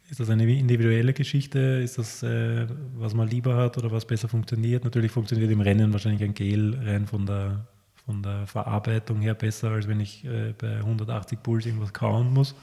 ist 0.10 0.20
das 0.20 0.30
eine 0.30 0.44
individuelle 0.44 1.14
Geschichte? 1.14 1.60
Ist 1.60 1.98
das, 1.98 2.22
äh, 2.22 2.68
was 2.98 3.14
man 3.14 3.30
lieber 3.30 3.56
hat 3.56 3.78
oder 3.78 3.92
was 3.92 4.06
besser 4.06 4.28
funktioniert? 4.28 4.84
Natürlich 4.84 5.12
funktioniert 5.12 5.50
im 5.50 5.62
Rennen 5.62 5.94
wahrscheinlich 5.94 6.24
ein 6.24 6.34
Gel 6.34 6.78
rein 6.84 7.08
von 7.08 7.26
der, 7.26 7.66
von 8.06 8.22
der 8.22 8.46
Verarbeitung 8.46 9.22
her 9.22 9.34
besser, 9.34 9.72
als 9.72 9.88
wenn 9.88 10.02
ich 10.02 10.26
äh, 10.26 10.54
bei 10.58 10.78
180 10.78 11.42
Puls 11.42 11.66
irgendwas 11.66 11.94
kauen 11.94 12.34
muss. 12.34 12.56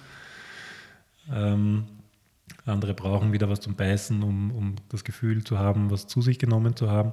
Ähm, 1.32 1.86
andere 2.66 2.92
brauchen 2.92 3.32
wieder 3.32 3.48
was 3.48 3.60
zum 3.60 3.74
Beißen, 3.74 4.22
um, 4.22 4.50
um 4.50 4.76
das 4.90 5.02
Gefühl 5.02 5.42
zu 5.42 5.58
haben, 5.58 5.90
was 5.90 6.06
zu 6.06 6.20
sich 6.20 6.38
genommen 6.38 6.76
zu 6.76 6.90
haben. 6.90 7.12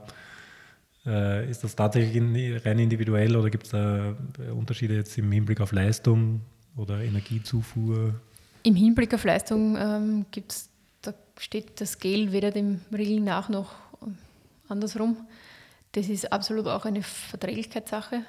Äh, 1.06 1.50
ist 1.50 1.64
das 1.64 1.76
tatsächlich 1.76 2.16
in, 2.16 2.58
rein 2.58 2.80
individuell 2.80 3.36
oder 3.36 3.50
gibt 3.50 3.66
es 3.66 3.72
da 3.72 4.16
Unterschiede 4.54 4.96
jetzt 4.96 5.18
im 5.18 5.32
Hinblick 5.32 5.62
auf 5.62 5.72
Leistung 5.72 6.42
oder 6.76 7.02
Energiezufuhr? 7.02 8.16
Im 8.64 8.76
Hinblick 8.76 9.14
auf 9.14 9.24
Leistung 9.24 9.78
ähm, 9.78 10.26
gibt's, 10.32 10.70
da 11.02 11.14
steht 11.38 11.80
das 11.80 12.00
Gel 12.00 12.32
weder 12.32 12.52
dem 12.52 12.82
Riegel 12.92 13.20
nach 13.20 13.50
noch 13.50 13.76
andersrum. 14.68 15.18
Das 15.92 16.10
ist 16.10 16.32
absolut 16.32 16.68
auch 16.68 16.86
eine 16.86 17.04
Verträglichkeitssache. 17.04 18.22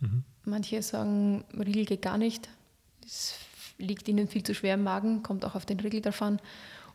Mhm. 0.00 0.24
Manche 0.44 0.82
sagen, 0.82 1.44
Riegel 1.56 1.86
geht 1.86 2.02
gar 2.02 2.18
nicht. 2.18 2.48
Das 3.02 3.34
liegt 3.78 4.08
ihnen 4.08 4.28
viel 4.28 4.42
zu 4.42 4.54
schwer 4.54 4.74
im 4.74 4.82
Magen, 4.82 5.22
kommt 5.22 5.44
auch 5.44 5.54
auf 5.54 5.66
den 5.66 5.80
Riegel 5.80 6.00
davon. 6.00 6.38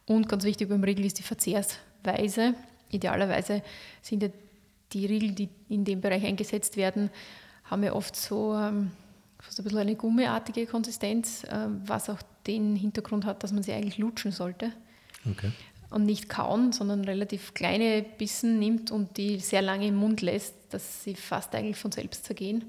Und 0.05 0.27
ganz 0.27 0.43
wichtig 0.43 0.69
beim 0.69 0.83
Riegel 0.83 1.05
ist 1.05 1.19
die 1.19 1.23
Verzehrsweise. 1.23 2.53
Idealerweise 2.89 3.61
sind 4.01 4.23
ja 4.23 4.29
die 4.93 5.05
Riegel, 5.05 5.31
die 5.31 5.49
in 5.69 5.85
dem 5.85 6.01
Bereich 6.01 6.25
eingesetzt 6.25 6.77
werden, 6.77 7.09
haben 7.65 7.83
ja 7.83 7.93
oft 7.93 8.15
so 8.15 8.55
ähm, 8.55 8.91
fast 9.39 9.59
ein 9.59 9.63
bisschen 9.63 9.79
eine 9.79 9.95
gummiartige 9.95 10.65
Konsistenz, 10.65 11.43
äh, 11.43 11.67
was 11.85 12.09
auch 12.09 12.19
den 12.47 12.75
Hintergrund 12.75 13.25
hat, 13.25 13.43
dass 13.43 13.51
man 13.51 13.63
sie 13.63 13.73
eigentlich 13.73 13.97
lutschen 13.97 14.31
sollte. 14.31 14.71
Okay. 15.29 15.51
Und 15.89 16.05
nicht 16.05 16.29
kauen, 16.29 16.71
sondern 16.71 17.03
relativ 17.03 17.53
kleine 17.53 18.03
Bissen 18.03 18.59
nimmt 18.59 18.91
und 18.91 19.17
die 19.17 19.39
sehr 19.39 19.61
lange 19.61 19.87
im 19.87 19.95
Mund 19.95 20.21
lässt, 20.21 20.53
dass 20.69 21.03
sie 21.03 21.15
fast 21.15 21.53
eigentlich 21.55 21.77
von 21.77 21.91
selbst 21.91 22.25
zergehen. 22.25 22.65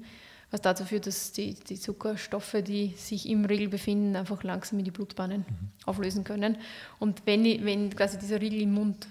Was 0.49 0.61
dazu 0.61 0.83
führt, 0.83 1.07
dass 1.07 1.31
die, 1.31 1.53
die 1.53 1.79
Zuckerstoffe, 1.79 2.57
die 2.65 2.93
sich 2.97 3.29
im 3.29 3.45
Riegel 3.45 3.69
befinden, 3.69 4.17
einfach 4.17 4.43
langsam 4.43 4.79
in 4.79 4.85
die 4.85 4.91
Blutbahnen 4.91 5.45
mhm. 5.47 5.69
auflösen 5.85 6.23
können. 6.23 6.57
Und 6.99 7.21
wenn, 7.25 7.43
wenn 7.63 7.95
quasi 7.95 8.17
dieser 8.17 8.41
Riegel 8.41 8.61
im 8.61 8.73
Mund 8.73 9.07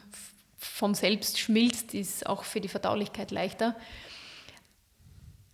von 0.61 0.95
selbst 0.95 1.39
schmilzt, 1.39 1.95
ist 1.95 2.27
auch 2.27 2.45
für 2.45 2.61
die 2.61 2.69
Verdaulichkeit 2.69 3.31
leichter. 3.31 3.75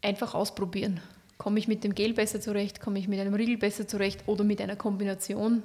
Einfach 0.03 0.35
ausprobieren. 0.35 1.01
Komme 1.39 1.61
ich 1.61 1.69
mit 1.69 1.85
dem 1.85 1.95
Gel 1.95 2.13
besser 2.13 2.41
zurecht, 2.41 2.81
komme 2.81 2.99
ich 2.99 3.07
mit 3.07 3.21
einem 3.21 3.35
Riegel 3.35 3.57
besser 3.57 3.87
zurecht 3.87 4.25
oder 4.27 4.43
mit 4.43 4.61
einer 4.61 4.75
Kombination? 4.75 5.63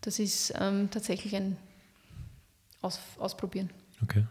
Das 0.00 0.18
ist 0.18 0.52
ähm, 0.58 0.88
tatsächlich 0.90 1.36
ein 1.36 1.56
Aus 2.82 3.00
Ausprobieren. 3.18 3.70
Okay. 4.02 4.24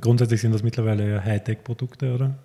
Grundsätzlich 0.00 0.40
sind 0.40 0.52
das 0.52 0.62
mittlerweile 0.62 1.22
Hightech-Produkte, 1.24 2.14
oder? 2.14 2.38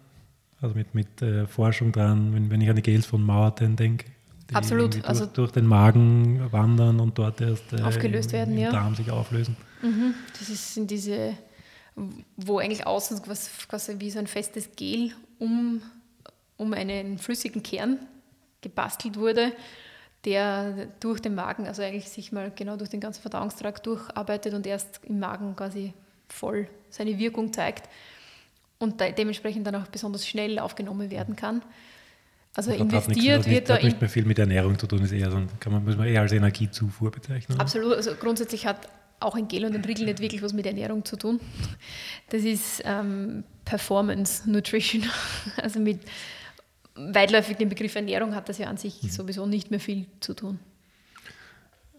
Also 0.62 0.76
mit, 0.76 0.94
mit 0.94 1.22
äh, 1.22 1.48
Forschung 1.48 1.92
dran, 1.92 2.34
wenn, 2.34 2.50
wenn 2.50 2.62
ich 2.62 2.70
an 2.70 2.76
die 2.76 2.82
Gels 2.82 3.06
von 3.06 3.24
Mauerten 3.24 3.76
denke. 3.76 4.06
Absolut. 4.54 4.96
Durch, 4.96 5.06
also 5.06 5.26
durch 5.26 5.52
den 5.52 5.66
Magen 5.66 6.52
wandern 6.52 7.00
und 7.00 7.18
dort 7.18 7.42
erst 7.42 7.74
äh, 7.74 7.82
aufgelöst 7.82 8.34
werden, 8.34 8.54
im, 8.54 8.60
im 8.60 8.64
ja. 8.66 8.72
Darm 8.72 8.96
sich 8.96 9.12
auflösen. 9.12 9.56
Mhm. 9.82 10.14
Das 10.38 10.50
ist, 10.50 10.74
sind 10.74 10.92
diese, 10.92 11.38
wo 12.36 12.60
eigentlich 12.60 12.86
außen 12.86 13.22
was, 13.28 13.50
quasi 13.68 14.00
wie 14.00 14.12
so 14.12 14.20
ein 14.20 14.28
festes 14.28 14.70
Gel 14.76 15.14
um, 15.40 15.82
um 16.58 16.74
einen 16.74 17.18
flüssigen 17.18 17.64
Kern 17.64 18.00
gebastelt 18.62 19.18
wurde, 19.18 19.54
der 20.26 20.88
durch 21.00 21.20
den 21.20 21.34
Magen, 21.34 21.68
also 21.68 21.82
eigentlich 21.82 22.10
sich 22.10 22.32
mal 22.32 22.52
genau 22.56 22.78
durch 22.78 22.90
den 22.90 23.00
ganzen 23.00 23.22
Verdauungstrakt 23.22 23.86
durcharbeitet 23.86 24.54
und 24.54 24.68
erst 24.68 25.02
im 25.04 25.20
Magen 25.20 25.56
quasi 25.56 25.94
voll 26.30 26.68
seine 26.90 27.18
Wirkung 27.18 27.54
zeigt 27.54 27.90
und 28.78 29.00
dementsprechend 29.00 29.66
dann 29.66 29.76
auch 29.76 29.88
besonders 29.88 30.28
schnell 30.28 30.60
aufgenommen 30.60 31.10
werden 31.10 31.36
kann. 31.36 31.62
Also 32.54 32.72
investiert 32.72 33.48
wird 33.48 33.70
da. 33.70 33.76
Hat 33.76 33.84
nicht 33.84 34.02
mehr 34.02 34.10
viel 34.10 34.26
mit 34.26 34.38
Ernährung 34.38 34.78
zu 34.78 34.88
tun, 34.88 35.02
ist 35.02 35.14
eher 35.14 35.32
so, 35.32 35.42
kann 35.60 35.72
man, 35.72 35.86
muss 35.86 35.96
man 35.96 36.08
eher 36.08 36.22
als 36.22 36.34
Energiezufuhr 36.34 37.12
bezeichnen. 37.12 37.60
Absolut, 37.60 37.96
also 37.96 38.12
grundsätzlich 38.16 38.66
hat 38.66 38.90
auch 39.22 39.36
ein 39.36 39.48
Gel 39.48 39.66
und 39.66 39.76
ein 39.76 39.86
Riegel 39.86 40.06
nicht 40.06 40.20
wirklich 40.20 40.42
was 40.42 40.52
mit 40.52 40.66
Ernährung 40.66 41.06
zu 41.06 41.16
tun. 41.16 41.40
Das 42.30 42.44
ist 42.44 42.82
ähm, 42.86 43.44
Performance 43.66 44.50
Nutrition. 44.50 45.04
Also 45.62 45.80
mit 45.80 46.00
weitläufig 46.96 47.58
dem 47.58 47.70
Begriff 47.70 47.96
Ernährung 47.96 48.36
hat 48.36 48.50
das 48.50 48.58
ja 48.58 48.68
an 48.68 48.78
sich 48.78 49.02
mhm. 49.04 49.10
sowieso 49.10 49.46
nicht 49.46 49.72
mehr 49.72 49.80
viel 49.80 50.08
zu 50.20 50.34
tun. 50.34 50.60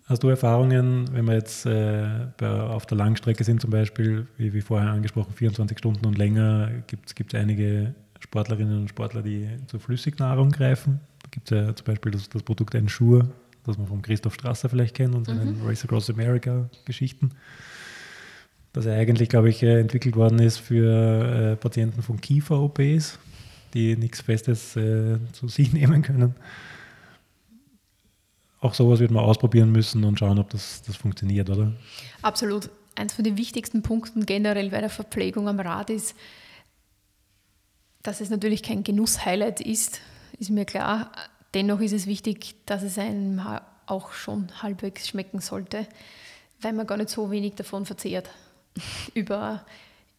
Hast 0.05 0.23
du 0.25 0.29
Erfahrungen, 0.29 1.13
wenn 1.15 1.25
wir 1.25 1.35
jetzt 1.35 1.65
äh, 1.65 2.27
bei, 2.37 2.49
auf 2.49 2.87
der 2.87 2.99
Langstrecke 2.99 3.45
sind, 3.45 3.61
zum 3.61 3.71
Beispiel, 3.71 4.27
wie, 4.37 4.53
wie 4.53 4.61
vorher 4.61 4.91
angesprochen, 4.91 5.33
24 5.33 5.79
Stunden 5.79 6.05
und 6.05 6.19
länger, 6.19 6.71
gibt 6.87 7.33
es 7.33 7.41
einige 7.41 7.95
Sportlerinnen 8.23 8.83
und 8.83 8.89
Sportler, 8.89 9.23
die 9.23 9.49
zur 9.67 9.81
Flüssignahrung 9.81 10.51
greifen. 10.51 11.01
Da 11.23 11.29
gibt 11.31 11.51
es 11.51 11.57
ja 11.57 11.75
zum 11.75 11.85
Beispiel 11.85 12.13
das, 12.13 12.29
das 12.29 12.43
Produkt 12.43 12.75
Ensure, 12.75 13.29
das 13.65 13.79
man 13.79 13.89
von 13.89 14.01
Christoph 14.01 14.35
Strasser 14.35 14.69
vielleicht 14.69 14.95
kennt 14.95 15.15
und 15.15 15.27
seinen 15.27 15.59
mhm. 15.59 15.67
Race 15.67 15.85
Across 15.85 16.11
America 16.11 16.71
Geschichten. 16.85 17.33
Das 18.73 18.85
ja 18.85 18.93
eigentlich, 18.93 19.29
glaube 19.29 19.51
ich, 19.51 19.63
äh, 19.63 19.81
entwickelt 19.81 20.17
worden 20.17 20.39
ist 20.39 20.59
für 20.59 21.53
äh, 21.53 21.57
Patienten 21.57 22.03
von 22.03 22.21
Kiefer-OPs, 22.21 23.19
die 23.75 23.97
nichts 23.97 24.21
Festes 24.21 24.77
äh, 24.77 25.19
zu 25.33 25.49
sich 25.49 25.73
nehmen 25.75 26.03
können. 26.03 26.35
Auch 28.61 28.75
sowas 28.75 29.01
wird 29.01 29.11
man 29.11 29.25
ausprobieren 29.25 29.73
müssen 29.73 30.05
und 30.05 30.19
schauen, 30.19 30.39
ob 30.39 30.49
das, 30.51 30.83
das 30.83 30.95
funktioniert, 30.95 31.51
oder? 31.51 31.73
Absolut. 32.23 32.71
Eins 32.95 33.13
von 33.15 33.25
den 33.25 33.37
wichtigsten 33.37 33.83
Punkten 33.83 34.27
generell 34.27 34.71
bei 34.71 34.81
der 34.81 34.91
Verpflegung 34.91 35.49
am 35.49 35.59
Rad 35.59 35.91
ist, 35.91 36.15
dass 38.03 38.21
es 38.21 38.31
natürlich 38.31 38.63
kein 38.63 38.85
Genuss-Highlight 38.85 39.61
ist, 39.61 40.01
ist 40.39 40.51
mir 40.51 40.65
klar. 40.65 41.13
Dennoch 41.55 41.81
ist 41.81 41.93
es 41.93 42.07
wichtig, 42.07 42.55
dass 42.67 42.83
es 42.83 42.99
einem 42.99 43.41
auch 43.87 44.13
schon 44.13 44.63
halbwegs 44.63 45.09
schmecken 45.09 45.41
sollte, 45.41 45.87
weil 46.61 46.73
man 46.73 46.87
gar 46.87 46.97
nicht 46.97 47.11
so 47.11 47.31
wenig 47.31 47.55
davon 47.55 47.87
verzehrt. 47.87 48.31
Über, 49.15 49.65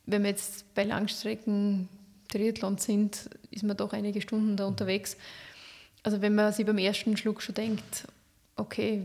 wenn 0.05 0.23
wir 0.23 0.29
jetzt 0.29 0.73
bei 0.75 0.83
Langstrecken 0.83 1.89
Triathlon 2.29 2.77
sind, 2.77 3.29
ist 3.51 3.63
man 3.63 3.77
doch 3.77 3.93
einige 3.93 4.21
Stunden 4.21 4.57
da 4.57 4.65
unterwegs. 4.65 5.17
Also 6.03 6.21
wenn 6.21 6.35
man 6.35 6.51
sich 6.51 6.65
beim 6.65 6.77
ersten 6.77 7.15
Schluck 7.17 7.41
schon 7.41 7.55
denkt, 7.55 8.07
okay, 8.55 9.03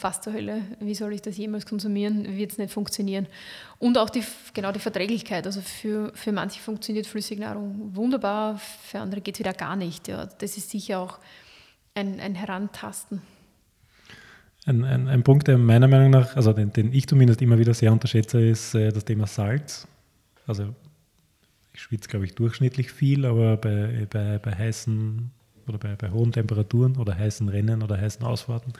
was 0.00 0.20
zur 0.20 0.32
Hölle, 0.32 0.62
wie 0.80 0.94
soll 0.94 1.12
ich 1.12 1.22
das 1.22 1.36
jemals 1.36 1.66
konsumieren, 1.66 2.36
wird 2.36 2.52
es 2.52 2.58
nicht 2.58 2.72
funktionieren. 2.72 3.26
Und 3.78 3.98
auch 3.98 4.10
die, 4.10 4.22
genau 4.54 4.72
die 4.72 4.78
Verträglichkeit. 4.78 5.46
Also 5.46 5.60
für, 5.60 6.12
für 6.14 6.32
manche 6.32 6.60
funktioniert 6.60 7.06
Flüssignahrung 7.06 7.94
wunderbar, 7.94 8.58
für 8.58 9.00
andere 9.00 9.20
geht 9.20 9.36
es 9.36 9.40
wieder 9.40 9.52
gar 9.52 9.76
nicht. 9.76 10.08
Ja. 10.08 10.26
Das 10.26 10.56
ist 10.56 10.70
sicher 10.70 11.00
auch 11.00 11.18
ein, 11.94 12.20
ein 12.20 12.34
Herantasten. 12.34 13.22
Ein, 14.66 14.84
ein, 14.84 15.08
ein, 15.08 15.22
Punkt, 15.22 15.48
der 15.48 15.56
meiner 15.56 15.88
Meinung 15.88 16.10
nach, 16.10 16.36
also 16.36 16.52
den, 16.52 16.72
den, 16.72 16.92
ich 16.92 17.06
zumindest 17.06 17.40
immer 17.40 17.58
wieder 17.58 17.72
sehr 17.72 17.92
unterschätze, 17.92 18.40
ist 18.40 18.74
äh, 18.74 18.92
das 18.92 19.04
Thema 19.04 19.26
Salz. 19.26 19.88
Also 20.46 20.74
ich 21.72 21.80
schwitze, 21.80 22.08
glaube 22.08 22.26
ich, 22.26 22.34
durchschnittlich 22.34 22.92
viel, 22.92 23.24
aber 23.24 23.56
bei, 23.56 24.06
bei, 24.10 24.38
bei 24.38 24.54
heißen 24.54 25.30
oder 25.66 25.78
bei, 25.78 25.96
bei 25.96 26.10
hohen 26.10 26.32
Temperaturen 26.32 26.96
oder 26.96 27.16
heißen 27.16 27.48
Rennen 27.48 27.82
oder 27.82 27.98
heißen 27.98 28.24
Ausfahrten 28.24 28.74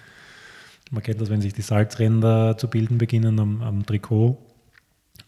man 0.90 1.02
kennt 1.02 1.20
das, 1.20 1.30
wenn 1.30 1.40
sich 1.40 1.52
die 1.52 1.62
Salzränder 1.62 2.58
zu 2.58 2.68
bilden 2.68 2.98
beginnen 2.98 3.38
am, 3.38 3.62
am 3.62 3.86
Trikot. 3.86 4.38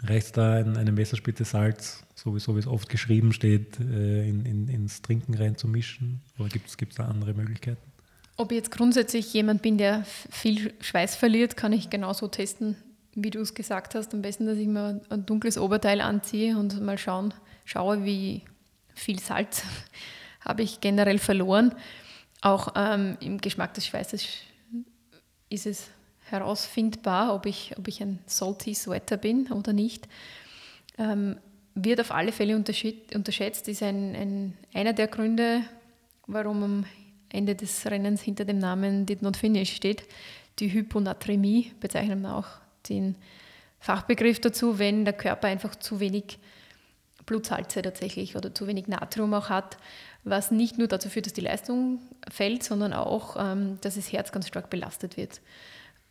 Rechts 0.05 0.33
da 0.33 0.59
in 0.59 0.77
eine 0.77 0.91
Messerspitze 0.91 1.45
Salz, 1.45 2.03
sowieso 2.15 2.57
wie 2.57 2.61
es 2.61 2.67
oft 2.67 2.89
geschrieben 2.89 3.33
steht, 3.33 3.79
äh, 3.79 4.29
in, 4.29 4.45
in, 4.45 4.69
ins 4.69 5.03
Trinken 5.03 5.35
reinzumischen? 5.35 6.21
Oder 6.39 6.49
gibt 6.49 6.69
es 6.69 6.97
da 6.97 7.05
andere 7.05 7.35
Möglichkeiten? 7.35 7.93
Ob 8.37 8.51
ich 8.51 8.57
jetzt 8.57 8.71
grundsätzlich 8.73 9.33
jemand 9.33 9.63
bin, 9.63 9.79
der 9.79 10.05
viel 10.31 10.73
Schweiß 10.81 11.15
verliert, 11.15 11.57
kann 11.57 11.73
ich 11.73 11.91
genauso 11.91 12.27
testen, 12.27 12.77
wie 13.15 13.31
du 13.31 13.41
es 13.41 13.55
gesagt 13.55 13.95
hast. 13.95 14.15
Am 14.15 14.23
besten, 14.23 14.47
dass 14.47 14.59
ich 14.59 14.67
mir 14.67 15.01
ein 15.11 15.27
dunkles 15.27 15.59
Oberteil 15.59 16.01
anziehe 16.01 16.59
und 16.59 16.81
mal 16.81 16.99
schauen, 16.99 17.35
schaue, 17.65 18.05
wie 18.05 18.43
viel 18.95 19.21
Salz 19.21 19.63
habe 20.41 20.63
ich 20.63 20.81
generell 20.81 21.19
verloren. 21.19 21.75
Auch 22.41 22.73
ähm, 22.75 23.17
im 23.21 23.39
Geschmack 23.39 23.75
des 23.75 23.87
Schweißes 23.87 24.27
ist 25.53 25.67
es 25.67 25.91
herausfindbar, 26.25 27.35
ob 27.35 27.47
ich, 27.47 27.75
ob 27.79 27.89
ich 27.89 28.03
ein 28.03 28.19
salty 28.27 28.75
Sweater 28.75 29.17
bin 29.17 29.51
oder 29.53 29.73
nicht. 29.73 30.09
Ähm, 30.99 31.37
wird 31.75 32.01
auf 32.01 32.11
alle 32.11 32.33
Fälle 32.33 32.57
unterschätzt, 32.57 33.69
ist 33.69 33.83
ein, 33.83 34.15
ein, 34.15 34.59
einer 34.75 34.93
der 34.93 35.09
Gründe, 35.09 35.63
warum 36.27 36.63
am 36.63 36.85
Ende 37.31 37.55
des 37.55 37.87
Rennens 37.87 38.21
hinter 38.21 38.45
dem 38.45 38.59
Namen 38.59 39.07
Did 39.07 39.23
Not 39.23 39.37
Finish 39.37 39.75
steht. 39.75 40.05
Die 40.59 40.73
Hyponatremie 40.73 41.73
bezeichnet 41.81 42.21
man 42.21 42.33
auch 42.33 42.49
den 42.89 43.17
Fachbegriff 43.81 44.41
dazu, 44.41 44.79
wenn 44.79 45.05
der 45.05 45.15
Körper 45.15 45.49
einfach 45.49 45.75
zu 45.77 45.99
wenig 45.99 46.39
Blutsalze 47.25 47.83
tatsächlich 47.83 48.37
oder 48.37 48.55
zu 48.55 48.67
wenig 48.67 48.87
Natrium 48.87 49.33
auch 49.35 49.49
hat, 49.49 49.79
was 50.25 50.51
nicht 50.51 50.79
nur 50.79 50.89
dazu 50.89 51.09
führt, 51.09 51.27
dass 51.27 51.33
die 51.33 51.41
Leistung 51.41 52.01
fällt, 52.31 52.63
sondern 52.63 52.93
auch, 52.93 53.37
ähm, 53.39 53.79
dass 53.81 53.97
das 53.97 54.13
Herz 54.13 54.33
ganz 54.33 54.49
stark 54.49 54.71
belastet 54.71 55.17
wird. 55.17 55.41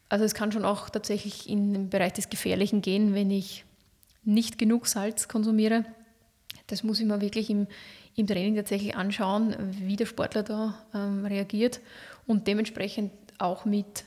Also 0.10 0.26
es 0.26 0.34
kann 0.34 0.52
schon 0.52 0.66
auch 0.66 0.90
tatsächlich 0.90 1.48
in 1.50 1.74
den 1.74 1.90
Bereich 1.90 2.14
des 2.14 2.30
Gefährlichen 2.30 2.82
gehen, 2.82 3.14
wenn 3.14 3.32
ich 3.32 3.64
nicht 4.24 4.58
genug 4.58 4.88
Salz 4.88 5.28
konsumiere. 5.28 5.86
Das 6.68 6.84
muss 6.84 7.00
ich 7.00 7.06
mir 7.06 7.22
wirklich 7.22 7.50
im, 7.50 7.68
im 8.16 8.28
Training 8.28 8.56
tatsächlich 8.56 8.96
anschauen, 8.96 9.56
wie 9.80 9.96
der 9.96 10.06
Sportler 10.06 10.44
da 10.44 10.76
ähm, 10.94 11.26
reagiert 11.26 11.80
und 12.28 12.48
dementsprechend 12.48 13.12
auch 13.38 13.66
mit 13.66 14.04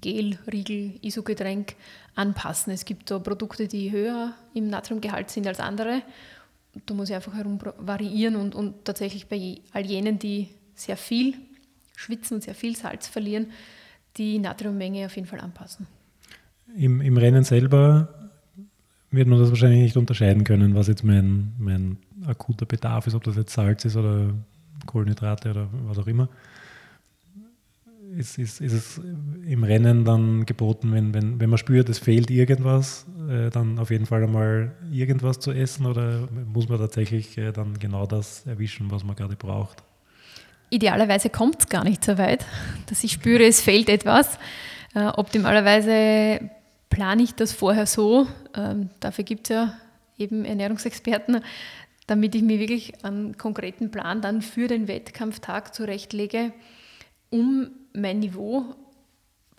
Gel, 0.00 0.36
Riegel, 0.50 0.98
Isogetränk 1.00 1.76
anpassen. 2.16 2.72
Es 2.72 2.84
gibt 2.84 3.10
da 3.10 3.20
Produkte, 3.20 3.68
die 3.68 3.92
höher 3.92 4.34
im 4.52 4.68
Natriumgehalt 4.68 5.30
sind 5.30 5.46
als 5.46 5.60
andere. 5.60 6.02
Da 6.84 6.94
muss 6.94 7.08
ich 7.08 7.14
einfach 7.14 7.34
herum 7.34 7.58
variieren 7.78 8.36
und, 8.36 8.54
und 8.54 8.84
tatsächlich 8.84 9.28
bei 9.28 9.60
all 9.72 9.86
jenen, 9.86 10.18
die 10.18 10.48
sehr 10.74 10.96
viel 10.96 11.34
schwitzen 11.96 12.36
und 12.36 12.42
sehr 12.42 12.54
viel 12.54 12.76
Salz 12.76 13.08
verlieren, 13.08 13.46
die 14.16 14.38
Natriummenge 14.38 15.06
auf 15.06 15.16
jeden 15.16 15.28
Fall 15.28 15.40
anpassen. 15.40 15.86
Im, 16.76 17.00
im 17.00 17.16
Rennen 17.16 17.44
selber 17.44 18.30
wird 19.10 19.28
man 19.28 19.38
das 19.38 19.50
wahrscheinlich 19.50 19.80
nicht 19.80 19.96
unterscheiden 19.96 20.44
können, 20.44 20.74
was 20.74 20.88
jetzt 20.88 21.04
mein, 21.04 21.54
mein 21.58 21.98
akuter 22.26 22.66
Bedarf 22.66 23.06
ist, 23.06 23.14
ob 23.14 23.24
das 23.24 23.36
jetzt 23.36 23.54
Salz 23.54 23.84
ist 23.84 23.96
oder 23.96 24.34
Kohlenhydrate 24.84 25.50
oder 25.50 25.68
was 25.86 25.98
auch 25.98 26.06
immer. 26.06 26.28
Ist, 28.16 28.38
ist, 28.38 28.60
ist 28.62 28.72
es 28.72 29.00
im 29.46 29.62
Rennen 29.62 30.04
dann 30.06 30.46
geboten, 30.46 30.92
wenn, 30.92 31.12
wenn, 31.12 31.38
wenn 31.38 31.50
man 31.50 31.58
spürt, 31.58 31.88
es 31.90 31.98
fehlt 31.98 32.30
irgendwas, 32.30 33.04
äh, 33.28 33.50
dann 33.50 33.78
auf 33.78 33.90
jeden 33.90 34.06
Fall 34.06 34.24
einmal 34.24 34.72
irgendwas 34.90 35.38
zu 35.38 35.52
essen 35.52 35.84
oder 35.84 36.26
muss 36.52 36.68
man 36.68 36.78
tatsächlich 36.78 37.36
äh, 37.36 37.52
dann 37.52 37.78
genau 37.78 38.06
das 38.06 38.46
erwischen, 38.46 38.90
was 38.90 39.04
man 39.04 39.16
gerade 39.16 39.36
braucht? 39.36 39.82
Idealerweise 40.70 41.28
kommt 41.28 41.60
es 41.60 41.68
gar 41.68 41.84
nicht 41.84 42.02
so 42.04 42.16
weit, 42.16 42.46
dass 42.86 43.04
ich 43.04 43.12
spüre, 43.12 43.44
es 43.44 43.60
fehlt 43.60 43.90
etwas. 43.90 44.38
Äh, 44.94 45.08
optimalerweise 45.08 46.48
plane 46.88 47.22
ich 47.22 47.34
das 47.34 47.52
vorher 47.52 47.84
so, 47.84 48.26
ähm, 48.54 48.88
dafür 49.00 49.24
gibt 49.24 49.50
es 49.50 49.54
ja 49.54 49.74
eben 50.16 50.46
Ernährungsexperten, 50.46 51.42
damit 52.06 52.34
ich 52.34 52.42
mir 52.42 52.58
wirklich 52.58 53.04
einen 53.04 53.36
konkreten 53.36 53.90
Plan 53.90 54.22
dann 54.22 54.40
für 54.40 54.68
den 54.68 54.88
Wettkampftag 54.88 55.74
zurechtlege, 55.74 56.52
um 57.30 57.70
mein 57.96 58.20
Niveau 58.20 58.64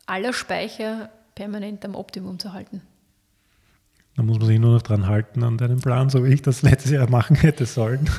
aller 0.06 0.34
Speicher 0.34 1.10
permanent 1.36 1.84
am 1.86 1.96
Optimum 1.96 2.40
zu 2.40 2.54
halten. 2.54 2.82
Da 4.16 4.24
muss 4.24 4.40
man 4.40 4.48
sich 4.48 4.60
nur 4.60 4.74
noch 4.74 4.82
dran 4.82 5.06
halten 5.06 5.44
an 5.44 5.58
deinem 5.60 5.80
Plan, 5.80 6.10
so 6.10 6.26
wie 6.26 6.34
ich 6.34 6.42
das 6.42 6.64
letztes 6.64 6.92
Jahr 6.92 7.08
machen 7.08 7.36
hätte 7.36 7.68
sollen. 7.68 8.10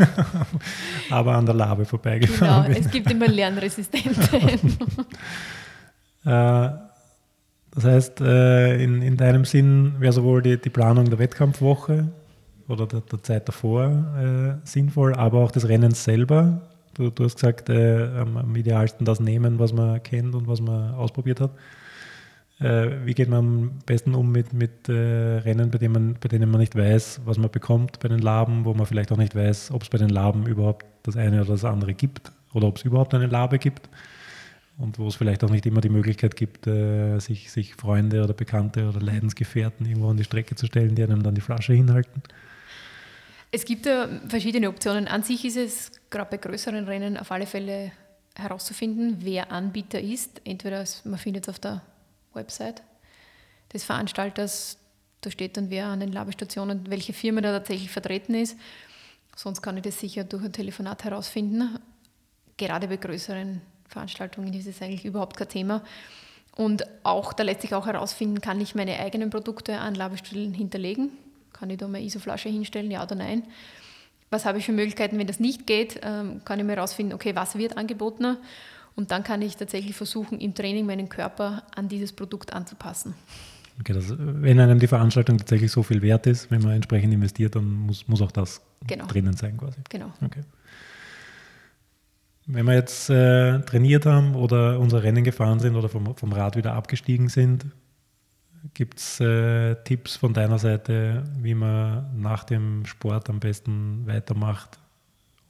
Aber 1.10 1.34
an 1.34 1.44
der 1.44 1.56
Labe 1.56 1.86
vorbeigefahren. 1.86 2.66
Genau, 2.66 2.74
bin. 2.74 2.86
es 2.86 2.92
gibt 2.92 3.10
immer 3.10 3.26
Lernresistente. 3.26 4.12
äh, 6.24 6.70
das 7.74 7.84
heißt, 7.84 8.20
äh, 8.20 8.82
in, 8.82 9.02
in 9.02 9.16
deinem 9.16 9.44
Sinn 9.44 9.94
wäre 9.98 10.12
sowohl 10.12 10.40
die, 10.40 10.56
die 10.60 10.70
Planung 10.70 11.10
der 11.10 11.18
Wettkampfwoche 11.18 12.08
oder 12.68 12.86
der, 12.86 13.00
der 13.00 13.22
Zeit 13.24 13.48
davor 13.48 14.60
äh, 14.62 14.66
sinnvoll, 14.66 15.14
aber 15.14 15.40
auch 15.40 15.50
des 15.50 15.66
Rennens 15.68 16.04
selber. 16.04 16.60
Du, 16.94 17.10
du 17.10 17.24
hast 17.24 17.36
gesagt, 17.36 17.68
äh, 17.68 18.08
am, 18.18 18.36
am, 18.36 18.56
idealsten 18.56 19.04
das 19.04 19.20
nehmen, 19.20 19.58
was 19.58 19.72
man 19.72 20.02
kennt 20.02 20.34
und 20.34 20.48
was 20.48 20.60
man 20.60 20.94
ausprobiert 20.94 21.40
hat. 21.40 21.52
Äh, 22.60 23.04
wie 23.04 23.14
geht 23.14 23.28
man 23.28 23.38
am 23.38 23.70
besten 23.86 24.14
um 24.14 24.32
mit, 24.32 24.52
mit 24.52 24.88
äh, 24.88 24.92
Rennen, 24.92 25.70
bei 25.70 25.78
denen, 25.78 25.92
man, 25.92 26.16
bei 26.20 26.28
denen 26.28 26.50
man 26.50 26.60
nicht 26.60 26.74
weiß, 26.74 27.20
was 27.24 27.38
man 27.38 27.50
bekommt 27.50 28.00
bei 28.00 28.08
den 28.08 28.18
Laben, 28.18 28.64
wo 28.64 28.74
man 28.74 28.86
vielleicht 28.86 29.12
auch 29.12 29.16
nicht 29.16 29.36
weiß, 29.36 29.70
ob 29.70 29.82
es 29.82 29.88
bei 29.88 29.98
den 29.98 30.08
Laben 30.08 30.46
überhaupt 30.46 30.84
das 31.04 31.16
eine 31.16 31.40
oder 31.42 31.52
das 31.52 31.64
andere 31.64 31.94
gibt 31.94 32.32
oder 32.52 32.66
ob 32.66 32.76
es 32.76 32.84
überhaupt 32.84 33.14
eine 33.14 33.26
Labe 33.26 33.58
gibt 33.58 33.88
und 34.76 34.98
wo 34.98 35.06
es 35.06 35.14
vielleicht 35.14 35.44
auch 35.44 35.50
nicht 35.50 35.66
immer 35.66 35.80
die 35.80 35.88
Möglichkeit 35.88 36.34
gibt, 36.34 36.66
äh, 36.66 37.18
sich, 37.20 37.52
sich 37.52 37.74
Freunde 37.74 38.24
oder 38.24 38.34
Bekannte 38.34 38.88
oder 38.88 39.00
Leidensgefährten 39.00 39.86
irgendwo 39.86 40.10
an 40.10 40.16
die 40.16 40.24
Strecke 40.24 40.56
zu 40.56 40.66
stellen, 40.66 40.96
die 40.96 41.04
einem 41.04 41.22
dann 41.22 41.34
die 41.34 41.40
Flasche 41.40 41.74
hinhalten? 41.74 42.22
Es 43.50 43.64
gibt 43.64 43.86
ja 43.86 44.08
verschiedene 44.28 44.68
Optionen. 44.68 45.08
An 45.08 45.22
sich 45.22 45.44
ist 45.44 45.56
es 45.56 45.92
gerade 46.10 46.30
bei 46.30 46.36
größeren 46.36 46.84
Rennen 46.84 47.16
auf 47.16 47.32
alle 47.32 47.46
Fälle 47.46 47.92
herauszufinden, 48.34 49.18
wer 49.20 49.50
Anbieter 49.50 50.00
ist. 50.00 50.42
Entweder 50.44 50.84
man 51.04 51.18
findet 51.18 51.44
es 51.44 51.48
auf 51.48 51.58
der 51.58 51.82
Website 52.34 52.82
des 53.72 53.84
Veranstalters. 53.84 54.76
Da 55.22 55.30
steht 55.30 55.56
dann, 55.56 55.70
wer 55.70 55.86
an 55.86 56.00
den 56.00 56.12
Labestationen, 56.12 56.90
welche 56.90 57.12
Firma 57.12 57.40
da 57.40 57.52
tatsächlich 57.52 57.90
vertreten 57.90 58.34
ist. 58.34 58.56
Sonst 59.34 59.62
kann 59.62 59.76
ich 59.78 59.82
das 59.82 59.98
sicher 59.98 60.24
durch 60.24 60.44
ein 60.44 60.52
Telefonat 60.52 61.04
herausfinden. 61.04 61.78
Gerade 62.56 62.86
bei 62.88 62.96
größeren 62.96 63.62
Veranstaltungen 63.88 64.52
ist 64.52 64.66
es 64.66 64.82
eigentlich 64.82 65.04
überhaupt 65.04 65.36
kein 65.36 65.48
Thema. 65.48 65.82
Und 66.54 66.84
auch, 67.02 67.32
da 67.32 67.44
lässt 67.44 67.62
sich 67.62 67.74
auch 67.74 67.86
herausfinden, 67.86 68.40
kann 68.40 68.60
ich 68.60 68.74
meine 68.74 68.98
eigenen 68.98 69.30
Produkte 69.30 69.78
an 69.78 69.94
Labestellen 69.94 70.52
hinterlegen? 70.52 71.12
Kann 71.52 71.70
ich 71.70 71.78
da 71.78 71.88
meine 71.88 72.04
ISO-Flasche 72.04 72.48
hinstellen, 72.48 72.90
ja 72.90 73.02
oder 73.02 73.14
nein? 73.14 73.42
Was 74.30 74.44
habe 74.44 74.58
ich 74.58 74.66
für 74.66 74.72
Möglichkeiten, 74.72 75.18
wenn 75.18 75.26
das 75.26 75.40
nicht 75.40 75.66
geht? 75.66 76.00
Ähm, 76.02 76.42
kann 76.44 76.58
ich 76.58 76.64
mir 76.64 76.76
herausfinden, 76.76 77.14
okay, 77.14 77.34
was 77.34 77.56
wird 77.56 77.76
angeboten? 77.76 78.36
Und 78.94 79.10
dann 79.10 79.22
kann 79.22 79.42
ich 79.42 79.56
tatsächlich 79.56 79.96
versuchen, 79.96 80.40
im 80.40 80.54
Training 80.54 80.84
meinen 80.84 81.08
Körper 81.08 81.62
an 81.74 81.88
dieses 81.88 82.12
Produkt 82.12 82.52
anzupassen. 82.52 83.14
Okay, 83.80 83.92
das, 83.92 84.12
wenn 84.18 84.58
einem 84.58 84.80
die 84.80 84.88
Veranstaltung 84.88 85.38
tatsächlich 85.38 85.70
so 85.70 85.82
viel 85.82 86.02
wert 86.02 86.26
ist, 86.26 86.50
wenn 86.50 86.62
man 86.62 86.72
entsprechend 86.72 87.14
investiert, 87.14 87.54
dann 87.54 87.64
muss, 87.64 88.08
muss 88.08 88.20
auch 88.20 88.32
das 88.32 88.60
genau. 88.86 89.06
drinnen 89.06 89.36
sein 89.36 89.56
quasi. 89.56 89.78
Genau. 89.88 90.12
Okay. 90.20 90.42
Wenn 92.46 92.66
wir 92.66 92.74
jetzt 92.74 93.08
äh, 93.10 93.60
trainiert 93.60 94.04
haben 94.04 94.34
oder 94.34 94.80
unser 94.80 95.02
Rennen 95.02 95.22
gefahren 95.22 95.60
sind 95.60 95.76
oder 95.76 95.88
vom, 95.88 96.16
vom 96.16 96.32
Rad 96.32 96.56
wieder 96.56 96.72
abgestiegen 96.72 97.28
sind, 97.28 97.66
gibt 98.74 98.98
es 98.98 99.20
äh, 99.20 99.76
Tipps 99.84 100.16
von 100.16 100.32
deiner 100.32 100.58
Seite, 100.58 101.24
wie 101.40 101.54
man 101.54 102.20
nach 102.20 102.44
dem 102.44 102.86
Sport 102.86 103.28
am 103.30 103.40
besten 103.40 104.06
weitermacht? 104.06 104.78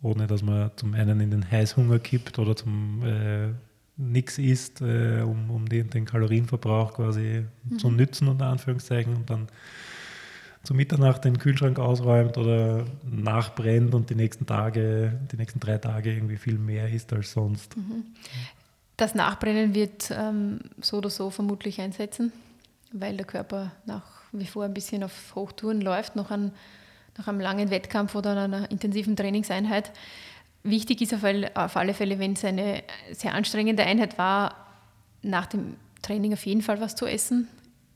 ohne 0.03 0.27
dass 0.27 0.43
man 0.43 0.71
zum 0.77 0.95
einen 0.95 1.21
in 1.21 1.31
den 1.31 1.51
Heißhunger 1.51 1.99
kippt 1.99 2.39
oder 2.39 2.55
zum 2.55 3.03
äh, 3.05 3.49
nichts 3.97 4.39
isst, 4.39 4.81
äh, 4.81 5.23
um, 5.23 5.51
um 5.51 5.69
den, 5.69 5.91
den, 5.91 6.05
Kalorienverbrauch 6.05 6.95
quasi 6.95 7.45
mhm. 7.65 7.79
zu 7.79 7.91
nützen, 7.91 8.29
unter 8.29 8.47
Anführungszeichen, 8.47 9.15
und 9.17 9.29
dann 9.29 9.49
zu 10.63 10.75
Mitternacht 10.75 11.25
den 11.25 11.39
Kühlschrank 11.39 11.79
ausräumt 11.79 12.37
oder 12.37 12.85
nachbrennt 13.11 13.95
und 13.95 14.11
die 14.11 14.15
nächsten 14.15 14.47
Tage, 14.47 15.19
die 15.33 15.37
nächsten 15.37 15.61
drei 15.61 15.79
Tage 15.79 16.13
irgendwie 16.13 16.37
viel 16.37 16.59
mehr 16.59 16.89
isst 16.91 17.13
als 17.13 17.33
sonst. 17.33 17.77
Mhm. 17.77 18.05
Das 18.97 19.15
Nachbrennen 19.15 19.75
wird 19.75 20.13
ähm, 20.13 20.59
so 20.81 20.99
oder 20.99 21.11
so 21.11 21.31
vermutlich 21.31 21.81
einsetzen, 21.81 22.33
weil 22.93 23.17
der 23.17 23.27
Körper 23.27 23.73
nach 23.87 24.05
wie 24.33 24.47
vor 24.47 24.65
ein 24.65 24.75
bisschen 24.75 25.05
auf 25.05 25.35
Hochtouren 25.35 25.81
läuft, 25.81 26.17
noch 26.17 26.31
an 26.31 26.53
nach 27.19 27.27
einem 27.27 27.41
langen 27.41 27.71
Wettkampf 27.71 28.15
oder 28.15 28.37
einer 28.37 28.71
intensiven 28.71 29.17
Trainingseinheit. 29.17 29.91
Wichtig 30.63 31.03
ist 31.03 31.13
auf 31.13 31.25
alle 31.77 31.95
Fälle, 31.95 32.19
wenn 32.19 32.35
es 32.35 32.45
eine 32.45 32.83
sehr 33.13 33.35
anstrengende 33.35 33.83
Einheit 33.85 34.19
war, 34.19 34.55
nach 35.23 35.47
dem 35.47 35.77
Training 36.01 36.33
auf 36.33 36.47
jeden 36.47 36.63
Fall 36.63 36.81
was 36.81 36.95
zu 36.95 37.07
essen, 37.07 37.49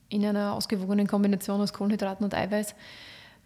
in 0.09 0.25
einer 0.27 0.55
ausgewogenen 0.55 1.07
Kombination 1.07 1.61
aus 1.61 1.73
Kohlenhydraten 1.73 2.25
und 2.25 2.35
Eiweiß, 2.35 2.75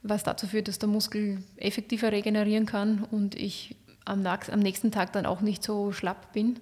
was 0.02 0.24
dazu 0.24 0.46
führt, 0.46 0.68
dass 0.68 0.78
der 0.78 0.88
Muskel 0.88 1.42
effektiver 1.56 2.10
regenerieren 2.10 2.64
kann 2.64 3.04
und 3.04 3.34
ich 3.34 3.76
am, 4.04 4.22
nächsten 4.22 4.92
Tag 4.92 5.12
dann 5.12 5.26
auch 5.26 5.40
nicht 5.40 5.62
so 5.62 5.92
schlapp 5.92 6.32
bin. 6.32 6.58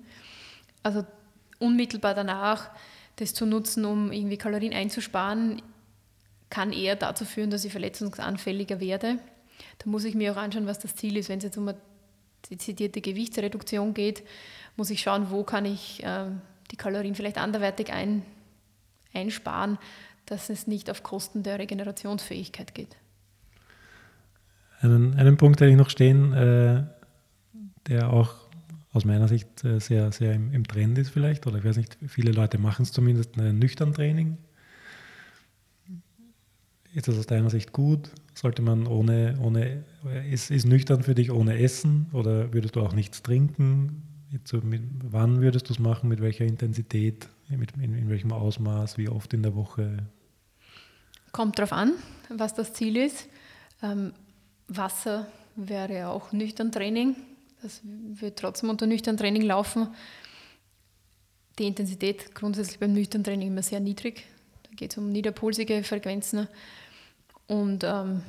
Also 0.82 1.04
unmittelbar 1.58 2.14
danach 2.14 2.70
das 3.16 3.34
zu 3.34 3.46
nutzen, 3.46 3.84
um 3.84 4.12
irgendwie 4.12 4.36
Kalorien 4.36 4.72
einzusparen, 4.72 5.62
kann 6.50 6.72
eher 6.72 6.96
dazu 6.96 7.24
führen, 7.24 7.50
dass 7.50 7.64
ich 7.64 7.72
verletzungsanfälliger 7.72 8.80
werde. 8.80 9.18
Da 9.78 9.90
muss 9.90 10.04
ich 10.04 10.14
mir 10.14 10.32
auch 10.32 10.36
anschauen, 10.36 10.66
was 10.66 10.78
das 10.78 10.94
Ziel 10.96 11.16
ist. 11.16 11.28
Wenn 11.28 11.38
es 11.38 11.44
jetzt 11.44 11.56
um 11.56 11.68
eine 11.68 11.78
dezidierte 12.50 13.00
Gewichtsreduktion 13.00 13.94
geht, 13.94 14.22
muss 14.76 14.90
ich 14.90 15.00
schauen, 15.00 15.30
wo 15.30 15.44
kann 15.44 15.64
ich 15.64 16.02
äh, 16.04 16.26
die 16.70 16.76
Kalorien 16.76 17.14
vielleicht 17.14 17.38
anderweitig 17.38 17.92
ein, 17.92 18.22
einsparen, 19.12 19.78
dass 20.26 20.50
es 20.50 20.66
nicht 20.66 20.90
auf 20.90 21.02
Kosten 21.02 21.42
der 21.42 21.58
Regenerationsfähigkeit 21.58 22.74
geht. 22.74 22.96
Einen, 24.80 25.14
einen 25.14 25.36
Punkt 25.36 25.60
hätte 25.60 25.70
ich 25.70 25.76
noch 25.76 25.90
stehen, 25.90 26.32
äh, 26.32 26.84
der 27.88 28.12
auch 28.12 28.43
aus 28.94 29.04
meiner 29.04 29.28
Sicht 29.28 29.64
äh, 29.64 29.80
sehr, 29.80 30.12
sehr 30.12 30.32
im, 30.32 30.52
im, 30.52 30.66
Trend 30.66 30.96
ist 30.98 31.10
vielleicht, 31.10 31.46
oder 31.46 31.58
ich 31.58 31.64
weiß 31.64 31.76
nicht, 31.76 31.98
viele 32.06 32.32
Leute 32.32 32.58
machen 32.58 32.84
es 32.84 32.92
zumindest, 32.92 33.36
ein 33.36 33.58
nüchtern 33.58 33.92
Training. 33.92 34.38
Ist 36.94 37.08
das 37.08 37.18
aus 37.18 37.26
deiner 37.26 37.50
Sicht 37.50 37.72
gut? 37.72 38.10
Sollte 38.34 38.62
man 38.62 38.86
ohne, 38.86 39.36
ohne 39.42 39.84
ist, 40.30 40.52
ist 40.52 40.64
nüchtern 40.64 41.02
für 41.02 41.16
dich 41.16 41.32
ohne 41.32 41.58
Essen 41.58 42.06
oder 42.12 42.52
würdest 42.54 42.76
du 42.76 42.82
auch 42.82 42.92
nichts 42.92 43.22
trinken? 43.22 44.02
So 44.44 44.58
mit, 44.58 44.82
wann 45.02 45.40
würdest 45.40 45.68
du 45.68 45.72
es 45.72 45.80
machen? 45.80 46.08
Mit 46.08 46.20
welcher 46.20 46.44
Intensität? 46.44 47.28
Mit, 47.48 47.72
in, 47.72 47.94
in 47.94 48.08
welchem 48.08 48.32
Ausmaß? 48.32 48.96
Wie 48.96 49.08
oft 49.08 49.34
in 49.34 49.42
der 49.42 49.56
Woche? 49.56 50.06
Kommt 51.32 51.58
darauf 51.58 51.72
an, 51.72 51.94
was 52.30 52.54
das 52.54 52.72
Ziel 52.72 52.96
ist. 52.96 53.28
Ähm, 53.82 54.12
Wasser 54.68 55.26
wäre 55.56 56.08
auch 56.08 56.32
nüchtern 56.32 56.70
Training. 56.70 57.16
Das 57.64 57.80
wird 57.82 58.38
trotzdem 58.38 58.68
unter 58.68 58.86
nüchtern 58.86 59.16
Training 59.16 59.40
laufen. 59.40 59.88
Die 61.58 61.66
Intensität 61.66 62.34
grundsätzlich 62.34 62.78
beim 62.78 62.92
nüchtern 62.92 63.24
Training 63.24 63.48
immer 63.48 63.62
sehr 63.62 63.80
niedrig. 63.80 64.26
Da 64.64 64.70
geht 64.76 64.92
es 64.92 64.98
um 64.98 65.10
niederpulsige 65.10 65.82
Frequenzen. 65.82 66.46
Und 67.46 67.82
ähm, 67.82 68.22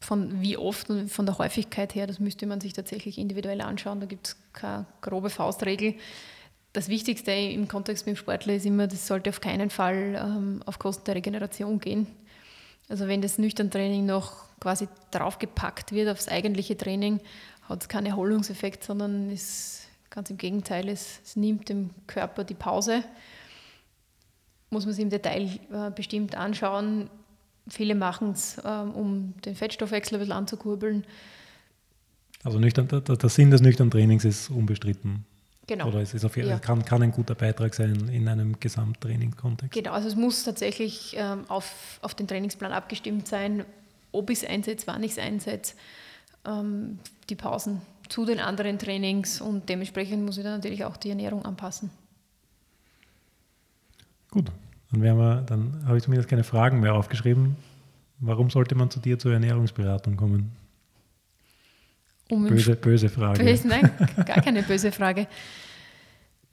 von 0.00 0.42
wie 0.42 0.58
oft 0.58 0.90
und 0.90 1.10
von 1.10 1.24
der 1.24 1.38
Häufigkeit 1.38 1.94
her, 1.94 2.06
das 2.06 2.20
müsste 2.20 2.44
man 2.44 2.60
sich 2.60 2.74
tatsächlich 2.74 3.16
individuell 3.16 3.62
anschauen. 3.62 4.00
Da 4.00 4.06
gibt 4.06 4.26
es 4.26 4.36
keine 4.52 4.84
grobe 5.00 5.30
Faustregel. 5.30 5.94
Das 6.74 6.90
Wichtigste 6.90 7.30
im 7.30 7.68
Kontext 7.68 8.04
mit 8.04 8.16
dem 8.16 8.18
Sportler 8.18 8.54
ist 8.54 8.66
immer, 8.66 8.86
das 8.86 9.06
sollte 9.06 9.30
auf 9.30 9.40
keinen 9.40 9.70
Fall 9.70 10.22
ähm, 10.22 10.62
auf 10.66 10.78
Kosten 10.78 11.06
der 11.06 11.14
Regeneration 11.14 11.80
gehen. 11.80 12.06
Also 12.90 13.08
wenn 13.08 13.22
das 13.22 13.38
nüchtern 13.38 13.70
Training 13.70 14.04
noch 14.04 14.44
quasi 14.60 14.88
draufgepackt 15.10 15.92
wird 15.92 16.10
aufs 16.10 16.28
eigentliche 16.28 16.76
Training, 16.76 17.20
hat 17.68 17.82
es 17.82 17.88
keinen 17.88 18.06
Erholungseffekt, 18.06 18.84
sondern 18.84 19.30
ist 19.30 19.88
ganz 20.10 20.30
im 20.30 20.38
Gegenteil, 20.38 20.88
es, 20.88 21.20
es, 21.24 21.36
nimmt 21.36 21.68
dem 21.68 21.90
Körper 22.06 22.44
die 22.44 22.54
Pause. 22.54 23.02
Muss 24.70 24.86
man 24.86 24.94
sich 24.94 25.02
im 25.02 25.10
Detail 25.10 25.48
äh, 25.72 25.90
bestimmt 25.94 26.36
anschauen. 26.36 27.10
Viele 27.68 27.94
machen 27.94 28.32
es, 28.32 28.60
ähm, 28.64 28.92
um 28.92 29.34
den 29.44 29.56
Fettstoffwechsel 29.56 30.16
ein 30.16 30.20
bisschen 30.20 30.32
anzukurbeln. 30.32 31.04
Also 32.44 32.58
nüchtern, 32.58 32.88
der, 32.88 33.00
der 33.00 33.28
Sinn 33.28 33.50
des 33.50 33.62
nüchternen 33.62 33.90
Trainings 33.90 34.24
ist 34.24 34.50
unbestritten. 34.50 35.24
Genau. 35.66 35.88
Oder 35.88 36.00
es 36.00 36.12
ist 36.12 36.24
auf, 36.24 36.36
ja. 36.36 36.58
kann, 36.58 36.84
kann 36.84 37.02
ein 37.02 37.10
guter 37.10 37.34
Beitrag 37.34 37.74
sein 37.74 38.08
in 38.10 38.28
einem 38.28 38.60
Gesamttrainingskontext. 38.60 39.72
Genau, 39.72 39.92
also 39.92 40.08
es 40.08 40.14
muss 40.14 40.44
tatsächlich 40.44 41.16
ähm, 41.18 41.44
auf, 41.48 41.98
auf 42.02 42.14
den 42.14 42.28
Trainingsplan 42.28 42.72
abgestimmt 42.72 43.26
sein, 43.26 43.64
ob 44.12 44.28
ich 44.28 44.42
es 44.42 44.48
einsetze, 44.48 44.86
wann 44.86 45.02
ich 45.02 45.12
es 45.12 45.18
einsetze, 45.18 45.74
ähm, 46.46 46.98
die 47.28 47.34
Pausen 47.34 47.80
zu 48.08 48.24
den 48.24 48.40
anderen 48.40 48.78
Trainings 48.78 49.40
und 49.40 49.68
dementsprechend 49.68 50.24
muss 50.24 50.36
ich 50.36 50.44
dann 50.44 50.54
natürlich 50.54 50.84
auch 50.84 50.96
die 50.96 51.10
Ernährung 51.10 51.44
anpassen. 51.44 51.90
Gut, 54.30 54.50
dann, 54.90 55.02
wir, 55.02 55.42
dann 55.46 55.82
habe 55.86 55.96
ich 55.96 56.04
zumindest 56.04 56.28
keine 56.28 56.44
Fragen 56.44 56.80
mehr 56.80 56.94
aufgeschrieben. 56.94 57.56
Warum 58.20 58.50
sollte 58.50 58.74
man 58.74 58.90
zu 58.90 59.00
dir 59.00 59.18
zur 59.18 59.32
Ernährungsberatung 59.32 60.16
kommen? 60.16 60.52
Um 62.30 62.46
böse, 62.46 62.74
böse 62.74 63.08
Frage. 63.08 63.44
Böse, 63.44 63.68
nein, 63.68 63.90
gar 64.26 64.40
keine 64.40 64.62
böse 64.62 64.92
Frage. 64.92 65.26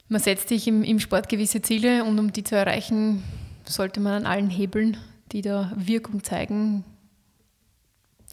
Man 0.09 0.21
setzt 0.21 0.49
sich 0.49 0.67
im, 0.67 0.83
im 0.83 0.99
Sport 0.99 1.29
gewisse 1.29 1.61
Ziele 1.61 2.03
und 2.03 2.19
um 2.19 2.33
die 2.33 2.43
zu 2.43 2.55
erreichen, 2.55 3.23
sollte 3.65 3.99
man 3.99 4.13
an 4.13 4.25
allen 4.25 4.49
Hebeln, 4.49 4.97
die 5.31 5.41
da 5.41 5.71
Wirkung 5.75 6.23
zeigen, 6.23 6.83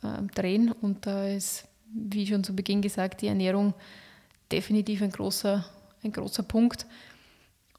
äh, 0.02 0.22
drehen. 0.34 0.72
Und 0.72 1.06
da 1.06 1.28
ist, 1.28 1.66
wie 1.92 2.26
schon 2.26 2.44
zu 2.44 2.54
Beginn 2.54 2.82
gesagt, 2.82 3.22
die 3.22 3.28
Ernährung 3.28 3.74
definitiv 4.50 5.02
ein 5.02 5.10
großer, 5.10 5.64
ein 6.02 6.12
großer 6.12 6.42
Punkt. 6.42 6.86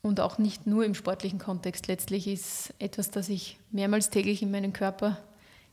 Und 0.02 0.22
auch 0.22 0.38
nicht 0.38 0.66
nur 0.66 0.86
im 0.86 0.96
sportlichen 0.96 1.40
Kontext. 1.40 1.88
Letztlich 1.88 2.28
ist 2.28 2.74
etwas, 2.80 3.12
das 3.12 3.28
ich 3.28 3.60
mehrmals 3.72 4.10
täglich 4.10 4.42
in 4.42 4.52
meinen 4.52 4.72
Körper 4.72 5.18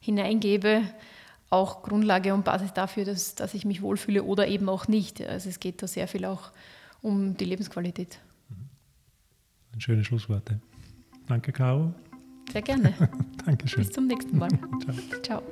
hineingebe, 0.01 0.83
auch 1.49 1.83
Grundlage 1.83 2.35
und 2.35 2.45
Basis 2.45 2.73
dafür, 2.73 3.05
dass, 3.05 3.37
dass 3.37 3.55
ich 3.55 3.65
mich 3.65 3.83
wohlfühle 3.83 4.25
oder 4.25 4.49
eben 4.49 4.69
auch 4.69 4.89
nicht. 4.89 5.23
Also 5.23 5.49
es 5.49 5.61
geht 5.61 5.81
da 5.81 5.87
sehr 5.87 6.09
viel 6.09 6.25
auch 6.25 6.51
um 7.03 7.37
die 7.37 7.45
Lebensqualität. 7.45 8.19
Ein 9.73 9.81
schöne 9.81 10.05
Schlussworte. 10.05 10.61
Danke, 11.29 11.53
Caro. 11.53 11.93
Sehr 12.53 12.63
gerne. 12.63 12.95
Dankeschön. 13.45 13.85
Bis 13.85 13.93
zum 13.93 14.07
nächsten 14.07 14.39
Mal. 14.39 14.49
Ciao. 15.23 15.23
Ciao. 15.23 15.43